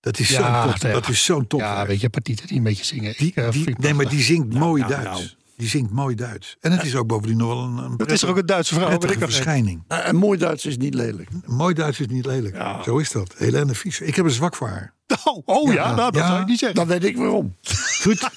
Dat 0.00 0.18
is 0.18 0.28
Ja, 0.28 0.62
zo'n 0.62 0.72
top. 0.72 0.82
ja. 0.82 0.92
Dat 0.92 1.08
is 1.08 1.24
zo'n 1.24 1.46
top. 1.46 1.60
Ja, 1.60 1.86
weet 1.86 2.00
je, 2.00 2.08
die 2.46 2.56
een 2.56 2.62
beetje 2.62 2.84
zingen. 2.84 3.14
Die, 3.16 3.28
Ik, 3.28 3.36
eh, 3.36 3.50
die- 3.50 3.74
nee, 3.78 3.94
maar 3.94 4.08
die 4.08 4.22
zingt 4.22 4.52
mooi 4.54 4.82
nou, 4.82 4.92
Duits. 4.94 5.18
nou. 5.20 5.28
Die 5.56 5.68
zingt 5.68 5.90
mooi 5.90 6.14
Duits. 6.14 6.56
En 6.60 6.72
het 6.72 6.84
is 6.84 6.94
ook 6.96 7.06
bovendien 7.06 7.36
nog 7.36 7.48
wel 7.48 7.62
een, 7.64 7.76
een 7.76 7.96
Dat 7.96 8.10
is 8.10 8.22
er 8.22 8.28
ook 8.28 8.36
een 8.36 8.46
Duitse 8.46 8.74
vrouw. 8.74 8.98
wel. 8.98 9.18
verschijning. 9.18 9.84
Eh, 9.88 10.08
En 10.08 10.16
mooi 10.16 10.38
Duits 10.38 10.66
is 10.66 10.76
niet 10.76 10.94
lelijk. 10.94 11.28
Mooi 11.46 11.74
Duits 11.74 12.00
is 12.00 12.06
niet 12.06 12.26
lelijk. 12.26 12.56
Zo 12.84 12.98
is 12.98 13.10
dat. 13.10 13.34
Helene 13.36 13.74
Fischer. 13.74 14.06
Ik 14.06 14.16
heb 14.16 14.24
een 14.24 14.30
zwak 14.30 14.56
voor 14.56 14.68
haar. 14.68 14.94
Oh, 15.24 15.42
oh 15.44 15.72
ja, 15.72 15.74
Ja, 15.74 15.94
nou, 15.94 16.10
dat 16.12 16.20
ja. 16.22 16.26
zou 16.28 16.40
ik 16.40 16.46
niet 16.46 16.58
zeggen. 16.58 16.78
Dan 16.78 16.86
weet 16.86 17.04
ik 17.04 17.16
waarom. 17.16 17.56
Goed. 18.02 18.30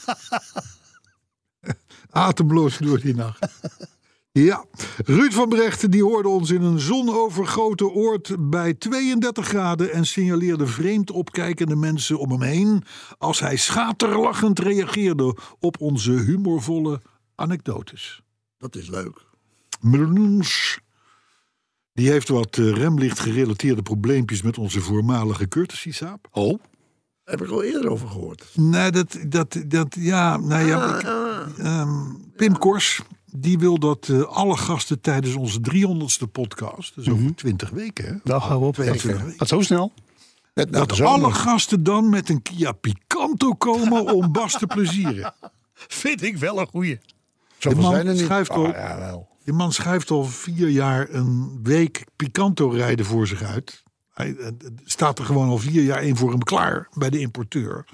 Atemloos 2.11 2.77
door 2.77 2.99
die 2.99 3.15
nacht. 3.15 3.47
Ja, 4.43 4.65
Ruud 5.05 5.31
van 5.33 5.49
Brechten 5.49 5.91
die 5.91 6.03
hoorde 6.03 6.27
ons 6.29 6.49
in 6.51 6.61
een 6.61 6.79
zonovergoten 6.79 7.91
oord 7.91 8.35
bij 8.49 8.73
32 8.73 9.47
graden 9.47 9.91
en 9.93 10.05
signaleerde 10.05 10.67
vreemd 10.67 11.11
opkijkende 11.11 11.75
mensen 11.75 12.19
om 12.19 12.31
hem 12.31 12.41
heen 12.41 12.83
als 13.17 13.39
hij 13.39 13.55
schaterlachend 13.57 14.59
reageerde 14.59 15.37
op 15.59 15.81
onze 15.81 16.11
humorvolle 16.11 17.01
anekdotes. 17.35 18.21
Dat 18.57 18.75
is 18.75 18.89
leuk. 18.89 19.25
Mlns. 19.81 20.79
Die 21.93 22.09
heeft 22.09 22.27
wat 22.29 22.57
eh, 22.57 22.71
remlicht 22.71 23.19
gerelateerde 23.19 23.81
probleempjes 23.81 24.41
met 24.41 24.57
onze 24.57 24.81
voormalige 24.81 25.47
courtesy 25.47 25.91
saap. 25.91 26.27
Oh, 26.31 26.59
Heb 27.23 27.41
ik 27.41 27.49
al 27.49 27.63
eerder 27.63 27.89
over 27.91 28.07
gehoord. 28.07 28.45
Nee, 28.55 28.91
dat, 28.91 29.17
dat, 29.27 29.63
dat 29.67 29.95
ja, 29.99 30.37
nou 30.37 30.65
ja. 30.67 30.97
ik- 30.99 31.57
ehm, 31.57 32.03
Pim 32.35 32.57
Kors, 32.57 33.01
die 33.31 33.59
wil 33.59 33.77
dat 33.79 34.07
eh, 34.09 34.21
alle 34.21 34.57
gasten 34.57 35.01
tijdens 35.01 35.35
onze 35.35 35.59
300ste 35.73 36.31
podcast, 36.31 36.95
dus 36.95 37.09
over 37.09 37.35
20 37.35 37.69
weken, 37.69 38.05
hè? 38.05 38.13
Nou, 38.23 38.41
hou 38.41 38.65
op. 38.65 38.73
22 38.73 39.21
weken. 39.21 39.39
Gaat 39.39 39.47
zo 39.47 39.61
snel. 39.61 39.93
Net 40.53 40.73
Dat 40.73 40.95
zomer. 40.95 41.13
alle 41.13 41.33
gasten 41.33 41.83
dan 41.83 42.09
met 42.09 42.29
een 42.29 42.41
Kia 42.41 42.71
Picanto 42.71 43.53
komen 43.53 44.13
om 44.13 44.31
Bas 44.31 44.57
te 44.57 44.67
plezieren. 44.67 45.33
Vind 45.73 46.21
ik 46.23 46.37
wel 46.37 46.59
een 46.59 46.67
goeie. 46.67 46.99
Zoveel 47.57 47.77
de 47.79 47.83
man 47.85 47.93
zijn 47.93 48.07
er 48.07 48.13
niet. 48.13 48.21
schuift 48.23 48.49
Ah, 48.49 48.59
op. 48.59 48.73
ja, 48.73 48.97
wel. 48.97 49.27
Die 49.43 49.53
man 49.53 49.73
schuift 49.73 50.11
al 50.11 50.23
vier 50.25 50.69
jaar 50.69 51.07
een 51.09 51.59
week 51.63 52.05
Picanto 52.15 52.69
rijden 52.69 53.05
voor 53.05 53.27
zich 53.27 53.43
uit. 53.43 53.83
Hij 54.13 54.35
eh, 54.35 54.47
staat 54.83 55.19
er 55.19 55.25
gewoon 55.25 55.49
al 55.49 55.57
vier 55.57 55.83
jaar 55.83 56.01
één 56.01 56.15
voor 56.17 56.29
hem 56.29 56.43
klaar 56.43 56.87
bij 56.93 57.09
de 57.09 57.19
importeur. 57.19 57.85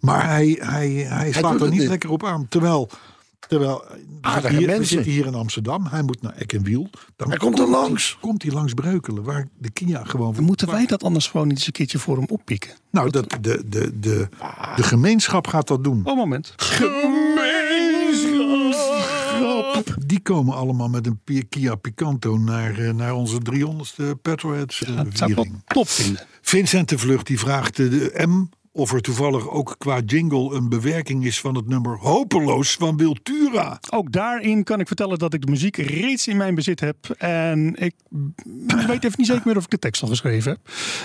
Maar 0.00 0.26
hij, 0.28 0.56
hij, 0.60 0.88
hij 0.90 1.32
slaat 1.32 1.60
er 1.60 1.70
niet 1.70 1.78
niet. 1.78 1.88
lekker 1.88 2.10
op 2.10 2.24
aan. 2.24 2.48
Terwijl, 2.48 2.90
terwijl 3.38 3.84
we, 3.88 3.98
Aardige 4.20 4.40
zitten 4.40 4.58
hier, 4.58 4.66
we 4.66 4.72
mensen. 4.72 4.86
zitten 4.86 5.12
hier 5.12 5.26
in 5.26 5.34
Amsterdam. 5.34 5.86
Hij 5.86 6.02
moet 6.02 6.22
naar 6.22 6.34
Eck 6.34 6.52
en 6.52 6.62
Wiel. 6.62 6.90
Dan 7.16 7.28
Hij 7.28 7.36
komt 7.38 7.58
er 7.58 7.68
langs. 7.68 8.16
Komt 8.20 8.42
hij 8.42 8.52
langs 8.52 8.74
Breukelen, 8.74 9.22
waar 9.22 9.48
de 9.58 9.70
Kia 9.70 10.04
gewoon... 10.04 10.34
Dan 10.34 10.44
moeten 10.44 10.70
wij 10.70 10.86
dat 10.86 11.02
anders 11.02 11.26
gewoon 11.26 11.46
niet 11.48 11.56
eens 11.56 11.66
een 11.66 11.72
keertje 11.72 11.98
voor 11.98 12.16
hem 12.16 12.26
oppikken. 12.28 12.70
Nou, 12.90 13.10
dat, 13.10 13.30
de, 13.40 13.62
de, 13.66 13.98
de, 14.00 14.28
de 14.76 14.82
gemeenschap 14.82 15.46
gaat 15.46 15.68
dat 15.68 15.84
doen. 15.84 16.00
Oh, 16.04 16.16
moment. 16.16 16.54
Die 20.06 20.20
komen 20.20 20.54
allemaal 20.54 20.88
met 20.88 21.06
een 21.06 21.20
Kia 21.48 21.74
Picanto 21.74 22.38
naar, 22.38 22.78
eh, 22.78 22.92
naar 22.92 23.14
onze 23.14 23.38
300ste 23.42 24.20
Petrolheads 24.22 24.82
eh, 24.84 24.96
Dat 24.96 25.06
zou 25.12 25.30
ik 25.30 25.36
wel 25.36 25.44
viering. 25.44 25.62
top 25.66 25.88
vinden. 25.88 26.26
Vincent 26.40 26.88
de 26.88 26.98
Vlucht 26.98 27.26
die 27.26 27.38
vraagt 27.38 27.78
eh, 27.78 27.90
de 27.90 28.26
M 28.26 28.48
of 28.78 28.92
er 28.92 29.00
toevallig 29.00 29.50
ook 29.50 29.74
qua 29.78 30.00
jingle 30.06 30.54
een 30.54 30.68
bewerking 30.68 31.24
is 31.24 31.40
van 31.40 31.54
het 31.54 31.68
nummer 31.68 31.98
Hopeloos 31.98 32.74
van 32.74 32.96
Wiltura. 32.96 33.80
Ook 33.90 34.12
daarin 34.12 34.64
kan 34.64 34.80
ik 34.80 34.86
vertellen 34.86 35.18
dat 35.18 35.34
ik 35.34 35.44
de 35.44 35.50
muziek 35.50 35.76
reeds 35.76 36.26
in 36.26 36.36
mijn 36.36 36.54
bezit 36.54 36.80
heb. 36.80 36.96
En 37.18 37.74
ik 37.76 37.94
weet 38.86 39.04
even 39.04 39.14
niet 39.16 39.26
zeker 39.26 39.42
meer 39.44 39.56
of 39.56 39.64
ik 39.64 39.70
de 39.70 39.78
tekst 39.78 40.02
al 40.02 40.08
geschreven 40.08 40.50
heb. 40.50 40.60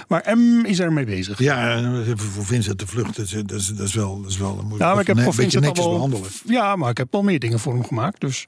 Maar 0.07 0.37
M 0.37 0.65
is 0.65 0.79
ermee 0.79 1.05
bezig. 1.05 1.39
Ja, 1.39 1.81
voor 2.15 2.45
Vincent 2.45 2.79
de 2.79 2.87
Vlucht, 2.87 3.15
dat 3.15 3.25
is, 3.25 3.31
dat 3.31 3.51
is, 3.51 3.67
dat 3.67 3.87
is 3.87 3.93
wel, 3.93 4.21
dat 4.21 4.31
is 4.31 4.37
wel 4.37 4.63
moet 4.67 4.79
Ja, 4.79 4.91
maar 4.91 5.01
ik 5.01 5.07
heb 5.07 5.19
voor 5.19 5.31
een 5.31 5.35
beetje 5.35 5.59
netjes 5.59 5.85
al 5.85 5.91
wel, 5.91 5.93
behandelen. 5.93 6.29
Ja, 6.45 6.75
maar 6.75 6.89
ik 6.89 6.97
heb 6.97 7.07
wel 7.11 7.23
meer 7.23 7.39
dingen 7.39 7.59
voor 7.59 7.73
hem 7.73 7.85
gemaakt. 7.85 8.21
Dus 8.21 8.43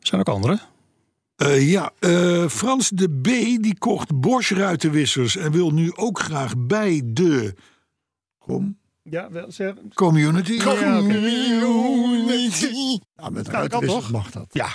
er 0.00 0.06
zijn 0.06 0.20
ook 0.20 0.28
andere. 0.28 0.58
Eh, 1.36 1.70
ja, 1.70 1.90
eh, 1.98 2.48
Frans 2.48 2.88
de 2.88 3.08
B 3.08 3.24
die 3.62 3.78
kocht 3.78 4.20
Bosch 4.20 4.50
ruitenwissers 4.50 5.36
en 5.36 5.52
wil 5.52 5.70
nu 5.70 5.92
ook 5.94 6.18
graag 6.18 6.52
bij 6.56 7.02
de 7.04 7.54
Kom. 8.52 8.76
Ja, 9.02 9.30
wel 9.30 9.52
zeg. 9.52 9.74
community. 9.94 10.52
Ja, 10.52 10.72
oké. 10.72 10.86
Ja, 13.16 13.30
kan 13.32 13.44
ruitenwissers 13.44 14.02
toch? 14.02 14.10
mag 14.10 14.30
dat. 14.30 14.46
Ja. 14.50 14.68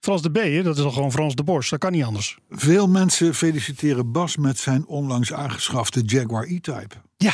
Frans 0.00 0.22
de 0.22 0.30
B, 0.30 0.36
hè, 0.36 0.62
dat 0.62 0.78
is 0.78 0.84
al 0.84 0.90
gewoon 0.90 1.12
Frans 1.12 1.34
de 1.34 1.42
Borst. 1.44 1.70
Dat 1.70 1.78
kan 1.78 1.92
niet 1.92 2.04
anders. 2.04 2.38
Veel 2.50 2.88
mensen 2.88 3.34
feliciteren 3.34 4.12
Bas 4.12 4.36
met 4.36 4.58
zijn 4.58 4.86
onlangs 4.86 5.32
aangeschafte 5.32 6.02
Jaguar 6.06 6.42
E-Type. 6.44 6.94
Ja, 7.16 7.32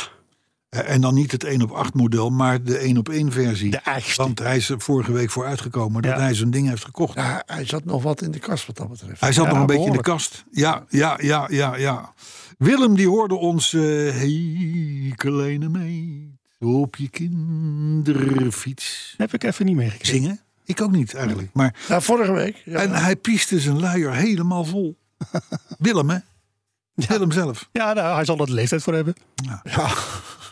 Eh, 0.69 0.91
En 0.95 1.01
dan 1.01 1.15
niet 1.15 1.33
het 1.33 1.45
1 1.45 1.63
op 1.63 1.71
8 1.71 1.95
model, 1.95 2.31
maar 2.31 2.63
de 2.63 2.79
1 2.85 2.97
op 2.99 3.09
1 3.09 3.33
versie. 3.33 3.71
de. 3.71 4.13
Want 4.17 4.39
hij 4.39 4.57
is 4.57 4.69
er 4.69 4.81
vorige 4.81 5.13
week 5.13 5.31
voor 5.31 5.45
uitgekomen 5.47 6.03
dat 6.03 6.13
Ja. 6.13 6.19
hij 6.21 6.35
zijn 6.35 6.51
ding 6.51 6.69
heeft 6.69 6.85
gekocht. 6.85 7.15
Ja, 7.15 7.43
hij 7.47 7.65
zat 7.65 7.85
nog 7.85 8.03
wat 8.03 8.23
in 8.23 8.31
de 8.31 8.39
kast 8.39 8.67
wat 8.67 8.77
dat 8.77 8.89
betreft. 8.89 9.21
Hij 9.21 9.33
zat 9.33 9.45
Ja, 9.47 9.51
nog 9.53 9.61
een 9.61 9.67
beetje 9.67 9.87
in 9.87 9.93
de 9.93 10.01
kast. 10.01 10.45
Ja, 10.51 10.85
ja, 10.89 11.19
ja, 11.23 11.47
ja, 11.51 11.77
ja. 11.77 12.13
Willem 12.59 12.97
die 12.97 13.09
hoorde 13.09 13.35
ons... 13.35 13.73
hey, 13.73 15.13
kleine 15.15 15.69
meid, 15.69 16.25
op 16.59 16.97
je 16.97 17.09
kinderfiets. 17.09 19.15
Heb 19.17 19.35
ik 19.35 19.45
even 19.45 19.67
niet 19.67 19.77
meegekregen. 19.77 20.15
Zingen? 20.23 20.41
Ik 20.65 20.81
ook 20.81 20.91
niet 20.91 21.15
eigenlijk. 21.15 21.49
Maar, 21.53 21.75
Ja, 21.89 22.01
vorige 22.01 22.33
week. 22.33 22.63
Ja. 22.65 22.79
En 22.79 22.95
hij 22.95 23.17
pieste 23.17 23.61
zijn 23.61 23.81
luier 23.81 24.15
helemaal 24.15 24.65
vol. 24.65 24.97
Willem, 25.79 26.11
hè? 26.11 26.19
Willem 26.95 27.33
zelf. 27.33 27.69
Ja, 27.73 27.93
nou, 27.93 28.15
hij 28.15 28.25
zal 28.25 28.39
er 28.39 28.47
de 28.47 28.53
leeftijd 28.53 28.83
voor 28.83 28.95
hebben. 28.95 29.15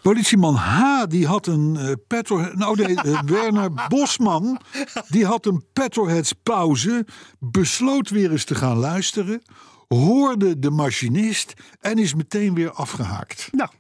Politieman 0.03 0.55
H. 0.55 1.03
die 1.09 1.27
had 1.27 1.47
een 1.47 1.99
petrol... 2.07 2.39
Nou, 2.55 2.83
nee, 2.83 2.97
eh, 2.97 3.21
Werner 3.41 3.71
Bosman. 3.89 4.61
Die 5.09 5.27
had 5.27 5.47
een 5.47 5.65
petrolheads 5.73 6.33
pauze. 6.33 7.07
Besloot 7.39 8.11
weer 8.11 8.31
eens 8.31 8.45
te 8.45 8.55
gaan 8.55 8.77
luisteren. 8.77 9.43
Hoorde 9.89 10.59
de 10.59 10.71
machinist. 10.71 11.55
En 11.81 11.99
is 11.99 12.15
meteen 12.15 12.55
weer 12.55 12.71
afgehaakt. 12.71 13.49
Nou, 13.53 13.71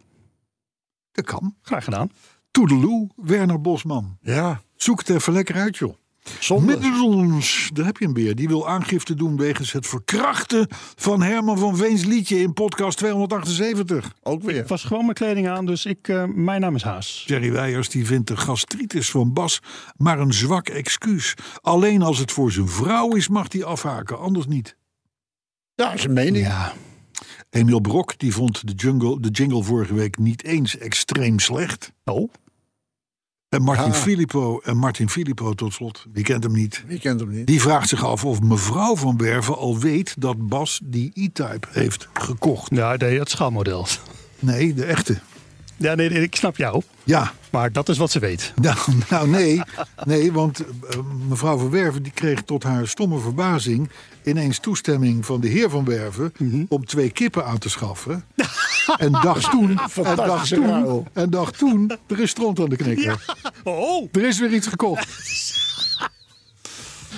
Dat 1.12 1.24
kan. 1.24 1.54
graag 1.62 1.84
gedaan. 1.84 2.10
Toedeloe, 2.50 3.08
Werner 3.16 3.60
Bosman. 3.60 4.18
ja, 4.20 4.60
Zoek 4.76 4.98
het 4.98 5.08
even 5.10 5.32
lekker 5.32 5.54
uit, 5.54 5.76
joh. 5.76 5.94
zonde. 6.40 6.78
Middels, 6.78 7.70
daar 7.72 7.84
heb 7.84 7.96
je 7.96 8.04
een 8.04 8.12
beer. 8.12 8.34
Die 8.34 8.48
wil 8.48 8.68
aangifte 8.68 9.14
doen 9.14 9.36
wegens 9.36 9.72
het 9.72 9.86
verkrachten 9.86 10.66
van 10.96 11.22
Herman 11.22 11.58
van 11.58 11.76
Veens 11.76 12.04
liedje 12.04 12.38
in 12.40 12.52
podcast 12.52 12.98
278. 12.98 14.12
Ook 14.22 14.42
weer. 14.42 14.56
Ik 14.56 14.66
was 14.68 14.84
gewoon 14.84 15.02
mijn 15.02 15.14
kleding 15.14 15.48
aan, 15.48 15.66
dus 15.66 15.86
ik, 15.86 16.08
eh, 16.08 16.24
mijn 16.24 16.60
naam 16.60 16.74
is 16.74 16.82
Haas. 16.82 17.24
Jerry 17.26 17.52
Weijers 17.52 17.88
die 17.88 18.06
vindt 18.06 18.28
de 18.28 18.36
gastritis 18.36 19.10
van 19.10 19.32
Bas 19.32 19.60
maar 19.96 20.18
een 20.18 20.32
zwak 20.32 20.68
excuus. 20.68 21.34
Alleen 21.60 22.02
als 22.02 22.18
het 22.18 22.32
voor 22.32 22.52
zijn 22.52 22.68
vrouw 22.68 23.14
is 23.14 23.28
mag 23.28 23.52
hij 23.52 23.64
afhaken, 23.64 24.18
anders 24.18 24.46
niet. 24.46 24.76
Ja, 25.76 25.92
is 25.92 26.04
een 26.04 26.12
mening. 26.12 26.46
Ja, 26.46 26.72
Emiel 27.50 27.80
Brok 27.80 28.18
die 28.18 28.32
vond 28.32 28.66
de, 28.66 28.72
jungle, 28.72 29.20
de 29.20 29.28
jingle 29.28 29.62
vorige 29.62 29.94
week 29.94 30.18
niet 30.18 30.44
eens 30.44 30.78
extreem 30.78 31.38
slecht. 31.38 31.92
oh, 32.04 32.32
En 33.48 33.62
Martin 33.62 33.86
Ja. 33.86 33.92
Filippo, 33.92 34.60
en 34.60 34.76
Martin 34.76 35.08
Filippo 35.10 35.52
tot 35.54 35.72
slot, 35.72 36.06
wie 36.12 36.24
kent 36.24 36.42
hem 36.42 36.52
niet? 36.52 36.84
Wie 36.86 36.98
kent 36.98 37.20
hem 37.20 37.30
niet? 37.30 37.46
Die 37.46 37.60
vraagt 37.60 37.88
zich 37.88 38.04
af 38.04 38.24
of 38.24 38.40
mevrouw 38.40 38.96
van 38.96 39.16
Werven 39.16 39.56
al 39.56 39.78
weet 39.78 40.14
dat 40.18 40.48
Bas 40.48 40.80
die 40.84 41.10
E-Type 41.14 41.66
heeft 41.70 42.08
gekocht. 42.12 42.74
ja, 42.74 42.94
nee, 42.96 43.18
het 43.18 43.30
schaalmodel. 43.30 43.86
Nee, 44.38 44.74
de 44.74 44.84
echte. 44.84 45.18
Ja, 45.76 45.94
nee, 45.94 46.10
nee, 46.10 46.22
ik 46.22 46.34
snap 46.36 46.56
jou. 46.56 46.82
Ja, 47.04 47.32
Maar 47.50 47.72
dat 47.72 47.88
is 47.88 47.98
wat 47.98 48.10
ze 48.10 48.18
weet. 48.18 48.52
nou, 48.62 48.76
nou 49.08 49.28
nee, 49.28 49.60
nee, 50.04 50.32
want 50.32 50.58
eh, 50.60 50.98
mevrouw 51.28 51.58
van 51.58 51.70
Werven 51.70 52.02
die 52.02 52.12
kreeg 52.12 52.42
tot 52.42 52.62
haar 52.62 52.86
stomme 52.88 53.18
verbazing 53.18 53.90
ineens 54.24 54.58
toestemming 54.58 55.26
van 55.26 55.40
de 55.40 55.48
heer 55.48 55.70
van 55.70 55.84
Werven 55.84 56.32
om 56.68 56.84
twee 56.84 57.10
kippen 57.10 57.44
aan 57.46 57.58
te 57.58 57.68
schaffen. 57.68 58.24
en 58.98 59.12
dacht 59.12 59.50
toen, 59.50 59.68
en 60.04 60.16
dacht 60.16 60.48
toen, 60.48 61.06
en 61.12 61.30
dacht 61.30 61.58
toen, 61.58 61.90
er 62.06 62.20
is 62.20 62.30
stront 62.30 62.60
aan 62.60 62.68
de 62.68 62.76
knikker. 62.76 63.36
Oh, 63.64 64.08
Er 64.12 64.24
is 64.24 64.38
weer 64.38 64.52
iets 64.52 64.66
gekocht. 64.66 65.08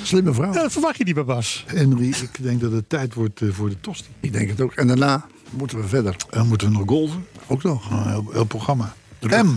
Slimme 0.02 0.34
vrouw. 0.34 0.52
dat 0.52 0.72
verwacht 0.72 0.96
je 0.98 1.04
niet 1.04 1.14
bij 1.14 1.24
Bas. 1.24 1.64
Henry, 1.66 2.08
ik 2.08 2.42
denk 2.42 2.60
dat 2.60 2.72
het 2.72 2.88
tijd 2.88 3.14
wordt 3.14 3.40
eh, 3.40 3.48
voor 3.52 3.68
de 3.68 3.80
tosti. 3.80 4.08
Ik 4.20 4.32
denk 4.32 4.48
het 4.48 4.60
ook. 4.60 4.72
En 4.72 4.86
daarna 4.86 5.26
moeten 5.50 5.80
we 5.80 5.88
verder. 5.88 6.16
En 6.30 6.46
moeten 6.46 6.68
we 6.68 6.72
nog 6.78 6.82
golven. 6.86 7.26
Ook 7.48 7.62
nog. 7.62 7.90
Een 7.90 8.08
heel, 8.08 8.26
heel 8.32 8.44
programma. 8.44 8.94
M, 9.20 9.48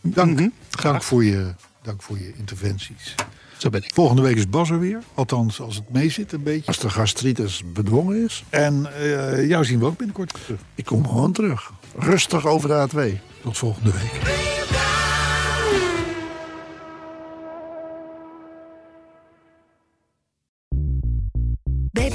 dank, 0.00 0.50
dank, 0.82 1.02
voor 1.02 1.24
je, 1.24 1.54
dank 1.82 2.02
voor 2.02 2.18
je 2.18 2.32
interventies. 2.36 3.14
Zo 3.56 3.70
ben 3.70 3.82
ik. 3.84 3.90
Volgende 3.94 4.22
week 4.22 4.36
is 4.36 4.48
Bas 4.48 4.70
er 4.70 4.80
weer. 4.80 5.02
Althans, 5.14 5.60
als 5.60 5.76
het 5.76 5.90
mee 5.90 6.10
zit 6.10 6.32
een 6.32 6.42
beetje. 6.42 6.66
Als 6.66 6.78
de 6.78 6.90
gastritis 6.90 7.62
bedwongen 7.72 8.24
is, 8.24 8.44
En 8.50 8.94
eh, 8.94 9.48
jou 9.48 9.64
zien 9.64 9.78
we 9.78 9.86
ook 9.86 9.96
binnenkort 9.96 10.32
terug. 10.44 10.60
ik 10.74 10.84
kom 10.84 11.08
gewoon 11.08 11.32
terug. 11.32 11.72
Rustig 11.98 12.46
over 12.46 12.68
de 12.68 12.88
A2. 13.14 13.20
Tot 13.42 13.58
volgende 13.58 13.90
week. 13.92 14.12